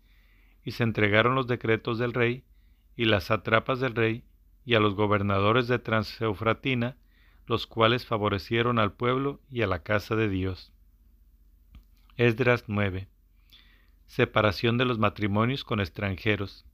y 0.65 0.73
se 0.73 0.83
entregaron 0.83 1.35
los 1.35 1.47
decretos 1.47 1.99
del 1.99 2.13
rey, 2.13 2.45
y 2.97 3.05
las 3.05 3.31
atrapas 3.31 3.79
del 3.79 3.95
rey, 3.95 4.25
y 4.65 4.75
a 4.75 4.81
los 4.81 4.95
gobernadores 4.95 5.69
de 5.69 5.79
Transeufratina, 5.79 6.97
los 7.47 7.69
cuales 7.69 8.05
favorecieron 8.05 8.81
al 8.81 8.93
pueblo 8.93 9.41
y 9.49 9.63
a 9.63 9.69
la 9.69 9.85
casa 9.85 10.17
de 10.17 10.29
Dios. 10.29 10.73
Esdras 12.17 12.65
9. 12.67 13.07
Separación 14.07 14.79
de 14.79 14.85
los 14.87 14.99
matrimonios 14.99 15.63
con 15.63 15.79
extranjeros. 15.79 16.65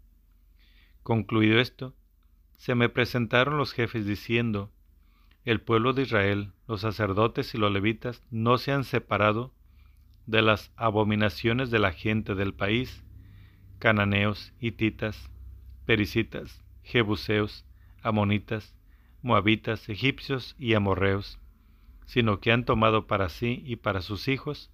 Concluido 1.03 1.59
esto, 1.59 1.95
se 2.57 2.75
me 2.75 2.89
presentaron 2.89 3.57
los 3.57 3.73
jefes 3.73 4.07
diciendo, 4.07 4.71
el 5.45 5.61
pueblo 5.61 5.93
de 5.93 6.03
Israel, 6.03 6.53
los 6.69 6.83
sacerdotes 6.83 7.55
y 7.55 7.59
los 7.59 7.73
levitas 7.73 8.23
no 8.31 8.59
se 8.59 8.73
han 8.73 8.85
separado 8.85 9.53
de 10.27 10.43
las 10.43 10.71
abominaciones 10.77 11.71
de 11.71 11.81
la 11.81 11.93
gente 11.93 12.35
del 12.35 12.55
país, 12.55 13.03
cananeos, 13.79 14.53
hititas, 14.61 15.31
pericitas, 15.85 16.63
jebuseos, 16.83 17.65
amonitas, 18.03 18.77
moabitas, 19.23 19.89
egipcios 19.89 20.55
y 20.59 20.75
amorreos, 20.75 21.41
sino 22.07 22.41
que 22.41 22.53
han 22.53 22.65
tomado 22.65 23.07
para 23.07 23.29
sí 23.29 23.63
y 23.67 23.77
para 23.77 24.01
sus 24.01 24.29
hijos 24.29 24.71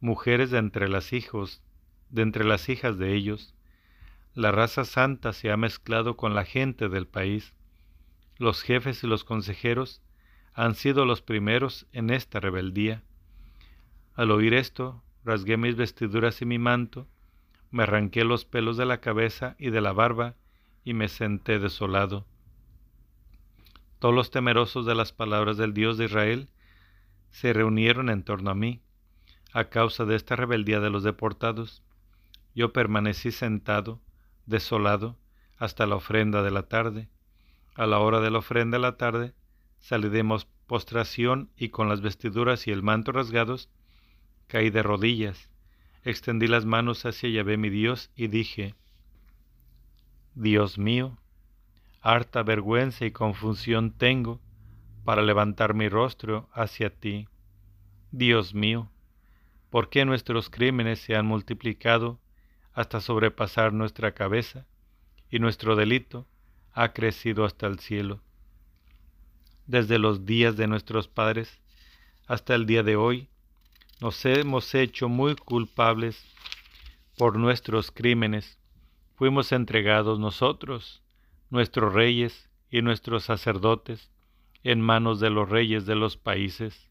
mujeres 0.00 0.50
de 0.50 0.58
entre 0.58 0.88
las 0.88 1.12
hijos, 1.12 1.62
de 2.08 2.22
entre 2.22 2.44
las 2.44 2.68
hijas 2.68 2.98
de 2.98 3.14
ellos, 3.14 3.54
la 4.40 4.52
raza 4.52 4.86
santa 4.86 5.34
se 5.34 5.50
ha 5.50 5.58
mezclado 5.58 6.16
con 6.16 6.34
la 6.34 6.46
gente 6.46 6.88
del 6.88 7.06
país. 7.06 7.52
Los 8.38 8.62
jefes 8.62 9.04
y 9.04 9.06
los 9.06 9.22
consejeros 9.22 10.00
han 10.54 10.74
sido 10.74 11.04
los 11.04 11.20
primeros 11.20 11.86
en 11.92 12.08
esta 12.08 12.40
rebeldía. 12.40 13.02
Al 14.14 14.30
oír 14.30 14.54
esto, 14.54 15.04
rasgué 15.24 15.58
mis 15.58 15.76
vestiduras 15.76 16.40
y 16.40 16.46
mi 16.46 16.58
manto, 16.58 17.06
me 17.70 17.82
arranqué 17.82 18.24
los 18.24 18.46
pelos 18.46 18.78
de 18.78 18.86
la 18.86 19.02
cabeza 19.02 19.56
y 19.58 19.68
de 19.68 19.82
la 19.82 19.92
barba, 19.92 20.36
y 20.84 20.94
me 20.94 21.08
senté 21.08 21.58
desolado. 21.58 22.26
Todos 23.98 24.14
los 24.14 24.30
temerosos 24.30 24.86
de 24.86 24.94
las 24.94 25.12
palabras 25.12 25.58
del 25.58 25.74
Dios 25.74 25.98
de 25.98 26.06
Israel 26.06 26.48
se 27.30 27.52
reunieron 27.52 28.08
en 28.08 28.22
torno 28.22 28.50
a 28.50 28.54
mí, 28.54 28.80
a 29.52 29.64
causa 29.64 30.06
de 30.06 30.16
esta 30.16 30.34
rebeldía 30.34 30.80
de 30.80 30.88
los 30.88 31.02
deportados. 31.02 31.82
Yo 32.54 32.72
permanecí 32.72 33.32
sentado, 33.32 34.00
desolado 34.50 35.16
hasta 35.56 35.86
la 35.86 35.96
ofrenda 35.96 36.42
de 36.42 36.50
la 36.50 36.64
tarde. 36.64 37.08
A 37.74 37.86
la 37.86 38.00
hora 38.00 38.20
de 38.20 38.30
la 38.30 38.38
ofrenda 38.38 38.76
de 38.76 38.82
la 38.82 38.96
tarde 38.98 39.32
de 39.88 40.44
postración 40.66 41.50
y 41.56 41.70
con 41.70 41.88
las 41.88 42.00
vestiduras 42.00 42.66
y 42.66 42.70
el 42.70 42.82
manto 42.82 43.12
rasgados, 43.12 43.70
caí 44.46 44.70
de 44.70 44.82
rodillas, 44.82 45.50
extendí 46.04 46.46
las 46.46 46.64
manos 46.64 47.04
hacia 47.06 47.30
Yahvé 47.30 47.56
mi 47.56 47.70
Dios 47.70 48.10
y 48.14 48.28
dije, 48.28 48.74
Dios 50.34 50.78
mío, 50.78 51.18
harta 52.02 52.42
vergüenza 52.42 53.04
y 53.04 53.10
confusión 53.10 53.92
tengo 53.92 54.40
para 55.04 55.22
levantar 55.22 55.74
mi 55.74 55.88
rostro 55.88 56.48
hacia 56.52 56.90
ti. 56.90 57.26
Dios 58.12 58.54
mío, 58.54 58.90
¿por 59.70 59.88
qué 59.88 60.04
nuestros 60.04 60.50
crímenes 60.50 61.00
se 61.00 61.16
han 61.16 61.26
multiplicado 61.26 62.20
hasta 62.80 63.00
sobrepasar 63.00 63.74
nuestra 63.74 64.12
cabeza, 64.12 64.66
y 65.30 65.38
nuestro 65.38 65.76
delito 65.76 66.26
ha 66.72 66.92
crecido 66.92 67.44
hasta 67.44 67.66
el 67.66 67.78
cielo. 67.78 68.22
Desde 69.66 69.98
los 69.98 70.24
días 70.24 70.56
de 70.56 70.66
nuestros 70.66 71.06
padres 71.06 71.60
hasta 72.26 72.54
el 72.54 72.64
día 72.64 72.82
de 72.82 72.96
hoy, 72.96 73.28
nos 74.00 74.24
hemos 74.24 74.74
hecho 74.74 75.08
muy 75.10 75.36
culpables 75.36 76.24
por 77.18 77.36
nuestros 77.36 77.90
crímenes. 77.90 78.58
Fuimos 79.14 79.52
entregados 79.52 80.18
nosotros, 80.18 81.02
nuestros 81.50 81.92
reyes 81.92 82.48
y 82.70 82.80
nuestros 82.80 83.24
sacerdotes, 83.24 84.10
en 84.62 84.80
manos 84.80 85.20
de 85.20 85.28
los 85.28 85.48
reyes 85.48 85.84
de 85.84 85.96
los 85.96 86.16
países, 86.16 86.88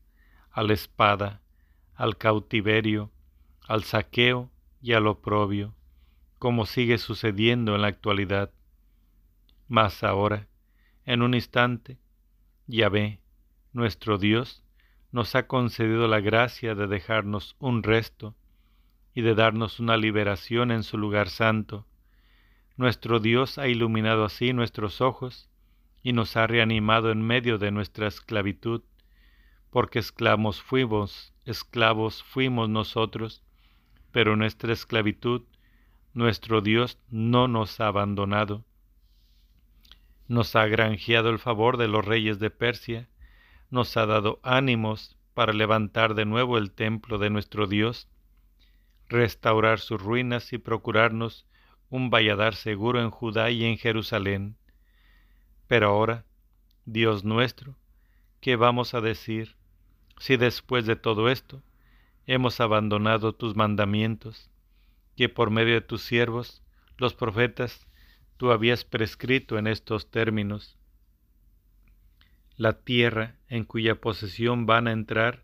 a 0.52 0.62
la 0.62 0.74
espada, 0.74 1.42
al 1.96 2.18
cautiverio, 2.18 3.12
al 3.68 3.84
saqueo 3.84 4.52
y 4.82 4.94
al 4.94 5.08
oprobio, 5.08 5.74
como 6.40 6.66
sigue 6.66 6.98
sucediendo 6.98 7.76
en 7.76 7.82
la 7.82 7.90
actualidad. 7.90 8.52
Mas 9.68 10.04
ahora, 10.04 10.48
en 11.06 11.22
un 11.22 11.34
instante, 11.36 12.00
Yahvé, 12.66 13.20
nuestro 13.74 14.18
Dios, 14.18 14.64
nos 15.12 15.36
ha 15.36 15.48
concedido 15.48 16.08
la 16.08 16.22
gracia 16.22 16.76
de 16.76 16.88
dejarnos 16.88 17.56
un 17.60 17.84
resto 17.84 18.36
y 19.14 19.22
de 19.22 19.36
darnos 19.36 19.80
una 19.80 19.98
liberación 19.98 20.72
en 20.72 20.84
su 20.84 20.98
lugar 20.98 21.30
santo. 21.30 21.86
Nuestro 22.78 23.20
Dios 23.20 23.58
ha 23.58 23.68
iluminado 23.68 24.24
así 24.24 24.54
nuestros 24.54 25.02
ojos 25.02 25.50
y 26.04 26.14
nos 26.14 26.38
ha 26.38 26.48
reanimado 26.48 27.12
en 27.12 27.22
medio 27.22 27.58
de 27.58 27.72
nuestra 27.72 28.08
esclavitud, 28.08 28.82
porque 29.72 30.00
esclavos 30.00 30.62
fuimos, 30.62 31.34
esclavos 31.46 32.24
fuimos 32.24 32.70
nosotros, 32.70 33.44
pero 34.12 34.38
nuestra 34.38 34.72
esclavitud 34.72 35.44
nuestro 36.14 36.62
Dios 36.62 36.98
no 37.10 37.48
nos 37.48 37.80
ha 37.80 37.88
abandonado. 37.88 38.66
Nos 40.28 40.56
ha 40.56 40.66
granjeado 40.68 41.30
el 41.30 41.40
favor 41.40 41.78
de 41.78 41.88
los 41.88 42.06
reyes 42.06 42.40
de 42.40 42.50
Persia, 42.50 43.08
nos 43.70 43.96
ha 43.98 44.06
dado 44.06 44.40
ánimos 44.44 45.18
para 45.34 45.54
levantar 45.54 46.16
de 46.16 46.26
nuevo 46.26 46.58
el 46.58 46.72
templo 46.72 47.18
de 47.18 47.30
nuestro 47.30 47.68
Dios, 47.68 48.08
restaurar 49.08 49.80
sus 49.80 50.02
ruinas 50.02 50.54
y 50.54 50.58
procurarnos 50.58 51.46
un 51.90 52.10
valladar 52.10 52.56
seguro 52.56 53.02
en 53.02 53.10
Judá 53.10 53.50
y 53.50 53.66
en 53.66 53.78
Jerusalén. 53.78 54.58
Pero 55.68 55.88
ahora, 55.88 56.26
Dios 56.86 57.24
nuestro, 57.24 57.76
¿qué 58.42 58.56
vamos 58.56 58.94
a 58.94 59.02
decir 59.02 59.56
si 60.20 60.38
después 60.38 60.86
de 60.86 60.96
todo 60.96 61.30
esto 61.30 61.64
hemos 62.28 62.60
abandonado 62.60 63.34
tus 63.34 63.56
mandamientos, 63.56 64.50
que 65.20 65.28
por 65.28 65.50
medio 65.50 65.74
de 65.74 65.82
tus 65.82 66.02
siervos, 66.02 66.64
los 66.98 67.14
profetas, 67.14 67.86
tú 68.38 68.54
habías 68.54 68.86
prescrito 68.86 69.58
en 69.58 69.68
estos 69.68 70.10
términos? 70.10 70.78
La 72.56 72.80
tierra 72.84 73.36
en 73.50 73.66
cuya 73.66 74.00
posesión 74.00 74.66
van 74.66 74.88
a 74.88 74.94
entrar 74.94 75.44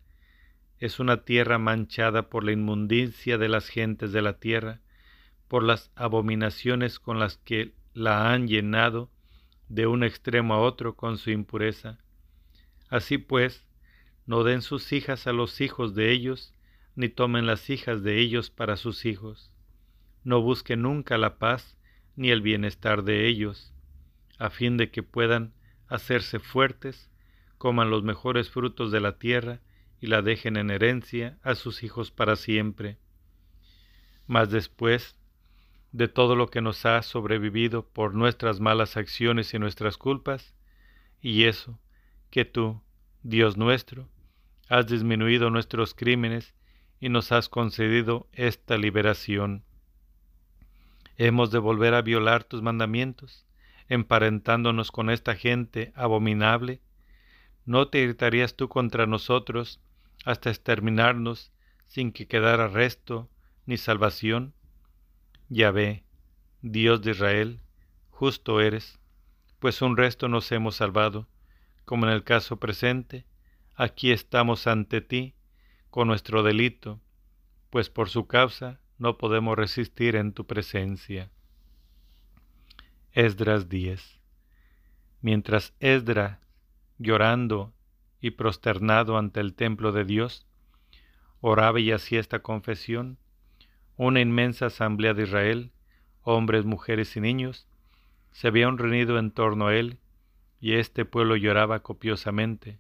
es 0.80 1.02
una 1.02 1.26
tierra 1.26 1.58
manchada 1.58 2.30
por 2.30 2.46
la 2.46 2.54
inmundicia 2.54 3.38
de 3.38 3.50
las 3.50 3.68
gentes 3.68 4.14
de 4.14 4.22
la 4.22 4.40
tierra, 4.40 4.80
por 5.50 5.62
las 5.62 5.92
abominaciones 5.98 6.98
con 6.98 7.20
las 7.20 7.36
que 7.36 7.74
la 7.94 8.32
han 8.32 8.48
llenado 8.48 9.12
de 9.68 9.88
un 9.88 10.06
extremo 10.06 10.54
a 10.54 10.60
otro 10.62 10.96
con 10.96 11.18
su 11.18 11.32
impureza. 11.32 12.00
Así 12.88 13.18
pues, 13.18 13.68
no 14.26 14.46
den 14.46 14.62
sus 14.62 14.94
hijas 14.94 15.28
a 15.28 15.34
los 15.34 15.60
hijos 15.60 15.96
de 15.96 16.14
ellos, 16.14 16.54
ni 16.96 17.10
tomen 17.10 17.46
las 17.46 17.70
hijas 17.70 18.04
de 18.04 18.22
ellos 18.22 18.50
para 18.50 18.78
sus 18.78 19.04
hijos. 19.04 19.52
No 20.26 20.42
busquen 20.42 20.82
nunca 20.82 21.20
la 21.20 21.38
paz 21.38 21.78
ni 22.16 22.32
el 22.32 22.42
bienestar 22.42 23.04
de 23.04 23.28
ellos, 23.28 23.74
a 24.40 24.50
fin 24.50 24.76
de 24.76 24.90
que 24.90 25.04
puedan 25.04 25.54
hacerse 25.88 26.40
fuertes, 26.40 27.12
coman 27.60 27.92
los 27.92 28.02
mejores 28.04 28.50
frutos 28.50 28.92
de 28.92 29.02
la 29.02 29.20
tierra 29.20 29.62
y 30.02 30.08
la 30.08 30.24
dejen 30.24 30.58
en 30.58 30.72
herencia 30.72 31.38
a 31.44 31.54
sus 31.54 31.84
hijos 31.84 32.10
para 32.10 32.36
siempre. 32.36 32.98
Mas 34.26 34.50
después 34.50 35.16
de 35.92 36.08
todo 36.08 36.36
lo 36.36 36.48
que 36.48 36.60
nos 36.60 36.88
ha 36.88 37.04
sobrevivido 37.04 37.88
por 37.88 38.16
nuestras 38.16 38.60
malas 38.60 38.98
acciones 38.98 39.54
y 39.54 39.60
nuestras 39.60 39.96
culpas, 39.96 40.56
y 41.22 41.44
eso, 41.44 41.80
que 42.32 42.46
tú, 42.46 42.82
Dios 43.22 43.58
nuestro, 43.58 44.10
has 44.70 44.88
disminuido 44.88 45.52
nuestros 45.52 45.94
crímenes 45.94 46.56
y 47.00 47.10
nos 47.10 47.32
has 47.32 47.48
concedido 47.48 48.28
esta 48.34 48.78
liberación. 48.80 49.64
Hemos 51.18 51.50
de 51.52 51.60
volver 51.60 51.94
a 51.94 52.02
violar 52.02 52.44
tus 52.44 52.62
mandamientos, 52.62 53.46
emparentándonos 53.88 54.92
con 54.92 55.10
esta 55.10 55.36
gente 55.36 55.94
abominable. 55.96 56.82
¿No 57.66 57.88
te 57.88 58.00
irritarías 58.00 58.56
tú 58.56 58.68
contra 58.68 59.06
nosotros 59.06 59.80
hasta 60.26 60.50
exterminarnos 60.50 61.54
sin 61.86 62.12
que 62.12 62.28
quedara 62.28 62.68
resto 62.68 63.30
ni 63.66 63.78
salvación? 63.78 64.54
Yahvé, 65.48 66.04
Dios 66.62 67.02
de 67.02 67.12
Israel, 67.12 67.62
justo 68.10 68.60
eres, 68.60 69.00
pues 69.60 69.82
un 69.82 69.96
resto 69.96 70.28
nos 70.28 70.52
hemos 70.52 70.76
salvado, 70.76 71.30
como 71.86 72.08
en 72.08 72.12
el 72.12 72.24
caso 72.24 72.58
presente, 72.58 73.26
aquí 73.76 74.12
estamos 74.12 74.68
ante 74.68 75.00
ti 75.00 75.36
con 75.90 76.08
nuestro 76.08 76.44
delito, 76.44 77.00
pues 77.70 77.90
por 77.90 78.10
su 78.10 78.28
causa 78.28 78.80
no 78.98 79.18
podemos 79.18 79.58
resistir 79.58 80.16
en 80.16 80.32
tu 80.34 80.46
presencia. 80.46 81.30
Esdras 83.12 83.70
10 83.70 84.22
Mientras 85.22 85.74
Esdra, 85.80 86.40
llorando 86.98 87.74
y 88.22 88.32
prosternado 88.32 89.18
ante 89.18 89.40
el 89.40 89.54
templo 89.56 89.92
de 89.92 90.06
Dios, 90.06 90.46
oraba 91.42 91.80
y 91.80 91.92
hacía 91.92 92.20
esta 92.20 92.40
confesión, 92.40 93.18
una 93.98 94.22
inmensa 94.22 94.68
asamblea 94.68 95.14
de 95.14 95.24
Israel, 95.24 95.72
hombres, 96.22 96.66
mujeres 96.66 97.16
y 97.16 97.22
niños, 97.22 97.68
se 98.32 98.48
habían 98.48 98.78
reunido 98.78 99.18
en 99.18 99.32
torno 99.32 99.68
a 99.68 99.76
él, 99.76 99.98
y 100.60 100.74
este 100.74 101.06
pueblo 101.06 101.36
lloraba 101.36 101.82
copiosamente. 101.82 102.80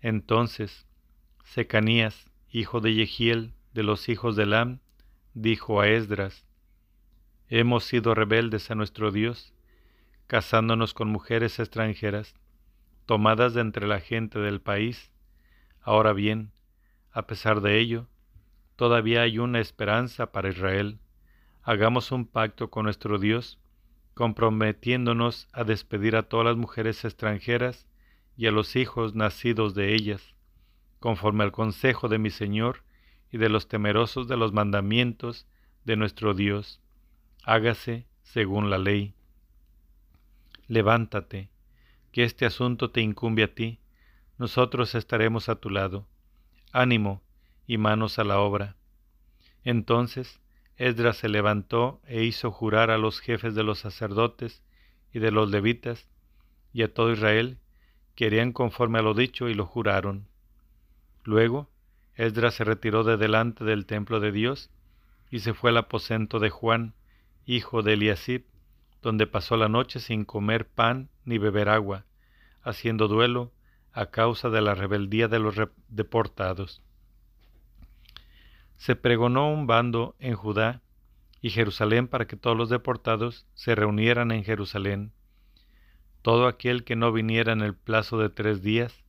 Entonces, 0.00 0.86
Secanías, 1.44 2.30
hijo 2.50 2.80
de 2.80 2.94
Yehiel, 2.94 3.54
de 3.72 3.82
los 3.82 4.08
hijos 4.08 4.36
de 4.36 4.46
Lam, 4.46 4.80
dijo 5.34 5.80
a 5.80 5.88
Esdras, 5.88 6.46
Hemos 7.48 7.84
sido 7.84 8.14
rebeldes 8.14 8.70
a 8.70 8.74
nuestro 8.74 9.10
Dios, 9.10 9.52
casándonos 10.26 10.94
con 10.94 11.08
mujeres 11.08 11.58
extranjeras, 11.58 12.34
tomadas 13.06 13.54
de 13.54 13.60
entre 13.60 13.88
la 13.88 13.98
gente 14.00 14.38
del 14.38 14.60
país. 14.60 15.10
Ahora 15.80 16.12
bien, 16.12 16.52
a 17.10 17.26
pesar 17.26 17.60
de 17.60 17.78
ello, 17.78 18.06
todavía 18.76 19.22
hay 19.22 19.38
una 19.38 19.58
esperanza 19.58 20.30
para 20.30 20.50
Israel. 20.50 21.00
Hagamos 21.62 22.12
un 22.12 22.24
pacto 22.26 22.70
con 22.70 22.84
nuestro 22.84 23.18
Dios, 23.18 23.58
comprometiéndonos 24.14 25.48
a 25.52 25.64
despedir 25.64 26.14
a 26.14 26.22
todas 26.22 26.46
las 26.46 26.56
mujeres 26.56 27.04
extranjeras 27.04 27.88
y 28.36 28.46
a 28.46 28.52
los 28.52 28.76
hijos 28.76 29.16
nacidos 29.16 29.74
de 29.74 29.94
ellas, 29.94 30.34
conforme 31.00 31.42
al 31.42 31.50
consejo 31.50 32.08
de 32.08 32.18
mi 32.18 32.30
Señor 32.30 32.84
y 33.30 33.38
de 33.38 33.48
los 33.48 33.68
temerosos 33.68 34.28
de 34.28 34.36
los 34.36 34.52
mandamientos 34.52 35.46
de 35.84 35.96
nuestro 35.96 36.34
Dios. 36.34 36.80
Hágase 37.44 38.06
según 38.22 38.70
la 38.70 38.78
ley. 38.78 39.14
Levántate, 40.68 41.48
que 42.12 42.24
este 42.24 42.46
asunto 42.46 42.90
te 42.90 43.00
incumbe 43.00 43.44
a 43.44 43.54
ti, 43.54 43.78
nosotros 44.38 44.94
estaremos 44.94 45.48
a 45.48 45.56
tu 45.56 45.70
lado. 45.70 46.06
Ánimo, 46.72 47.22
y 47.66 47.78
manos 47.78 48.18
a 48.18 48.24
la 48.24 48.40
obra. 48.40 48.74
Entonces 49.64 50.40
Esdras 50.76 51.18
se 51.18 51.28
levantó 51.28 52.00
e 52.06 52.24
hizo 52.24 52.50
jurar 52.50 52.90
a 52.90 52.98
los 52.98 53.20
jefes 53.20 53.54
de 53.54 53.62
los 53.62 53.78
sacerdotes 53.78 54.62
y 55.12 55.18
de 55.18 55.30
los 55.30 55.50
levitas 55.50 56.08
y 56.72 56.82
a 56.82 56.92
todo 56.92 57.12
Israel 57.12 57.58
que 58.14 58.26
harían 58.26 58.52
conforme 58.52 58.98
a 58.98 59.02
lo 59.02 59.14
dicho 59.14 59.48
y 59.48 59.54
lo 59.54 59.66
juraron. 59.66 60.26
Luego 61.22 61.68
Esdras 62.20 62.54
se 62.54 62.64
retiró 62.64 63.04
de 63.04 63.16
delante 63.16 63.64
del 63.64 63.86
templo 63.86 64.20
de 64.20 64.32
Dios 64.32 64.70
y 65.30 65.40
se 65.40 65.54
fue 65.54 65.70
al 65.70 65.76
aposento 65.78 66.38
de 66.38 66.50
Juan, 66.50 66.94
hijo 67.46 67.82
de 67.82 67.94
Eliasib, 67.94 68.44
donde 69.02 69.26
pasó 69.26 69.56
la 69.56 69.68
noche 69.68 70.00
sin 70.00 70.24
comer 70.24 70.66
pan 70.66 71.08
ni 71.24 71.38
beber 71.38 71.68
agua, 71.68 72.04
haciendo 72.62 73.08
duelo 73.08 73.52
a 73.92 74.06
causa 74.06 74.50
de 74.50 74.60
la 74.60 74.74
rebeldía 74.74 75.28
de 75.28 75.38
los 75.38 75.56
deportados 75.88 76.82
se 78.80 78.96
pregonó 78.96 79.52
un 79.52 79.66
bando 79.66 80.16
en 80.20 80.34
Judá 80.34 80.80
y 81.42 81.50
Jerusalén 81.50 82.08
para 82.08 82.26
que 82.26 82.36
todos 82.36 82.56
los 82.56 82.70
deportados 82.70 83.46
se 83.52 83.74
reunieran 83.74 84.30
en 84.30 84.42
Jerusalén. 84.42 85.12
Todo 86.22 86.46
aquel 86.46 86.82
que 86.82 86.96
no 86.96 87.12
viniera 87.12 87.52
en 87.52 87.60
el 87.60 87.74
plazo 87.74 88.18
de 88.18 88.30
tres 88.30 88.62
días, 88.62 89.04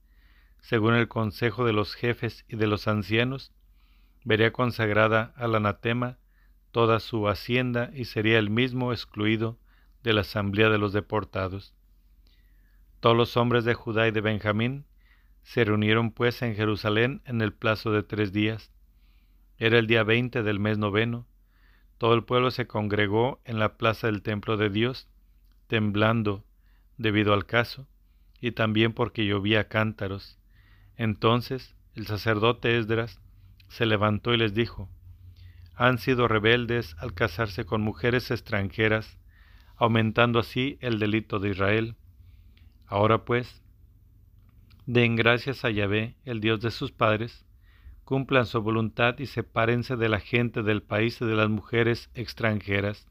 según 0.61 0.93
el 0.93 1.07
consejo 1.07 1.65
de 1.65 1.73
los 1.73 1.95
jefes 1.95 2.45
y 2.47 2.55
de 2.55 2.67
los 2.67 2.87
ancianos, 2.87 3.51
vería 4.23 4.53
consagrada 4.53 5.33
al 5.35 5.55
anatema 5.55 6.17
toda 6.71 6.99
su 6.99 7.27
hacienda 7.27 7.91
y 7.93 8.05
sería 8.05 8.39
el 8.39 8.49
mismo 8.49 8.93
excluido 8.93 9.57
de 10.03 10.13
la 10.13 10.21
asamblea 10.21 10.69
de 10.69 10.77
los 10.77 10.93
deportados. 10.93 11.73
Todos 12.99 13.17
los 13.17 13.35
hombres 13.35 13.65
de 13.65 13.73
Judá 13.73 14.07
y 14.07 14.11
de 14.11 14.21
Benjamín 14.21 14.85
se 15.43 15.65
reunieron 15.65 16.11
pues 16.11 16.41
en 16.41 16.55
Jerusalén 16.55 17.21
en 17.25 17.41
el 17.41 17.51
plazo 17.51 17.91
de 17.91 18.03
tres 18.03 18.31
días, 18.31 18.71
era 19.61 19.77
el 19.77 19.85
día 19.85 20.03
veinte 20.03 20.41
del 20.41 20.59
mes 20.59 20.79
noveno. 20.79 21.27
Todo 21.99 22.15
el 22.15 22.23
pueblo 22.23 22.49
se 22.49 22.65
congregó 22.65 23.39
en 23.45 23.59
la 23.59 23.77
plaza 23.77 24.07
del 24.07 24.23
templo 24.23 24.57
de 24.57 24.71
Dios, 24.71 25.07
temblando 25.67 26.43
debido 26.97 27.31
al 27.33 27.45
caso, 27.45 27.87
y 28.39 28.53
también 28.53 28.91
porque 28.93 29.23
llovía 29.23 29.67
cántaros. 29.67 30.39
Entonces 31.01 31.75
el 31.95 32.05
sacerdote 32.05 32.77
Esdras 32.77 33.19
se 33.69 33.87
levantó 33.87 34.35
y 34.35 34.37
les 34.37 34.53
dijo, 34.53 34.87
Han 35.73 35.97
sido 35.97 36.27
rebeldes 36.27 36.95
al 36.99 37.15
casarse 37.15 37.65
con 37.65 37.81
mujeres 37.81 38.29
extranjeras, 38.29 39.17
aumentando 39.77 40.37
así 40.37 40.77
el 40.79 40.99
delito 40.99 41.39
de 41.39 41.49
Israel. 41.49 41.95
Ahora 42.85 43.25
pues, 43.25 43.63
den 44.85 45.15
gracias 45.15 45.65
a 45.65 45.71
Yahvé, 45.71 46.17
el 46.23 46.39
Dios 46.39 46.61
de 46.61 46.69
sus 46.69 46.91
padres, 46.91 47.47
cumplan 48.03 48.45
su 48.45 48.61
voluntad 48.61 49.17
y 49.17 49.25
sepárense 49.25 49.95
de 49.95 50.07
la 50.07 50.19
gente 50.19 50.61
del 50.61 50.83
país 50.83 51.19
y 51.19 51.25
de 51.25 51.33
las 51.33 51.49
mujeres 51.49 52.11
extranjeras. 52.13 53.07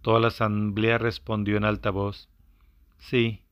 Toda 0.00 0.18
la 0.18 0.28
asamblea 0.28 0.98
respondió 0.98 1.56
en 1.58 1.64
alta 1.64 1.90
voz, 1.90 2.28
Sí, 2.98 3.44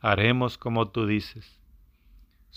haremos 0.00 0.56
como 0.56 0.88
tú 0.88 1.06
dices. 1.06 1.58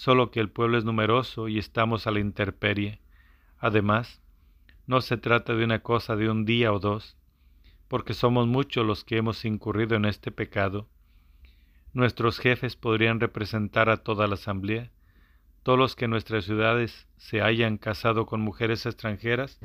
Solo 0.01 0.31
que 0.31 0.39
el 0.39 0.49
pueblo 0.49 0.79
es 0.79 0.83
numeroso 0.83 1.47
y 1.47 1.59
estamos 1.59 2.07
a 2.07 2.11
la 2.11 2.19
intemperie. 2.19 2.99
Además, 3.59 4.19
no 4.87 4.99
se 4.99 5.15
trata 5.15 5.53
de 5.53 5.63
una 5.63 5.83
cosa 5.83 6.15
de 6.15 6.27
un 6.27 6.43
día 6.43 6.73
o 6.73 6.79
dos, 6.79 7.17
porque 7.87 8.15
somos 8.15 8.47
muchos 8.47 8.83
los 8.83 9.03
que 9.03 9.17
hemos 9.17 9.45
incurrido 9.45 9.95
en 9.95 10.05
este 10.05 10.31
pecado. 10.31 10.87
Nuestros 11.93 12.39
jefes 12.39 12.75
podrían 12.75 13.19
representar 13.19 13.91
a 13.91 13.97
toda 13.97 14.25
la 14.25 14.33
asamblea, 14.33 14.89
todos 15.61 15.77
los 15.77 15.95
que 15.95 16.05
en 16.05 16.11
nuestras 16.11 16.45
ciudades 16.45 17.07
se 17.17 17.43
hayan 17.43 17.77
casado 17.77 18.25
con 18.25 18.41
mujeres 18.41 18.87
extranjeras. 18.87 19.59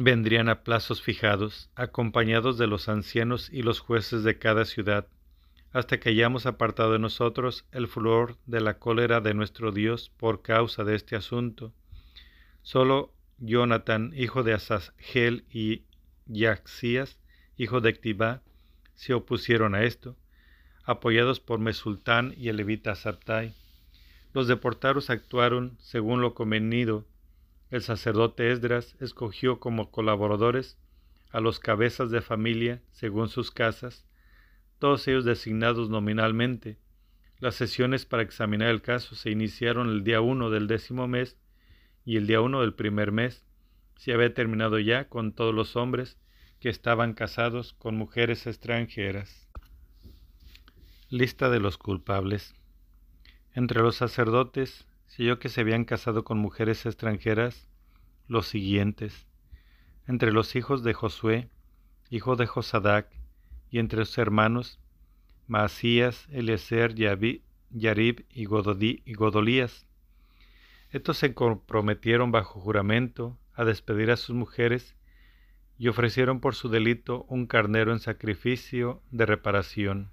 Vendrían 0.00 0.48
a 0.48 0.62
plazos 0.62 1.02
fijados, 1.02 1.72
acompañados 1.74 2.56
de 2.56 2.68
los 2.68 2.88
ancianos 2.88 3.50
y 3.52 3.62
los 3.62 3.80
jueces 3.80 4.22
de 4.22 4.38
cada 4.38 4.64
ciudad, 4.64 5.08
hasta 5.72 5.98
que 5.98 6.10
hayamos 6.10 6.46
apartado 6.46 6.92
de 6.92 7.00
nosotros 7.00 7.66
el 7.72 7.88
flor 7.88 8.36
de 8.46 8.60
la 8.60 8.78
cólera 8.78 9.20
de 9.20 9.34
nuestro 9.34 9.72
Dios 9.72 10.12
por 10.16 10.40
causa 10.42 10.84
de 10.84 10.94
este 10.94 11.16
asunto. 11.16 11.74
Solo 12.62 13.12
Jonathan, 13.38 14.12
hijo 14.14 14.44
de 14.44 14.54
Asahel, 14.54 15.44
y 15.50 15.82
Yaxías, 16.26 17.18
hijo 17.56 17.80
de 17.80 17.90
Ectibá, 17.90 18.42
se 18.94 19.14
opusieron 19.14 19.74
a 19.74 19.82
esto, 19.82 20.16
apoyados 20.84 21.40
por 21.40 21.58
Mesultán 21.58 22.34
y 22.36 22.50
el 22.50 22.56
levita 22.58 22.94
Sabtai. 22.94 23.52
Los 24.32 24.46
deportados 24.46 25.10
actuaron 25.10 25.76
según 25.80 26.20
lo 26.20 26.34
convenido. 26.34 27.04
El 27.70 27.82
sacerdote 27.82 28.50
Esdras 28.50 28.96
escogió 28.98 29.60
como 29.60 29.90
colaboradores 29.90 30.78
a 31.30 31.40
los 31.40 31.60
cabezas 31.60 32.10
de 32.10 32.22
familia 32.22 32.80
según 32.92 33.28
sus 33.28 33.50
casas, 33.50 34.06
todos 34.78 35.06
ellos 35.06 35.24
designados 35.24 35.90
nominalmente. 35.90 36.78
Las 37.40 37.56
sesiones 37.56 38.06
para 38.06 38.22
examinar 38.22 38.68
el 38.70 38.80
caso 38.80 39.14
se 39.14 39.30
iniciaron 39.30 39.90
el 39.90 40.02
día 40.02 40.20
uno 40.20 40.50
del 40.50 40.66
décimo 40.66 41.06
mes 41.06 41.36
y 42.04 42.16
el 42.16 42.26
día 42.26 42.40
uno 42.40 42.62
del 42.62 42.74
primer 42.74 43.12
mes 43.12 43.44
se 43.96 44.14
había 44.14 44.32
terminado 44.32 44.78
ya 44.78 45.08
con 45.08 45.32
todos 45.32 45.54
los 45.54 45.76
hombres 45.76 46.16
que 46.60 46.70
estaban 46.70 47.12
casados 47.12 47.74
con 47.74 47.96
mujeres 47.96 48.46
extranjeras. 48.46 49.48
Lista 51.10 51.50
de 51.50 51.60
los 51.60 51.76
culpables. 51.76 52.54
Entre 53.54 53.82
los 53.82 53.96
sacerdotes 53.96 54.87
yo 55.16 55.38
que 55.38 55.48
se 55.48 55.62
habían 55.62 55.84
casado 55.84 56.24
con 56.24 56.38
mujeres 56.38 56.86
extranjeras 56.86 57.66
los 58.28 58.46
siguientes. 58.46 59.26
Entre 60.06 60.32
los 60.32 60.54
hijos 60.54 60.82
de 60.84 60.94
Josué, 60.94 61.48
hijo 62.10 62.36
de 62.36 62.46
Josadac, 62.46 63.08
y 63.70 63.78
entre 63.78 64.04
sus 64.04 64.18
hermanos, 64.18 64.80
Maasías, 65.46 66.26
Eliezer, 66.30 66.94
Yarib 66.94 67.42
y, 68.30 69.02
y 69.04 69.14
Godolías, 69.14 69.86
estos 70.90 71.18
se 71.18 71.34
comprometieron 71.34 72.30
bajo 72.32 72.60
juramento 72.60 73.38
a 73.54 73.64
despedir 73.64 74.10
a 74.10 74.16
sus 74.16 74.34
mujeres 74.34 74.94
y 75.78 75.88
ofrecieron 75.88 76.40
por 76.40 76.54
su 76.54 76.70
delito 76.70 77.24
un 77.28 77.46
carnero 77.46 77.92
en 77.92 77.98
sacrificio 77.98 79.02
de 79.10 79.26
reparación. 79.26 80.10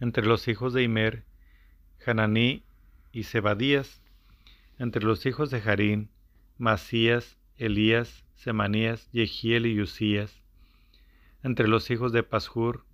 Entre 0.00 0.24
los 0.26 0.48
hijos 0.48 0.72
de 0.72 0.82
Imer, 0.82 1.24
Hananí 2.04 2.64
y 3.14 3.22
Zebadías, 3.22 4.02
entre 4.78 5.04
los 5.04 5.24
hijos 5.24 5.50
de 5.50 5.60
Jarín, 5.60 6.10
Masías, 6.58 7.38
Elías, 7.56 8.24
Semanías, 8.34 9.10
Yehiel 9.12 9.66
y 9.66 9.80
Usías, 9.80 10.42
entre 11.42 11.68
los 11.68 11.90
hijos 11.90 12.12
de 12.12 12.22
Pashur, 12.24 12.84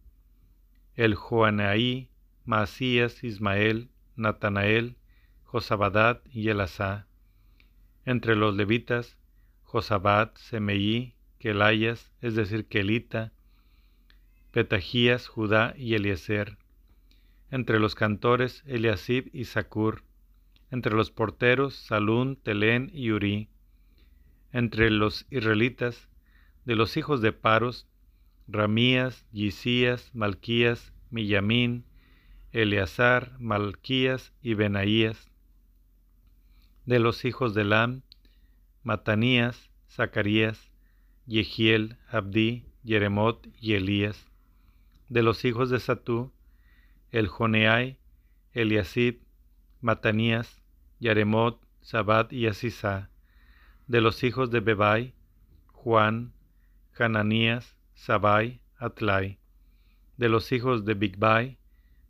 el 0.95 1.15
Joanaí, 1.15 2.11
Masías, 2.45 3.25
Ismael, 3.25 3.91
Natanael, 4.17 4.97
Josabadat 5.45 6.21
y 6.31 6.49
Elasá. 6.49 7.07
Entre 8.05 8.37
los 8.37 8.55
levitas, 8.55 9.17
Josabat, 9.63 10.37
Semeí, 10.37 11.15
Kelayas, 11.39 12.13
es 12.21 12.35
decir, 12.35 12.67
Kelita, 12.67 13.33
Petajías, 14.51 15.29
Judá 15.29 15.75
y 15.77 15.95
Eliezer. 15.95 16.59
Entre 17.51 17.79
los 17.79 17.95
cantores, 17.95 18.63
Eliasib 18.67 19.31
y 19.33 19.45
Sacur. 19.45 20.03
Entre 20.71 20.95
los 20.95 21.11
porteros, 21.11 21.75
Salún, 21.75 22.37
Telén 22.37 22.91
y 22.95 23.11
Uri. 23.11 23.49
Entre 24.53 24.91
los 24.91 25.27
israelitas, 25.31 26.09
de 26.65 26.77
los 26.77 26.97
hijos 26.97 27.21
de 27.21 27.33
Paros, 27.33 27.89
Ramías, 28.47 29.27
Yisías, 29.33 30.15
Malquías, 30.15 30.93
Millamín, 31.11 31.85
Eleazar, 32.53 33.37
Malquías 33.39 34.33
y 34.43 34.55
Benaías 34.55 35.31
de 36.91 36.99
los 36.99 37.25
hijos 37.25 37.55
de 37.55 37.63
Lam, 37.63 38.03
Matanías, 38.83 39.71
Zacarías, 39.89 40.73
Yehiel, 41.27 41.99
Abdi, 42.09 42.67
Jeremot 42.85 43.47
y 43.61 43.75
Elías. 43.75 44.29
De 45.09 45.23
los 45.23 45.45
hijos 45.45 45.71
de 45.71 45.79
Satú, 45.79 46.33
el 47.13 47.29
Joneai, 47.29 47.99
Eliasib, 48.53 49.21
Matanías, 49.81 50.60
Yaremot, 51.01 51.61
Sabat 51.81 52.33
y 52.33 52.47
Asisá. 52.47 53.11
De 53.89 54.01
los 54.01 54.23
hijos 54.23 54.51
de 54.51 54.61
Bebai, 54.61 55.15
Juan, 55.73 56.33
Hananías, 56.97 57.77
Sabai, 57.95 58.61
Atlai. 58.79 59.39
De 60.17 60.29
los 60.29 60.53
hijos 60.53 60.85
de 60.85 60.95
Bigbai, 60.95 61.59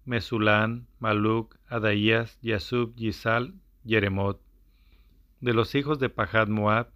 Mesulán, 0.05 0.87
Maluk, 0.99 1.57
Adaías, 1.69 2.39
Yasub, 2.43 2.95
Yisal, 2.97 3.55
Yeremot 3.85 4.43
de 5.41 5.55
los 5.55 5.75
hijos 5.75 5.99
de 5.99 6.11
Pahad 6.11 6.49
Moab, 6.49 6.89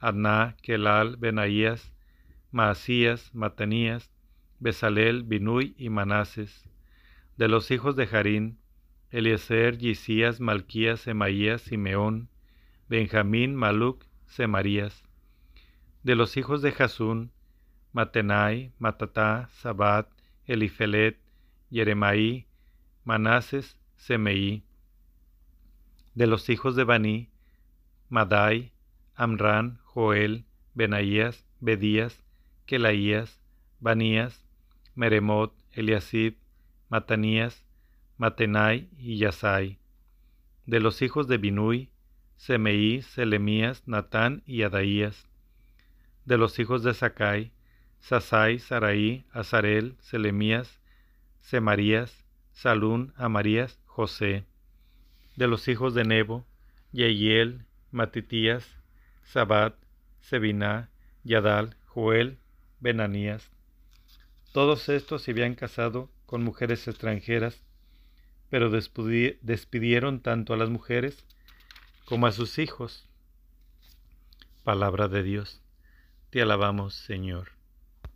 Adná, 0.00 0.56
Kelal, 0.62 1.16
Benaías, 1.16 1.92
Maasías, 2.50 3.32
Matanías, 3.34 4.10
Besalel, 4.58 5.22
Binui 5.22 5.74
y 5.78 5.90
Manases. 5.90 6.68
De 7.36 7.48
los 7.48 7.70
hijos 7.70 7.96
de 7.96 8.06
Jarín, 8.06 8.58
Eliezer, 9.14 9.78
Yisías, 9.78 10.40
Malquías, 10.40 10.98
Semaías, 10.98 11.62
Simeón, 11.62 12.28
Benjamín, 12.88 13.54
Maluc, 13.54 14.04
Semarías. 14.26 15.04
De 16.02 16.16
los 16.16 16.36
hijos 16.36 16.62
de 16.62 16.72
Jasún, 16.72 17.30
Matenai, 17.92 18.72
Matatá, 18.80 19.48
Sabat, 19.52 20.08
Elifelet, 20.46 21.16
Yeremaí, 21.70 22.48
Manases, 23.04 23.78
Semeí. 23.94 24.64
De 26.16 26.26
los 26.26 26.50
hijos 26.50 26.74
de 26.74 26.82
Baní, 26.82 27.30
Madai, 28.08 28.72
Amran, 29.14 29.78
Joel, 29.84 30.44
Benaías, 30.74 31.46
Bedías, 31.60 32.24
Kelaías, 32.66 33.40
Banías, 33.78 34.44
Meremot, 34.96 35.54
Eliasib, 35.70 36.34
Matanías, 36.88 37.63
Matenai 38.16 38.88
y 38.96 39.18
Yasai. 39.18 39.78
De 40.66 40.80
los 40.80 41.02
hijos 41.02 41.28
de 41.28 41.38
Binui, 41.38 41.90
Semeí, 42.36 43.02
Selemías, 43.02 43.86
Natán 43.86 44.42
y 44.46 44.62
Adaías. 44.62 45.28
De 46.24 46.38
los 46.38 46.58
hijos 46.58 46.82
de 46.82 46.94
Sakai, 46.94 47.52
Sasai, 48.00 48.58
Saraí, 48.58 49.24
Azarel, 49.32 49.96
Selemías, 50.00 50.80
Semarías, 51.40 52.24
Salún, 52.52 53.12
Amarías, 53.16 53.80
José. 53.86 54.44
De 55.36 55.46
los 55.48 55.68
hijos 55.68 55.94
de 55.94 56.04
Nebo, 56.04 56.46
Yeiel, 56.92 57.64
Matitías, 57.90 58.78
Sabat, 59.24 59.74
Sebiná, 60.20 60.90
Yadal, 61.24 61.76
Joel, 61.86 62.38
Benanías. 62.80 63.50
Todos 64.52 64.88
estos 64.88 65.22
se 65.22 65.32
habían 65.32 65.54
casado 65.54 66.10
con 66.26 66.44
mujeres 66.44 66.86
extranjeras, 66.86 67.62
pero 68.54 68.70
despidieron 68.70 70.20
tanto 70.20 70.54
a 70.54 70.56
las 70.56 70.70
mujeres 70.70 71.26
como 72.04 72.28
a 72.28 72.30
sus 72.30 72.60
hijos. 72.60 73.04
Palabra 74.62 75.08
de 75.08 75.24
Dios. 75.24 75.60
Te 76.30 76.40
alabamos, 76.40 76.94
Señor. 76.94 77.53